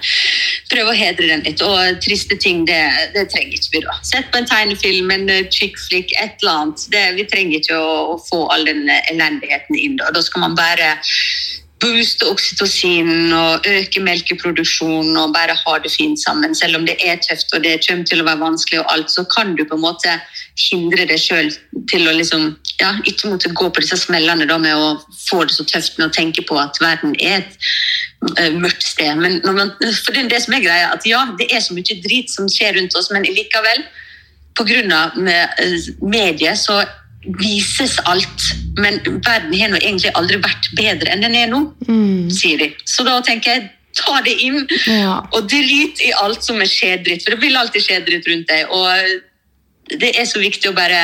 prøve 0.72 0.92
å 0.92 0.96
hedre 0.96 1.28
den 1.28 1.44
litt. 1.46 1.62
Og 1.64 2.00
triste 2.04 2.38
ting, 2.40 2.64
det, 2.68 2.80
det 3.14 3.28
trenger 3.32 3.58
ikke 3.58 3.74
vi 3.76 3.84
da. 3.84 3.98
Sett 4.06 4.32
på 4.32 4.40
en 4.40 4.48
tegnefilm, 4.48 5.12
en 5.14 5.28
eh, 5.32 5.46
chick 5.52 5.78
flick, 5.88 6.14
et 6.16 6.40
eller 6.40 6.64
annet. 6.64 6.88
Det, 6.94 7.04
vi 7.20 7.28
trenger 7.28 7.60
ikke 7.60 7.78
å, 7.78 7.94
å 8.14 8.18
få 8.24 8.46
all 8.54 8.66
den 8.68 8.88
eh, 8.88 9.12
elendigheten 9.12 9.78
inn 9.78 9.98
da. 10.00 10.10
Da 10.14 10.24
skal 10.24 10.46
man 10.46 10.58
bare 10.58 10.96
booste 11.78 12.26
oksytocinen 12.26 13.32
og 13.34 13.66
øke 13.68 14.02
melkeproduksjonen 14.02 15.16
og 15.20 15.34
bare 15.36 15.54
ha 15.54 15.76
det 15.84 15.92
fint 15.94 16.18
sammen. 16.20 16.56
Selv 16.58 16.80
om 16.80 16.86
det 16.88 16.96
er 17.04 17.20
tøft 17.22 17.54
og 17.54 17.62
det 17.62 17.78
kommer 17.86 18.08
til 18.08 18.22
å 18.22 18.26
være 18.26 18.42
vanskelig, 18.42 18.80
og 18.82 18.92
alt, 18.94 19.12
så 19.14 19.24
kan 19.30 19.54
du 19.54 19.64
på 19.64 19.78
en 19.78 19.84
måte 19.84 20.16
hindre 20.58 21.06
deg 21.06 21.20
sjøl 21.22 21.50
til 21.90 22.08
å 22.08 22.14
liksom, 22.16 22.48
ja, 22.80 22.92
ikke 23.06 23.30
måtte 23.30 23.52
gå 23.54 23.68
på 23.70 23.82
disse 23.84 23.98
smellene 24.00 24.46
da, 24.50 24.58
med 24.58 24.74
å 24.74 24.88
få 25.28 25.44
det 25.46 25.54
så 25.54 25.64
tøft 25.68 25.98
med 25.98 26.08
å 26.08 26.14
tenke 26.16 26.42
på 26.48 26.58
at 26.58 26.78
verden 26.82 27.14
er 27.22 27.40
et 27.44 27.56
uh, 28.38 28.50
mørkt 28.58 28.82
sted. 28.82 29.14
Men 29.22 29.38
man, 29.46 29.70
for 30.02 30.16
det 30.16 30.28
det 30.32 30.42
som 30.44 30.56
er 30.58 30.64
greia, 30.66 30.90
at 30.94 31.06
ja, 31.06 31.24
det 31.38 31.50
er 31.54 31.62
så 31.64 31.76
mye 31.76 32.00
drit 32.04 32.30
som 32.34 32.50
skjer 32.50 32.74
rundt 32.78 32.96
oss, 32.98 33.10
men 33.14 33.26
likevel, 33.28 33.84
pga. 34.58 35.04
mediet, 36.02 36.58
så 36.58 36.82
vises 37.38 37.98
alt. 38.10 38.48
Men 38.78 38.98
verden 39.26 39.54
har 39.58 39.70
nå 39.72 39.78
egentlig 39.80 40.10
aldri 40.18 40.38
vært 40.42 40.70
bedre 40.78 41.12
enn 41.12 41.22
den 41.22 41.34
er 41.38 41.50
nå, 41.50 41.64
Mm. 41.88 42.30
sier 42.30 42.58
de. 42.58 42.72
Så 42.84 43.04
da 43.06 43.20
tenker 43.22 43.54
jeg, 43.54 43.70
ta 43.98 44.20
det 44.22 44.34
inn, 44.42 44.66
Ja. 44.86 45.22
og 45.32 45.48
drit 45.48 46.00
i 46.06 46.12
alt 46.22 46.44
som 46.44 46.60
er 46.60 46.66
skjedritt, 46.66 47.22
for 47.24 47.30
det 47.34 47.40
vil 47.40 47.56
alltid 47.56 47.82
skjedritt 47.82 48.26
rundt 48.28 48.46
deg. 48.48 48.66
Og 48.70 48.86
det 49.90 50.12
er 50.20 50.28
så 50.28 50.40
viktig 50.42 50.70
å 50.70 50.76
bare 50.76 51.00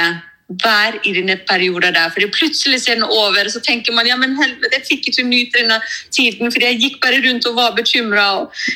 være 0.48 1.00
i 1.08 1.12
denne 1.16 1.38
perioden 1.48 1.94
der, 1.96 2.10
for 2.12 2.24
plutselig 2.34 2.82
ser 2.82 2.98
den 2.98 3.06
over, 3.06 3.46
og 3.46 3.52
så 3.52 3.62
tenker 3.64 3.94
man 3.96 4.06
ja, 4.06 4.16
men 4.20 4.36
helvete, 4.36 4.76
jeg 4.76 4.86
fikk 4.90 5.08
ikke 5.08 5.24
nyte 5.24 5.62
denne 5.62 5.78
tiden, 6.12 6.52
fordi 6.52 6.68
jeg 6.68 6.80
gikk 6.82 6.98
bare 7.00 7.22
rundt 7.24 7.48
og 7.48 7.56
var 7.56 7.72
bekymra. 7.78 8.26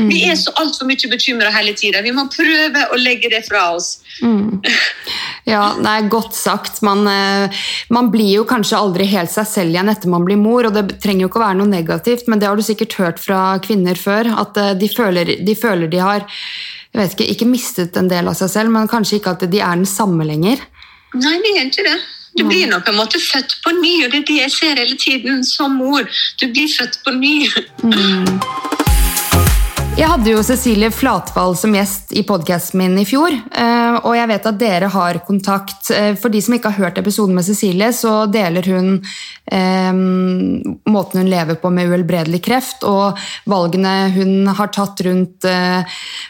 Mm. 0.00 0.08
Vi 0.08 0.22
er 0.30 0.38
så 0.40 0.54
altfor 0.56 0.88
mye 0.88 1.10
bekymra 1.12 1.52
hele 1.52 1.74
tiden. 1.76 2.06
Vi 2.06 2.14
må 2.16 2.24
prøve 2.32 2.86
å 2.88 3.00
legge 3.00 3.28
det 3.32 3.44
fra 3.48 3.66
oss. 3.76 3.98
Mm. 4.24 4.62
Ja, 5.48 5.74
det 5.76 5.92
er 5.92 6.08
godt 6.12 6.34
sagt. 6.36 6.80
Man, 6.84 7.04
eh, 7.08 7.60
man 7.92 8.10
blir 8.12 8.32
jo 8.40 8.48
kanskje 8.48 8.80
aldri 8.80 9.06
helt 9.12 9.32
seg 9.32 9.46
selv 9.48 9.72
igjen 9.72 9.92
etter 9.92 10.10
man 10.12 10.24
blir 10.26 10.40
mor, 10.40 10.68
og 10.68 10.74
det 10.76 10.98
trenger 11.02 11.26
jo 11.26 11.30
ikke 11.30 11.42
å 11.42 11.46
være 11.46 11.60
noe 11.60 11.74
negativt, 11.74 12.26
men 12.28 12.40
det 12.40 12.48
har 12.48 12.56
du 12.56 12.64
sikkert 12.64 12.96
hørt 13.00 13.22
fra 13.22 13.42
kvinner 13.64 13.96
før, 13.96 14.32
at 14.40 14.56
eh, 14.56 14.74
de 14.78 14.88
føler 14.92 15.36
de, 15.44 15.54
føler 15.58 15.92
de 15.92 16.02
har 16.02 16.24
ikke, 16.96 17.28
ikke 17.28 17.48
mistet 17.48 17.96
en 18.00 18.08
del 18.08 18.28
av 18.28 18.36
seg 18.38 18.50
selv, 18.56 18.72
men 18.72 18.88
kanskje 18.90 19.20
ikke 19.20 19.36
at 19.36 19.46
de 19.52 19.60
er 19.60 19.76
den 19.76 19.88
samme 19.88 20.24
lenger. 20.24 20.64
Nei, 21.14 21.38
det 21.44 21.54
er 21.56 21.66
ikke 21.66 21.86
det. 21.86 21.98
Du 22.38 22.44
blir 22.46 22.68
nå 22.70 22.78
på 22.84 22.92
en 22.92 22.98
måte 23.00 23.18
født 23.18 23.56
på 23.64 23.72
ny, 23.80 23.94
og 24.04 24.12
det 24.12 24.20
er 24.20 24.26
det 24.28 24.36
jeg 24.42 24.50
ser 24.54 24.78
hele 24.78 24.96
tiden 25.00 25.40
som 25.44 25.78
mor. 25.80 26.04
Du 26.40 26.46
blir 26.52 26.68
født 26.70 27.00
på 27.04 27.14
ny. 27.16 27.48
Jeg 29.98 30.06
hadde 30.06 30.30
jo 30.30 30.42
Cecilie 30.46 30.92
Flatvall 30.94 31.56
som 31.58 31.72
gjest 31.74 32.12
i 32.14 32.22
podkasten 32.26 32.78
min 32.78 32.92
i 33.00 33.04
fjor. 33.08 33.34
eh, 33.34 33.94
Og 34.06 34.14
jeg 34.14 34.28
vet 34.30 34.46
at 34.46 34.58
dere 34.58 34.86
har 34.94 35.18
kontakt. 35.26 35.90
Eh, 35.90 36.14
For 36.14 36.28
de 36.28 36.40
som 36.40 36.54
ikke 36.54 36.70
har 36.70 36.84
hørt 36.84 36.98
episoden 36.98 37.34
med 37.34 37.42
Cecilie, 37.44 37.88
så 37.92 38.30
deler 38.30 38.62
hun 38.62 39.02
eh, 39.50 39.92
måten 40.86 41.18
hun 41.20 41.30
lever 41.30 41.56
på 41.56 41.70
med 41.70 41.88
uhelbredelig 41.90 42.42
kreft, 42.44 42.84
og 42.84 43.18
valgene 43.46 44.12
hun 44.14 44.46
har 44.46 44.68
tatt 44.68 45.00
rundt 45.00 45.44
eh, 45.44 45.82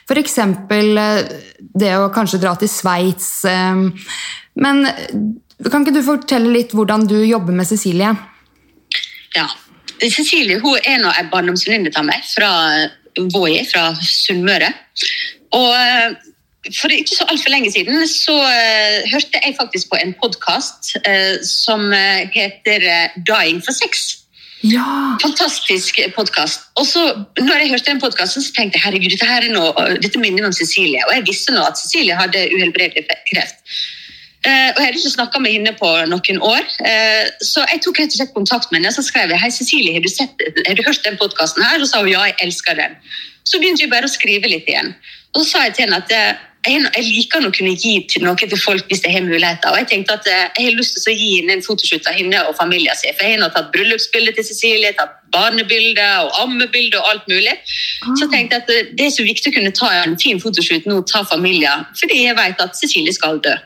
f.eks. 0.09 0.39
det 1.77 1.93
å 1.99 2.09
kanskje 2.09 2.41
dra 2.41 2.55
til 2.57 2.69
Sveits. 2.69 3.45
Eh, 3.45 3.77
men 4.57 4.87
kan 5.71 5.85
ikke 5.85 5.93
du 5.93 6.03
fortelle 6.03 6.49
litt 6.49 6.73
hvordan 6.73 7.07
du 7.07 7.19
jobber 7.21 7.53
med 7.53 7.67
Cecilie? 7.69 8.17
Ja. 9.37 9.45
Cecilie 10.01 10.57
hun 10.63 10.79
er 10.87 11.03
nå 11.03 11.13
en 11.13 11.29
barndomsvenninne 11.29 11.93
av 11.99 12.07
meg 12.07 12.25
fra 12.33 12.49
Voi, 13.35 13.61
fra 13.69 13.91
Sunnmøre. 14.03 14.73
Og 15.57 15.71
eh, 15.75 16.17
for 16.77 16.93
ikke 16.93 17.17
så 17.17 17.27
altfor 17.31 17.53
lenge 17.53 17.71
siden 17.73 18.01
så 18.11 18.35
eh, 18.45 19.05
hørte 19.13 19.41
jeg 19.41 19.57
faktisk 19.61 19.91
på 19.93 19.99
en 20.03 20.15
podkast 20.23 20.97
som 21.47 21.93
eh, 21.93 22.29
heter 22.35 22.85
eh, 22.85 23.19
'Dying 23.19 23.63
for 23.65 23.73
sex'. 23.73 24.25
Ja! 24.63 25.17
Fantastisk 25.23 26.01
podkast. 26.17 26.61
Og 26.75 26.87
så 26.87 27.03
når 27.39 27.55
jeg 27.63 27.71
hørte 27.71 27.91
den 27.91 28.01
podkasten, 28.01 28.43
så 28.43 28.53
tenkte 28.57 28.79
jeg 28.79 28.85
herregud, 28.85 29.11
dette, 29.15 29.27
her 29.27 29.47
er 29.47 29.55
noe, 29.55 29.87
dette 30.03 30.19
minner 30.19 30.49
om 30.49 30.53
Cecilie. 30.53 31.05
Og 31.07 31.15
jeg 31.15 31.27
visste 31.29 31.55
nå 31.55 31.63
at 31.63 31.79
Cecilie 31.79 32.19
hadde 32.19 32.49
uhelbredelig 32.57 33.07
kreft. 33.31 33.63
Eh, 34.47 34.69
og 34.71 34.79
jeg 34.79 34.87
hadde 34.87 35.01
ikke 35.01 35.15
snakka 35.17 35.41
med 35.43 35.57
henne 35.57 35.73
på 35.79 35.89
noen 36.07 36.43
år, 36.47 36.67
eh, 36.87 37.25
så 37.43 37.65
jeg 37.73 37.81
tok 37.83 37.99
rett 37.99 38.13
og 38.15 38.21
slett 38.21 38.37
kontakt 38.37 38.71
med 38.71 38.81
henne. 38.81 38.95
Så 38.95 39.03
skrev 39.07 39.33
jeg 39.35 39.43
hei 39.43 39.51
Cecilie, 39.51 39.97
har 39.97 40.05
du, 40.05 40.11
sett, 40.13 40.45
har 40.67 40.79
du 40.79 40.85
hørt 40.87 41.03
den 41.05 41.19
podkasten 41.19 41.65
her? 41.67 41.81
Og 41.81 41.89
så 41.89 41.97
sa 41.97 42.03
hun 42.05 42.13
ja, 42.13 42.27
jeg 42.31 42.39
elsker 42.47 42.79
den. 42.79 42.95
Så 43.49 43.59
begynte 43.59 43.83
vi 43.85 43.91
bare 43.91 44.07
å 44.07 44.13
skrive 44.13 44.51
litt 44.51 44.69
igjen. 44.71 44.95
Og 45.35 45.43
så 45.43 45.49
sa 45.51 45.65
jeg 45.67 45.75
til 45.77 45.89
henne 45.89 45.99
at 46.05 46.13
jeg, 46.67 47.05
liker 47.07 47.47
å 47.47 47.51
kunne 47.55 47.75
gi 47.79 47.95
til 48.11 48.25
noe 48.27 48.37
til 48.39 48.59
folk 48.61 48.89
hvis 48.91 49.05
jeg 49.05 49.15
har 49.15 49.25
muligheter. 49.25 49.71
Og 49.73 49.79
jeg 49.81 49.89
tenkte 49.93 50.17
at 50.19 50.27
eh, 50.29 50.49
jeg 50.59 50.69
har 50.69 50.77
lyst 50.77 50.99
til 50.99 51.13
å 51.13 51.17
gi 51.17 51.31
henne 51.39 51.57
en 51.57 51.65
fotoshoot 51.65 52.09
av 52.11 52.19
henne 52.19 52.43
og 52.49 52.57
familien 52.59 52.99
sin. 52.99 53.15
For 53.17 53.27
jeg 53.27 53.41
har 53.41 53.55
tatt 53.55 53.71
bryllupsbilde 53.75 54.35
til 54.37 54.47
Cecilie, 54.49 54.93
tatt 54.99 55.17
barnebilde 55.33 56.07
og 56.25 56.43
ammebilde 56.43 57.01
og 57.01 57.11
alt 57.13 57.29
mulig. 57.31 57.55
Så 58.19 58.29
tenkte 58.33 58.59
jeg 58.59 58.65
at 58.65 58.75
eh, 58.75 58.93
det 58.99 59.09
er 59.09 59.15
så 59.15 59.27
viktig 59.27 59.53
å 59.53 59.57
kunne 59.59 59.75
ta 59.77 59.93
en 60.03 60.19
fin 60.21 60.43
fotoshoot 60.43 60.89
nå, 60.91 61.01
ta 61.09 61.25
familien, 61.29 61.87
fordi 61.99 62.25
jeg 62.27 62.39
vet 62.39 62.65
at 62.65 62.79
Cecilie 62.79 63.17
skal 63.17 63.41
dø. 63.45 63.57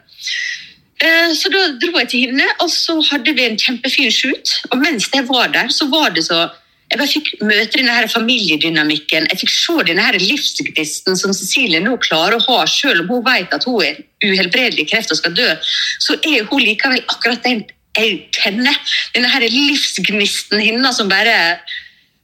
Eh, 1.03 1.35
Så 1.35 1.51
da 1.51 1.63
dro 1.83 1.99
jeg 1.99 2.11
til 2.13 2.27
henne, 2.31 2.47
og 2.63 2.71
så 2.71 2.99
hadde 3.11 3.35
vi 3.35 3.47
en 3.47 3.59
kjempefin 3.59 4.11
shoot. 4.15 4.59
Og 4.71 4.79
mens 4.79 5.09
jeg 5.15 5.27
var 5.29 5.51
der, 5.55 5.69
så 5.69 5.89
var 5.91 6.11
det 6.11 6.27
så 6.31 6.51
Jeg 6.93 6.99
bare 7.01 7.09
fikk 7.09 7.29
møte 7.41 7.79
denne 7.79 7.93
her 7.97 8.07
familiedynamikken. 8.13 9.25
Jeg 9.31 9.39
fikk 9.41 9.53
se 9.55 9.75
denne 9.89 10.03
her 10.05 10.19
livsgnisten 10.21 11.17
som 11.17 11.33
Cecilie 11.33 11.81
nå 11.81 11.95
klarer 12.05 12.37
å 12.37 12.43
ha, 12.45 12.67
selv 12.69 13.07
om 13.07 13.15
hun 13.15 13.23
vet 13.25 13.55
at 13.57 13.65
hun 13.65 13.79
er 13.81 14.03
uhelbredelig 14.21 14.91
kreft 14.91 15.15
og 15.15 15.17
skal 15.17 15.33
dø. 15.33 15.47
Så 16.05 16.19
er 16.21 16.45
hun 16.51 16.61
likevel 16.61 17.01
akkurat 17.09 17.41
den 17.49 17.63
jeg 17.97 18.19
kjenner. 18.37 18.77
Denne 19.17 19.31
her 19.33 19.47
livsgnisten 19.49 20.61
hennes 20.61 21.01
som 21.01 21.09
bare 21.09 21.39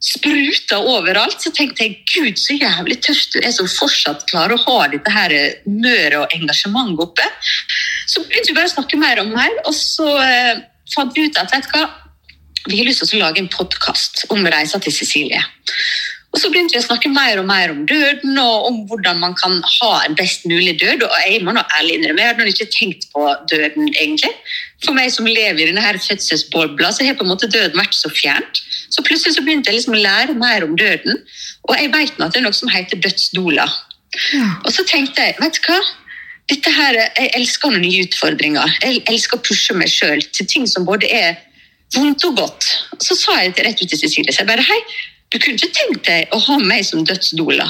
spruta 0.02 0.78
overalt. 0.78 1.40
Så 1.42 1.52
tenkte 1.54 1.86
jeg 1.86 2.02
gud, 2.12 2.40
så 2.40 2.56
jævlig 2.56 2.98
tøft 3.04 3.34
du 3.34 3.40
er 3.42 3.54
som 3.54 3.68
fortsatt 3.70 4.26
klarer 4.30 4.56
å 4.56 4.64
ha 4.66 4.90
dette 4.92 5.14
her 5.14 5.34
møret 5.66 6.18
og 6.22 6.36
engasjementet 6.38 7.06
oppe. 7.06 7.30
Så 8.08 8.24
begynte 8.26 8.52
vi 8.52 8.58
bare 8.58 8.70
å 8.70 8.76
snakke 8.76 9.00
mer 9.00 9.22
om 9.22 9.32
mer, 9.34 9.56
og 9.66 9.74
så 9.76 10.10
eh, 10.22 10.60
fant 10.94 11.14
vi 11.16 11.28
ut 11.28 11.40
at 11.40 11.50
vet 11.52 11.66
du 11.66 11.74
hva, 11.74 11.88
vi 12.68 12.80
har 12.80 12.88
lyst 12.88 13.04
til 13.04 13.20
å 13.20 13.26
lage 13.26 13.40
en 13.40 13.50
podkast 13.52 14.26
om 14.34 14.46
reisa 14.46 14.80
til 14.82 14.92
Sicilie. 14.92 15.40
Og 16.28 16.40
så 16.42 16.50
begynte 16.52 16.76
vi 16.76 16.82
å 16.82 16.84
snakke 16.84 17.08
mer 17.08 17.40
og 17.40 17.46
mer 17.48 17.72
om 17.72 17.84
døden 17.88 18.36
og 18.42 18.66
om 18.68 18.80
hvordan 18.90 19.20
man 19.22 19.32
kan 19.38 19.54
ha 19.64 19.92
en 20.04 20.16
best 20.18 20.44
mulig 20.48 20.74
død. 20.80 21.06
Og 21.06 21.14
jeg 21.24 21.40
må 21.44 21.54
nå 21.56 21.62
ærlig 21.78 21.96
innrømme, 21.96 22.20
jeg 22.20 22.34
hadde 22.34 22.52
ikke 22.52 22.68
tenkt 22.74 23.06
på 23.14 23.24
døden, 23.48 23.88
egentlig. 23.94 24.34
For 24.84 24.96
meg 24.96 25.08
som 25.14 25.26
lever 25.26 25.64
i 25.64 25.70
denne 25.70 25.94
fødselsbobla, 26.04 26.92
så 26.92 27.06
har 27.06 27.16
på 27.16 27.24
en 27.24 27.32
måte 27.32 27.48
døden 27.48 27.80
vært 27.80 27.96
så 27.96 28.12
fjernt. 28.12 28.60
Så 28.90 29.02
plutselig 29.04 29.34
så 29.36 29.42
begynte 29.44 29.70
jeg 29.70 29.78
liksom 29.80 29.94
å 29.98 30.02
lære 30.02 30.34
mer 30.38 30.64
om 30.64 30.76
døden, 30.78 31.18
og 31.68 31.74
jeg 31.76 31.90
vet 31.92 32.18
nå 32.18 32.26
at 32.28 32.32
det 32.34 32.40
er 32.40 32.46
noe 32.46 32.56
som 32.56 32.70
heter 32.72 33.00
dødsdola. 33.04 33.66
Ja. 34.32 34.46
Og 34.64 34.72
så 34.72 34.84
tenkte 34.88 35.26
jeg, 35.26 35.36
vet 35.40 35.58
du 35.58 35.66
hva? 35.68 35.80
Dette 36.48 36.70
her, 36.72 36.96
Jeg 37.18 37.28
elsker 37.36 37.68
noen 37.74 37.82
nye 37.84 38.06
utfordringer. 38.06 38.70
Jeg 38.80 39.02
elsker 39.12 39.36
å 39.36 39.42
pushe 39.44 39.74
meg 39.76 39.90
sjøl 39.92 40.22
til 40.32 40.46
ting 40.48 40.64
som 40.66 40.86
både 40.88 41.04
er 41.12 41.36
vondt 41.94 42.24
og 42.24 42.38
godt. 42.40 42.64
Så 43.04 43.14
sa 43.20 43.36
jeg 43.42 43.52
til 43.58 43.66
rett 43.68 43.82
ut 43.82 43.88
til 43.92 44.00
Cecilie 44.00 44.32
så 44.32 44.42
jeg 44.46 44.48
bare, 44.48 44.64
hei, 44.64 44.78
du 45.28 45.36
kunne 45.38 45.60
ikke 45.60 45.74
tenkt 45.76 46.06
deg 46.08 46.32
å 46.32 46.40
ha 46.46 46.56
meg 46.64 46.86
som 46.88 47.04
dødsdoula? 47.04 47.66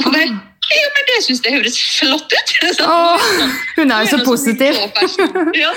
Og 0.00 0.08
hun 0.08 0.16
bare, 0.16 0.26
ja, 0.74 0.88
men 0.96 1.06
det 1.12 1.20
syns 1.28 1.42
jeg 1.46 1.54
høres 1.60 1.78
flott 2.00 2.34
ut. 2.34 2.52
Så- 2.80 2.90
Åh, 2.90 3.30
hun 3.78 3.92
er 3.94 4.02
jo 4.02 4.10
så 4.16 4.24
positiv. 4.26 4.74
blir 4.74 4.82
så 4.82 4.90
person. 4.98 5.54
Ja. 5.54 5.70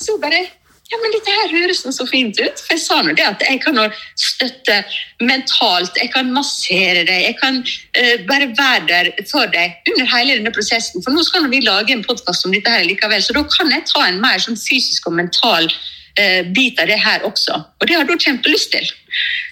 Så 0.00 0.16
bare 0.22 0.40
ja, 0.86 0.98
men 1.02 1.14
dette 1.16 1.32
her 1.34 1.50
høres 1.50 1.82
så 1.82 2.06
fint 2.06 2.38
ut. 2.38 2.60
For 2.62 2.76
jeg 2.76 2.82
sa 2.84 3.00
nå 3.02 3.14
det 3.18 3.24
at 3.26 3.42
jeg 3.42 3.58
kan 3.64 3.78
støtte 4.14 4.76
mentalt, 5.18 5.98
jeg 5.98 6.12
kan 6.14 6.30
massere 6.34 7.02
deg, 7.08 7.24
jeg 7.24 7.36
kan 7.40 7.58
uh, 7.64 8.14
bare 8.28 8.52
være 8.54 8.86
der 8.90 9.10
for 9.30 9.50
deg 9.50 9.74
under 9.90 10.06
hele 10.12 10.38
denne 10.38 10.54
prosessen. 10.54 11.02
For 11.02 11.14
nå 11.14 11.26
skal 11.26 11.50
vi 11.50 11.64
lage 11.66 11.94
en 11.94 12.06
podkast 12.06 12.46
om 12.46 12.54
dette 12.54 12.70
her 12.70 12.86
likevel, 12.86 13.22
så 13.22 13.34
da 13.34 13.42
kan 13.56 13.74
jeg 13.74 13.86
ta 13.90 14.06
en 14.06 14.22
mer 14.22 14.38
sånn 14.42 14.58
fysisk 14.60 15.10
og 15.10 15.18
mental 15.18 15.66
uh, 15.66 16.42
bit 16.54 16.78
av 16.82 16.92
det 16.92 17.00
her 17.02 17.26
også. 17.26 17.58
Og 17.80 17.90
det 17.90 17.98
har 17.98 18.06
jeg 18.06 18.22
kjempelyst 18.28 18.74
til. 18.76 18.86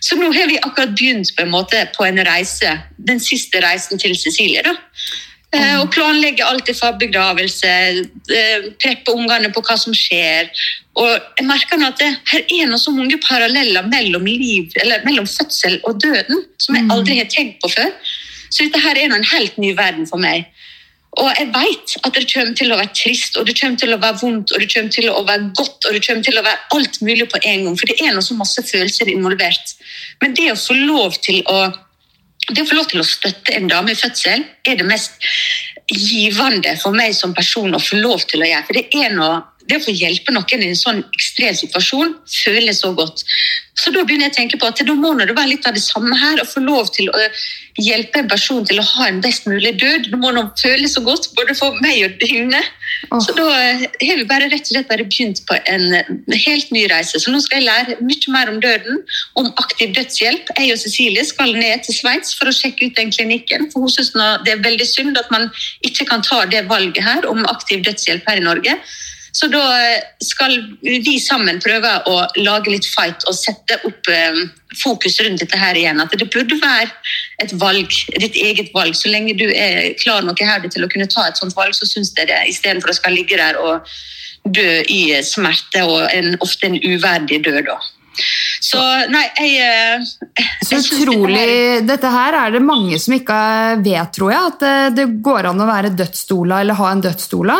Så 0.04 0.20
nå 0.20 0.30
har 0.36 0.46
vi 0.50 0.60
akkurat 0.62 0.94
begynt 0.94 1.34
på 1.34 1.42
en 1.42 1.54
måte 1.54 1.82
på 1.96 2.06
en 2.06 2.22
reise, 2.28 2.78
den 3.10 3.22
siste 3.22 3.62
reisen 3.64 3.98
til 3.98 4.14
Cecilie. 4.14 4.62
da. 4.62 4.76
Eh, 5.54 5.80
Og 5.80 5.90
planlegge 5.94 6.44
alt 6.44 6.70
fra 6.78 6.92
begravelse, 6.98 7.68
eh, 8.34 8.70
preppe 8.82 9.14
ungene 9.14 9.52
på 9.54 9.62
hva 9.62 9.76
som 9.78 9.94
skjer. 9.94 10.50
Og 10.96 11.10
jeg 11.38 11.46
merker 11.46 11.78
nå 11.78 11.88
at 11.92 11.98
det, 11.98 12.10
her 12.32 12.40
er 12.40 12.66
noe 12.70 12.78
så 12.78 12.90
mange 12.94 13.18
paralleller 13.22 13.86
mellom, 13.90 14.24
liv, 14.24 14.70
eller 14.82 15.04
mellom 15.06 15.26
fødsel 15.26 15.80
og 15.84 16.00
døden 16.02 16.44
som 16.58 16.74
jeg 16.74 16.84
Mm. 16.84 16.90
aldri 16.90 17.18
har 17.18 17.26
tenkt 17.26 17.60
på 17.62 17.70
før. 17.70 17.90
Så 18.50 18.64
dette 18.64 18.80
her 18.80 18.96
er 18.96 19.08
nå 19.08 19.16
en 19.16 19.24
helt 19.32 19.58
ny 19.58 19.74
verden 19.74 20.06
for 20.06 20.16
meg. 20.18 20.46
Og 21.16 21.30
jeg 21.38 21.46
vet 21.46 21.96
at 22.04 22.14
det 22.14 22.32
kommer 22.32 22.54
til 22.58 22.72
å 22.72 22.76
være 22.76 22.94
trist, 22.94 23.36
og 23.36 23.46
det 23.46 23.60
kommer 23.60 23.78
til 23.78 23.94
å 23.94 24.00
være 24.00 24.18
vondt, 24.20 24.50
og 24.52 24.58
det 24.60 24.74
kommer 24.74 24.90
til 24.90 25.08
å 25.10 25.24
være 25.24 25.52
godt, 25.54 25.86
og 25.86 25.92
det 25.92 26.06
kommer 26.06 26.24
til 26.24 26.38
å 26.38 26.42
være 26.42 26.58
alt 26.74 27.00
mulig 27.02 27.28
på 27.30 27.38
en 27.44 27.64
gang. 27.64 27.76
For 27.78 27.86
det 27.86 28.00
er 28.00 28.14
nå 28.14 28.20
så 28.20 28.34
masse 28.34 28.62
følelser 28.62 29.06
involvert. 29.12 29.74
Men 30.20 30.34
det 30.34 30.50
å 30.50 30.58
få 30.58 30.74
lov 30.74 31.14
til 31.22 31.42
å 31.46 31.72
det 32.50 32.64
å 32.64 32.68
få 32.68 32.76
lov 32.78 32.90
til 32.90 33.00
å 33.00 33.06
støtte 33.08 33.54
en 33.56 33.68
dame 33.70 33.94
i 33.94 33.98
fødsel 33.98 34.44
er 34.68 34.78
det 34.80 34.86
mest 34.88 35.16
givende 35.90 36.74
for 36.80 36.96
meg 36.96 37.14
som 37.16 37.34
person 37.36 37.76
å 37.76 37.82
få 37.82 38.00
lov 38.00 38.24
til 38.28 38.44
å 38.44 38.48
gjøre. 38.48 38.66
For 38.68 38.78
det 38.78 38.86
er 39.00 39.14
noe, 39.16 39.42
det 39.68 39.80
å 39.80 39.84
få 39.84 39.94
hjelpe 39.96 40.32
noen 40.34 40.62
i 40.62 40.70
en 40.70 40.78
sånn 40.78 41.02
ekstrem 41.16 41.56
situasjon 41.56 42.16
føles 42.28 42.82
så 42.84 42.92
godt. 42.96 43.24
Så 43.74 43.90
da 43.90 44.04
begynner 44.06 44.28
jeg 44.28 44.34
å 44.34 44.36
tenke 44.36 44.58
på 44.60 44.68
at 44.70 44.80
da 44.86 44.94
må 44.94 45.10
det 45.18 45.34
være 45.34 45.50
litt 45.50 45.66
av 45.66 45.74
det 45.74 45.82
samme 45.82 46.14
her. 46.14 46.38
Å 46.38 46.46
få 46.46 46.62
lov 46.62 46.92
til 46.94 47.08
å 47.10 47.22
hjelpe 47.82 48.20
en 48.20 48.28
person 48.30 48.62
til 48.66 48.78
å 48.78 48.84
ha 48.86 49.08
en 49.08 49.18
best 49.24 49.48
mulig 49.50 49.72
død. 49.80 50.10
Det 50.12 50.18
må 50.20 50.30
nå 50.34 50.44
føles 50.60 50.94
så 50.94 51.02
godt, 51.02 51.26
både 51.34 51.56
for 51.58 51.74
meg 51.82 52.04
og 52.06 52.22
henne. 52.30 52.60
Oh. 53.10 53.18
Så 53.18 53.34
da 53.34 53.48
eh, 53.58 53.82
har 54.04 54.20
vi 54.20 54.26
bare 54.30 54.46
rett 54.52 54.62
og 54.68 54.76
slett 54.76 54.90
bare 54.92 55.06
begynt 55.08 55.42
på 55.48 55.58
en 55.58 55.88
eh, 55.98 56.12
helt 56.44 56.70
ny 56.74 56.84
reise. 56.92 57.18
Så 57.18 57.34
nå 57.34 57.40
skal 57.42 57.60
jeg 57.60 57.66
lære 57.66 57.98
mye 58.06 58.34
mer 58.36 58.52
om 58.52 58.60
døden, 58.62 59.02
om 59.42 59.50
aktiv 59.64 59.90
dødshjelp. 59.96 60.54
Jeg 60.54 60.76
og 60.76 60.82
Cecilie 60.84 61.26
skal 61.26 61.56
ned 61.58 61.82
til 61.82 61.98
Sveits 61.98 62.36
for 62.38 62.50
å 62.50 62.54
sjekke 62.54 62.92
ut 62.92 63.00
den 63.00 63.10
klinikken. 63.14 63.72
For 63.74 63.82
hun 63.82 63.96
synes 63.96 64.14
det 64.46 64.54
er 64.54 64.62
veldig 64.62 64.86
synd 64.86 65.18
at 65.18 65.34
man 65.34 65.50
ikke 65.82 66.06
kan 66.12 66.22
ta 66.22 66.44
det 66.46 66.68
valget 66.70 67.02
her 67.02 67.26
om 67.26 67.42
aktiv 67.50 67.82
dødshjelp 67.82 68.30
her 68.30 68.38
i 68.38 68.46
Norge. 68.46 68.78
Så 69.34 69.48
da 69.50 69.62
eh, 69.74 70.02
skal 70.22 70.54
vi 70.82 71.16
sammen 71.18 71.58
prøve 71.62 71.90
å 72.06 72.18
lage 72.38 72.70
litt 72.70 72.86
fight 72.86 73.24
og 73.26 73.34
sette 73.34 73.80
opp 73.88 74.10
eh, 74.12 74.44
fokus 74.78 75.18
rundt 75.26 75.42
dette 75.42 75.58
her 75.58 75.78
igjen. 75.78 76.02
At 76.02 76.14
det 76.14 76.28
burde 76.30 76.58
være 76.60 76.90
et 77.42 77.54
valg, 77.58 77.90
ditt 78.22 78.38
eget 78.38 78.70
valg. 78.76 78.94
Så 78.94 79.10
lenge 79.10 79.34
du 79.38 79.48
er 79.50 79.96
klar 79.98 80.22
nok 80.22 80.42
i 80.42 80.50
til 80.68 80.86
å 80.86 80.90
kunne 80.92 81.10
ta 81.10 81.26
et 81.26 81.40
sånt 81.40 81.56
valg, 81.58 81.74
så 81.74 81.88
syns 81.88 82.14
jeg 82.14 82.30
det, 82.30 82.44
istedenfor 82.52 82.94
å 82.94 82.98
skal 83.00 83.16
ligge 83.16 83.40
der 83.40 83.58
og 83.58 83.90
dø 84.44 84.70
i 84.92 85.00
smerte 85.24 85.82
og 85.88 86.04
en, 86.12 86.36
ofte 86.44 86.68
en 86.68 86.78
uverdig 86.78 87.40
død. 87.42 87.64
Da. 87.66 87.78
Så 88.62 88.80
nei, 89.10 89.24
jeg, 89.34 90.04
jeg 90.38 90.82
Så 90.82 91.00
utrolig 91.00 91.40
dette 91.40 91.88
Dette 91.88 92.12
her 92.12 92.36
er 92.38 92.54
det 92.54 92.62
mange 92.62 93.00
som 93.02 93.16
ikke 93.16 93.40
vet, 93.82 94.12
tror 94.14 94.30
jeg. 94.30 94.52
At 94.54 94.62
eh, 94.68 94.92
det 94.94 95.08
går 95.26 95.50
an 95.50 95.64
å 95.64 95.68
være 95.68 95.90
dødsdoula 95.98 96.62
eller 96.62 96.78
ha 96.78 96.92
en 96.92 97.02
dødsdoula. 97.02 97.58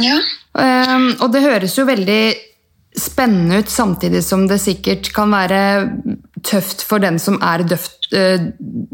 Ja. 0.00 0.16
Um, 0.54 1.08
og 1.18 1.32
det 1.34 1.42
høres 1.42 1.74
jo 1.78 1.86
veldig 1.88 2.22
spennende 2.94 3.58
ut, 3.62 3.70
samtidig 3.70 4.22
som 4.22 4.46
det 4.48 4.60
sikkert 4.62 5.10
kan 5.14 5.32
være 5.34 5.60
tøft 6.46 6.84
for 6.86 7.02
den 7.02 7.18
som 7.18 7.40
er 7.42 7.64
eh, 7.66 8.48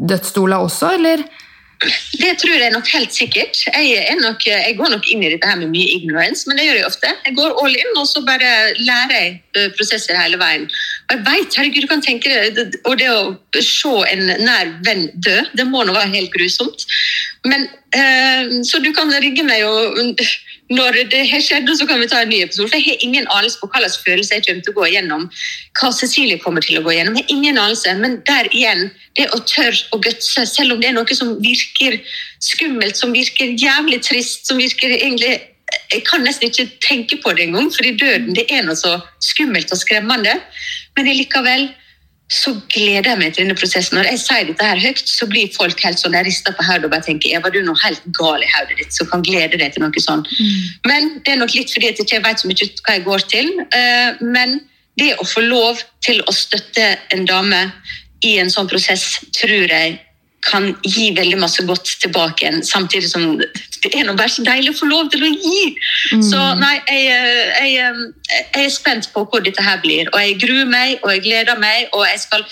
dødsdoula 0.09 0.57
også, 0.65 0.95
eller? 0.97 1.23
Det 2.21 2.35
tror 2.37 2.59
jeg 2.61 2.73
nok 2.73 2.89
helt 2.93 3.13
sikkert. 3.13 3.57
Jeg, 3.73 4.17
nok, 4.21 4.43
jeg 4.45 4.75
går 4.77 4.91
nok 4.93 5.07
inn 5.09 5.23
i 5.25 5.31
dette 5.33 5.47
her 5.49 5.57
med 5.57 5.71
mye 5.73 5.95
ignorance, 5.95 6.45
men 6.45 6.59
det 6.59 6.67
gjør 6.67 6.77
jeg 6.77 6.89
ofte. 6.91 7.13
Jeg 7.25 7.33
går 7.39 7.55
all 7.57 7.77
in, 7.77 7.95
og 7.97 8.05
så 8.09 8.21
bare 8.25 8.51
lærer 8.77 9.15
jeg 9.15 9.31
eh, 9.57 9.71
prosesser 9.77 10.19
hele 10.19 10.37
veien. 10.41 10.67
Og 11.09 11.15
jeg 11.15 11.23
vet, 11.25 11.57
herregud, 11.57 11.81
du 11.81 11.89
kan 11.89 12.05
tenke 12.05 12.29
deg, 12.29 12.77
Og 12.85 12.99
det 13.01 13.09
å 13.09 13.33
se 13.65 13.95
en 14.11 14.29
nær 14.45 14.75
venn 14.85 15.07
dø, 15.25 15.39
det 15.57 15.65
må 15.69 15.81
nå 15.85 15.97
være 15.97 16.13
helt 16.13 16.33
grusomt. 16.35 16.85
Men, 17.49 17.65
eh, 17.97 18.61
så 18.69 18.81
du 18.85 18.91
kan 18.93 19.09
rigge 19.17 19.45
meg 19.47 19.65
og 19.65 19.97
når 20.71 21.01
det 21.11 21.25
har 21.29 21.41
skjedd, 21.43 21.69
så 21.75 21.85
kan 21.87 21.99
vi 21.99 22.07
ta 22.07 22.21
en 22.23 22.31
ny 22.31 22.41
episode. 22.45 22.69
For 22.71 22.79
jeg 22.79 22.87
har 22.87 23.05
ingen 23.05 23.27
anelse 23.33 23.59
på 23.59 23.67
hva 23.71 23.81
slags 23.83 23.99
følelse 24.05 24.37
jeg 24.37 24.45
kommer 24.45 24.63
til 24.63 24.73
å 24.73 24.77
gå 24.77 24.87
gjennom. 24.93 25.25
Hva 25.79 25.91
Cecilie 25.95 26.41
kommer 26.43 26.65
til 26.65 26.79
å 26.79 26.83
gå 26.85 26.95
gjennom. 26.95 27.17
Jeg 27.19 27.27
har 27.27 27.35
ingen 27.35 27.59
anelse, 27.59 27.95
men 27.99 28.19
der 28.29 28.49
igjen, 28.55 28.87
det 29.19 29.27
å 29.35 29.41
tørre 29.49 29.83
å 29.91 29.99
gutse, 30.03 30.45
selv 30.47 30.75
om 30.75 30.81
det 30.83 30.91
er 30.91 30.97
noe 30.97 31.17
som 31.17 31.35
virker 31.43 31.99
skummelt, 32.43 32.99
som 32.99 33.15
virker 33.15 33.55
jævlig 33.59 34.01
trist, 34.07 34.47
som 34.47 34.61
virker 34.61 34.97
egentlig 34.97 35.39
Jeg 35.91 36.03
kan 36.03 36.19
nesten 36.19 36.49
ikke 36.49 36.65
tenke 36.83 37.15
på 37.23 37.31
det 37.31 37.45
engang, 37.45 37.69
fordi 37.71 37.93
døden 37.95 38.35
det 38.35 38.43
er 38.51 38.65
noe 38.67 38.75
så 38.75 38.97
skummelt 39.23 39.71
og 39.71 39.79
skremmende. 39.79 40.33
Men 40.97 41.07
likevel 41.07 41.69
så 42.31 42.53
gleder 42.71 43.09
jeg 43.11 43.19
meg 43.19 43.33
til 43.35 43.43
denne 43.43 43.57
prosessen. 43.59 43.97
Når 43.97 44.07
jeg 44.07 44.19
sier 44.23 44.45
dette 44.47 44.67
her 44.69 44.79
høyt, 44.79 45.01
så 45.09 45.27
blir 45.27 45.51
folk 45.51 45.81
helt 45.83 45.99
sånn, 45.99 46.15
jeg 46.15 46.29
rister 46.29 46.55
på 46.55 46.63
hodet 46.63 46.87
og 46.87 46.93
bare 46.93 47.03
tenker 47.03 47.33
Eva, 47.35 47.51
du 47.51 47.59
er 47.59 47.65
noe 47.67 47.81
helt 47.83 48.05
gal 48.15 48.43
i 48.43 48.51
hodet 48.53 48.77
ditt 48.79 48.95
som 48.95 49.09
kan 49.11 49.23
glede 49.27 49.59
deg 49.59 49.73
til 49.75 49.83
noe 49.83 50.03
sånt. 50.03 50.29
Men 50.87 51.09
det 51.25 51.33
er 51.33 51.41
nok 51.41 51.55
litt 51.57 51.73
fordi 51.73 51.89
jeg 51.91 51.99
ikke 51.99 52.21
vet 52.23 52.39
så 52.39 52.47
mye 52.47 52.69
hva 52.85 52.95
jeg 52.95 53.03
går 53.09 53.25
til. 53.33 53.51
eh, 53.75 54.21
Men 54.21 54.61
det 54.97 55.15
å 55.19 55.27
få 55.27 55.43
lov 55.43 55.83
til 56.03 56.21
å 56.27 56.31
støtte 56.35 56.97
en 57.11 57.25
dame 57.25 57.73
i 58.23 58.37
en 58.39 58.49
sånn 58.53 58.69
prosess, 58.69 59.19
tror 59.35 59.67
jeg 59.67 59.99
kan 60.41 60.71
gi 60.81 61.11
veldig 61.17 61.37
masse 61.41 61.63
godt 61.67 61.89
tilbake 62.01 62.45
igjen, 62.45 62.63
samtidig 62.65 63.09
som 63.11 63.35
det 63.81 63.91
er 63.97 64.05
noe 64.05 64.17
bare 64.17 64.29
så 64.29 64.43
deilig 64.45 64.73
å 64.75 64.79
få 64.79 64.89
lov 64.89 65.09
til 65.13 65.23
å 65.25 65.29
gi. 65.31 65.61
Så 66.21 66.41
nei, 66.59 66.75
jeg, 66.87 67.07
eh, 67.13 67.63
jeg, 67.65 67.71
eh, 67.81 68.43
jeg 68.55 68.65
er 68.65 68.73
spent 68.73 69.09
på 69.13 69.25
hvor 69.25 69.41
dette 69.45 69.63
her 69.63 69.81
blir, 69.81 70.09
og 70.13 70.19
jeg 70.21 70.37
gruer 70.41 70.69
meg, 70.69 70.99
og 71.01 71.13
jeg 71.15 71.23
gleder 71.25 71.61
meg, 71.61 71.87
og 71.93 72.05
jeg 72.05 72.19
skal 72.25 72.45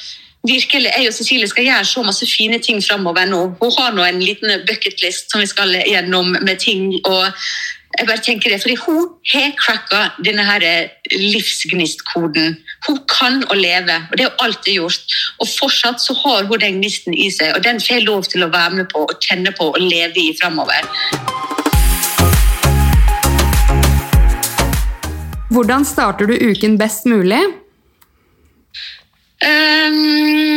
virkelig, 0.48 0.90
jeg 0.98 1.10
og 1.10 1.14
Cecilie 1.14 1.50
skal 1.52 1.68
gjøre 1.68 1.86
så 1.86 2.04
masse 2.06 2.26
fine 2.30 2.60
ting 2.64 2.80
fremover 2.82 3.28
nå. 3.30 3.42
Hun 3.60 3.76
har 3.78 3.94
nå 3.94 4.06
en 4.06 4.22
liten 4.24 4.64
bucketlist 4.68 5.32
som 5.32 5.44
vi 5.44 5.50
skal 5.50 5.76
gjennom 5.86 6.38
med 6.40 6.58
ting, 6.64 6.94
og 7.06 7.34
jeg 8.00 8.08
bare 8.08 8.24
tenker 8.24 8.54
det, 8.54 8.62
fordi 8.64 8.76
hun 8.80 9.08
har 9.34 9.50
cracka 9.60 10.02
denne 10.24 10.44
her 10.48 10.64
livsgnistkoden. 11.12 12.56
Hun 12.88 13.00
kan 13.12 13.42
å 13.52 13.58
leve, 13.60 13.98
og 14.08 14.16
det 14.16 14.28
har 14.28 14.46
alltid 14.46 14.78
gjort. 14.80 15.16
Og 15.44 15.50
fortsatt 15.52 16.00
så 16.00 16.16
har 16.22 16.48
hun 16.48 16.62
den 16.62 16.80
gnisten 16.80 17.14
i 17.14 17.28
seg, 17.34 17.52
og 17.58 17.64
den 17.66 17.82
får 17.84 17.98
jeg 17.98 18.08
lov 18.08 18.30
til 18.32 18.46
å 18.46 18.52
være 18.54 18.80
med 18.80 18.88
på 18.94 19.04
og 19.04 19.16
kjenne 19.28 19.52
på 19.58 19.72
og 19.74 19.82
leve 19.84 20.16
i 20.16 20.32
fremover. 20.40 20.88
Hvordan 25.50 25.84
starter 25.84 26.30
du 26.30 26.38
uken 26.40 26.78
best 26.80 27.10
mulig? 27.10 27.42
Um, 29.44 30.49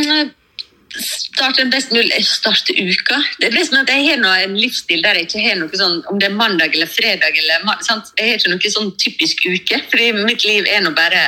starte 1.33 1.65
best 1.73 1.91
mulig 1.93 2.19
starte 2.27 2.73
uka. 2.77 3.19
Det 3.39 3.49
er 3.49 3.55
liksom 3.57 3.79
at 3.81 3.89
Jeg 3.89 4.07
har 4.09 4.21
noe, 4.21 4.35
en 4.43 4.57
livsstil 4.57 5.01
der 5.03 5.19
jeg 5.19 5.29
ikke 5.29 5.45
har 5.47 5.57
noe 5.59 5.79
sånn 5.79 6.01
om 6.11 6.19
det 6.21 6.29
er 6.29 6.37
mandag 6.37 6.75
eller 6.75 6.89
fredag. 6.89 7.37
eller 7.37 7.81
sant? 7.81 8.13
Jeg 8.19 8.29
har 8.29 8.41
ikke 8.41 8.53
noe 8.53 8.73
sånn 8.75 8.93
typisk 9.01 9.45
uke, 9.47 9.81
fordi 9.91 10.11
mitt 10.23 10.45
liv 10.45 10.69
er 10.69 10.83
nå 10.85 10.93
bare 10.95 11.23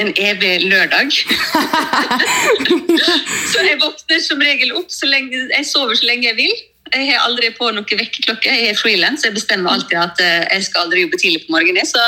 en 0.00 0.10
evig 0.18 0.64
lørdag. 0.66 1.12
så 3.52 3.62
jeg 3.62 3.80
våkner 3.82 4.22
som 4.24 4.42
regel 4.42 4.74
opp 4.80 4.90
så 4.90 5.06
lenge 5.10 5.46
jeg 5.50 5.68
sover 5.68 6.00
så 6.00 6.08
lenge 6.10 6.30
jeg 6.32 6.40
vil. 6.40 6.54
Jeg 6.92 7.06
har 7.08 7.24
aldri 7.24 7.48
på 7.56 7.70
noen 7.72 7.86
vekkerklokke. 7.86 8.52
Jeg 8.52 8.72
er 8.74 8.76
frilans. 8.78 9.24
Jeg 9.24 9.34
bestemmer 9.34 9.72
alltid 9.72 9.96
at 9.98 10.20
eh, 10.20 10.42
jeg 10.52 10.66
skal 10.68 10.84
aldri 10.84 11.04
jobbe 11.06 11.20
tidlig 11.22 11.46
på 11.46 11.54
morgenen. 11.54 11.86
Så 11.88 12.02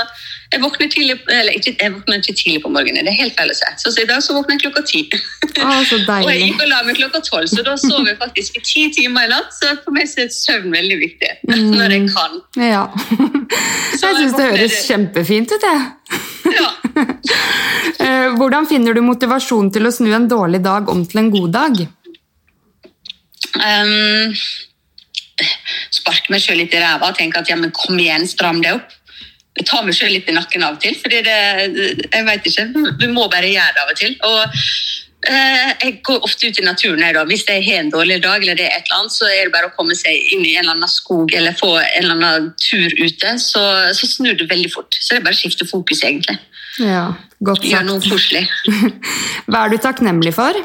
jeg 0.53 0.61
våkner, 0.63 0.91
tidlig, 0.93 1.17
eller 1.33 1.57
ikke, 1.57 1.73
jeg 1.81 1.95
våkner 1.95 2.21
ikke 2.21 2.35
tidlig 2.39 2.61
på 2.63 2.71
morgenen. 2.75 3.09
Det 3.09 3.15
er 3.15 3.19
helt 3.23 3.39
feil 3.39 3.51
å 3.51 3.57
si. 3.57 3.71
Så, 3.83 3.95
så 3.95 4.05
I 4.05 4.09
dag 4.11 4.23
så 4.23 4.37
våkner 4.37 4.59
jeg 4.59 4.67
klokka 4.67 4.85
ti. 4.87 5.03
Ah, 5.65 5.81
og 6.21 6.31
jeg 6.31 6.45
gikk 6.45 6.63
og 6.63 6.71
la 6.71 6.83
meg 6.87 7.01
klokka 7.01 7.23
tolv, 7.27 7.49
så 7.51 7.65
da 7.67 7.75
sover 7.81 8.13
jeg 8.13 8.21
faktisk 8.21 8.61
i 8.61 8.65
ti 8.69 8.85
timer 9.01 9.27
i 9.27 9.33
natt. 9.33 9.51
Så 9.57 9.73
for 9.81 9.97
meg 9.97 10.13
er 10.13 10.31
søvn 10.35 10.71
veldig 10.77 11.01
viktig 11.03 11.33
når 11.73 11.97
jeg 11.97 12.07
kan. 12.13 12.39
Ja. 12.61 12.85
Jeg 13.97 14.21
syns 14.21 14.37
det 14.37 14.51
høres 14.53 14.81
kjempefint 14.87 15.57
ut, 15.57 15.71
jeg. 15.73 15.87
Ja. 16.61 16.71
Eh, 17.97 18.35
Hvordan 18.37 18.67
finner 18.69 18.95
du 18.95 19.01
motivasjon 19.03 19.71
til 19.75 19.89
å 19.89 19.91
snu 19.95 20.11
en 20.15 20.27
dårlig 20.31 20.61
dag 20.63 20.89
om 20.93 21.01
til 21.09 21.23
en 21.23 21.31
god 21.33 21.55
dag? 21.55 21.79
Um, 23.61 24.35
sparke 25.93 26.33
meg 26.33 26.41
sjøl 26.43 26.63
litt 26.63 26.75
i 26.75 26.81
ræva 26.81 27.11
og 27.11 27.19
tenke 27.19 27.43
at 27.43 27.51
ja, 27.51 27.59
men 27.61 27.75
kom 27.77 27.99
igjen, 28.01 28.27
stram 28.29 28.63
deg 28.65 28.79
opp. 28.79 28.95
Jeg 29.57 29.69
tar 29.69 29.85
meg 29.87 29.97
sjøl 29.97 30.13
litt 30.13 30.29
i 30.29 30.37
nakken 30.37 30.65
av 30.67 30.77
og 30.77 30.83
til, 30.83 30.97
det 31.01 31.23
Jeg 31.25 32.25
vet 32.27 32.49
ikke. 32.51 32.67
Du 33.01 33.07
må 33.13 33.29
bare 33.33 33.49
gjøre 33.49 33.73
det 33.73 33.83
av 33.85 33.93
og 33.93 34.01
til. 34.01 34.17
Og 34.29 34.43
uh, 34.45 35.71
jeg 35.81 35.95
går 36.05 36.27
ofte 36.29 36.51
ut 36.51 36.61
i 36.61 36.65
naturen. 36.67 37.05
Jeg, 37.05 37.17
da. 37.17 37.25
Hvis 37.29 37.47
jeg 37.49 37.65
har 37.65 37.81
en 37.81 37.93
dårlig 37.93 38.19
dag, 38.25 38.43
eller 38.45 38.59
det 38.59 38.67
er 38.69 38.77
et 38.77 38.91
eller 38.91 39.01
annet, 39.01 39.17
så 39.17 39.31
er 39.31 39.49
det 39.49 39.55
bare 39.57 39.71
å 39.71 39.77
komme 39.79 39.97
seg 39.97 40.13
inn 40.35 40.45
i 40.45 40.57
en 40.59 40.67
eller 40.67 40.77
annen 40.77 40.93
skog 40.93 41.33
eller 41.37 41.57
få 41.57 41.73
en 41.81 42.05
eller 42.05 42.17
annen 42.19 42.53
tur 42.61 43.01
ute, 43.01 43.37
så, 43.41 43.65
så 43.97 44.11
snur 44.13 44.37
det 44.37 44.51
veldig 44.53 44.73
fort. 44.75 45.01
Så 45.01 45.15
det 45.15 45.23
er 45.23 45.29
bare 45.31 45.39
å 45.39 45.41
skifte 45.41 45.69
fokus, 45.69 46.05
egentlig. 46.05 46.37
Ja, 46.85 47.09
Godt 47.45 47.65
Gjøre 47.69 47.85
noe 47.85 48.01
sagt. 48.01 48.13
koselig. 48.13 48.45
Hva 49.51 49.65
er 49.65 49.73
du 49.73 49.81
takknemlig 49.81 50.33
for? 50.37 50.57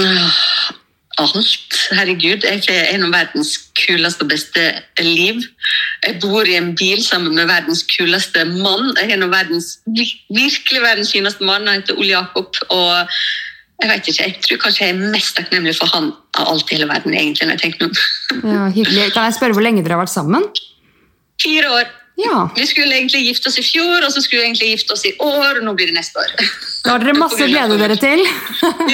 Åh, 0.00 0.38
Alt. 1.22 1.76
Herregud, 1.94 2.42
jeg 2.42 2.62
har 2.66 2.88
en 2.90 3.06
av 3.06 3.12
verdens 3.14 3.52
kuleste 3.78 4.24
og 4.24 4.32
beste 4.32 4.64
liv. 4.98 5.42
Jeg 6.02 6.18
bor 6.22 6.48
i 6.48 6.56
en 6.58 6.72
bil 6.74 7.04
sammen 7.06 7.36
med 7.38 7.46
verdens 7.46 7.84
kuleste 7.86 8.42
mann. 8.50 8.90
Jeg 8.98 9.12
har 9.12 9.16
en 9.18 9.26
av 9.28 9.34
verdens, 9.34 9.78
virkelig 9.86 10.82
verdens 10.82 11.14
fineste 11.14 11.46
mann. 11.46 11.68
Han 11.68 11.82
heter 11.82 11.98
Ole 11.98 12.10
Jakob. 12.16 12.58
Og 12.74 13.14
jeg 13.82 13.90
vet 13.90 14.10
ikke, 14.10 14.22
jeg 14.26 14.36
tror 14.46 14.62
kanskje 14.66 14.86
jeg 14.86 14.94
er 14.94 15.12
mest 15.14 15.36
takknemlig 15.38 15.76
for 15.78 15.90
han 15.94 16.10
av 16.40 16.50
alt 16.50 16.70
i 16.70 16.78
hele 16.78 16.90
verden. 16.90 17.14
egentlig, 17.14 17.46
når 17.46 17.58
jeg 17.58 17.62
tenker 17.66 17.86
om. 17.86 17.98
Ja, 18.50 18.68
hyggelig. 18.74 19.12
Kan 19.14 19.28
jeg 19.28 19.38
spørre 19.38 19.54
hvor 19.54 19.66
lenge 19.66 19.84
dere 19.84 19.98
har 19.98 20.04
vært 20.06 20.14
sammen? 20.14 20.48
Fire 21.42 21.70
år. 21.78 21.92
Ja, 22.16 22.50
Vi 22.56 22.66
skulle 22.66 22.94
egentlig 22.94 23.24
gifte 23.26 23.50
oss 23.50 23.58
i 23.58 23.64
fjor, 23.66 24.04
og 24.06 24.12
så 24.14 24.22
skulle 24.22 24.44
vi 24.44 24.46
egentlig 24.46 24.68
gifte 24.76 24.94
oss 24.94 25.02
i 25.08 25.10
år, 25.18 25.58
og 25.58 25.64
nå 25.66 25.72
blir 25.74 25.90
det 25.90 25.96
neste 25.96 26.22
år. 26.22 26.30
Da 26.84 26.94
har 26.94 27.02
dere 27.02 27.16
masse 27.18 27.40
å 27.42 27.48
glede 27.50 27.78
dere 27.80 27.96
til. 27.98 28.22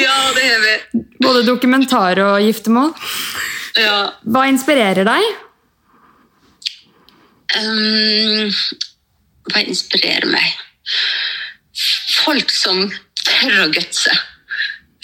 Ja, 0.00 0.16
det 0.36 0.46
har 0.46 0.62
vi. 0.64 1.02
Både 1.20 1.44
dokumentar 1.44 2.20
og 2.24 2.40
giftermål. 2.46 2.94
Ja. 3.76 3.98
Hva 4.24 4.46
inspirerer 4.48 5.04
deg? 5.04 5.28
Um, 7.60 8.50
hva 9.50 9.62
inspirerer 9.66 10.28
meg? 10.30 10.56
Folk 12.24 12.52
som 12.54 12.86
tør 13.20 13.64
å 13.66 13.70
gutse. 13.74 14.12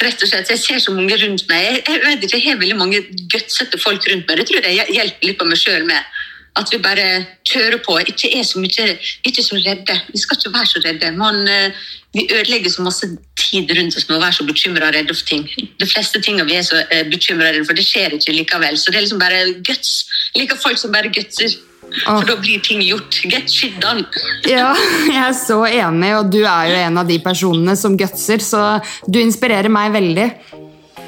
Rett 0.00 0.20
og 0.22 0.28
slett, 0.28 0.50
Jeg 0.52 0.60
ser 0.60 0.80
så 0.84 0.92
mange 0.92 1.16
rundt 1.20 1.46
meg. 1.48 1.64
Jeg, 1.64 1.84
jeg 1.88 2.02
vet 2.04 2.24
ikke, 2.24 2.38
jeg 2.40 2.52
har 2.52 2.60
veldig 2.60 2.76
mange 2.80 3.00
gutsete 3.32 3.80
folk 3.80 4.04
rundt 4.08 4.28
meg. 4.28 4.40
Det 4.40 4.48
tror 4.50 4.68
jeg 4.68 4.92
hjelper 4.92 5.30
litt 5.30 5.38
på 5.40 5.48
meg 5.48 5.60
sjøl 5.60 5.84
med. 5.88 6.15
At 6.56 6.72
vi 6.72 6.78
bare 6.80 7.06
kjører 7.44 7.82
på. 7.84 7.98
Ikke 8.08 8.30
er 8.38 8.44
så 8.48 8.60
mye, 8.62 8.86
ikke 9.28 9.44
så 9.44 9.58
redde. 9.60 9.96
Vi 10.12 10.20
skal 10.22 10.38
ikke 10.38 10.52
være 10.54 10.70
så 10.70 10.82
redde. 10.84 11.12
Man, 11.18 11.42
eh, 11.48 11.70
vi 12.16 12.24
ødelegger 12.32 12.70
så 12.72 12.82
masse 12.82 13.08
tid 13.36 13.70
rundt 13.76 13.96
oss 13.96 14.08
med 14.08 14.16
å 14.16 14.22
være 14.24 14.38
så 14.38 14.46
bekymra 14.48 14.88
og 14.88 14.96
redde 14.96 15.14
for 15.14 15.28
ting. 15.28 15.44
De 15.80 15.88
fleste 15.88 16.22
tingene 16.24 16.48
vi 16.48 16.56
er 16.56 16.64
så 16.64 16.80
uh, 16.80 17.04
bekymra 17.12 17.52
for, 17.60 17.76
det 17.76 17.84
skjer 17.84 18.16
ikke 18.16 18.38
likevel. 18.38 18.78
Så 18.80 18.90
det 18.90 19.00
er 19.00 19.06
liksom 19.06 19.20
bare 19.20 19.42
guts. 19.68 19.92
Jeg 20.32 20.44
liker 20.44 20.62
folk 20.62 20.80
som 20.80 20.94
bare 20.96 21.12
gutser. 21.12 21.58
For 22.02 22.26
da 22.26 22.34
blir 22.40 22.60
ting 22.64 22.80
gjort. 22.82 23.20
Get 23.30 23.52
shit 23.52 23.76
done. 23.82 24.06
Ja, 24.50 24.72
jeg 25.06 25.22
er 25.22 25.34
så 25.36 25.60
enig, 25.68 26.12
og 26.18 26.30
du 26.32 26.40
er 26.42 26.70
jo 26.70 26.78
en 26.86 27.00
av 27.02 27.08
de 27.08 27.18
personene 27.22 27.76
som 27.78 27.96
gutser, 27.98 28.42
så 28.42 28.78
du 29.06 29.20
inspirerer 29.22 29.70
meg 29.72 29.92
veldig. 29.94 30.30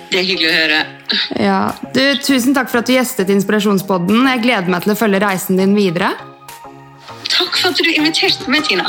Det 0.08 0.22
er 0.22 0.24
hyggelig 0.24 0.48
å 0.48 0.56
høre. 0.56 0.80
Ja. 1.36 1.60
Du, 1.94 2.02
tusen 2.24 2.56
takk 2.56 2.70
for 2.72 2.80
at 2.80 2.88
du 2.88 2.94
gjestet 2.94 3.32
Inspirasjonspodden. 3.34 4.24
Jeg 4.32 4.44
gleder 4.46 4.72
meg 4.72 4.86
til 4.86 4.94
å 4.94 4.98
følge 4.98 5.20
reisen 5.24 5.60
din 5.60 5.76
videre. 5.76 6.14
Takk 7.28 7.58
for 7.60 7.70
at 7.70 7.78
du 7.80 7.90
inviterte 7.92 8.48
meg, 8.50 8.64
Tina. 8.68 8.88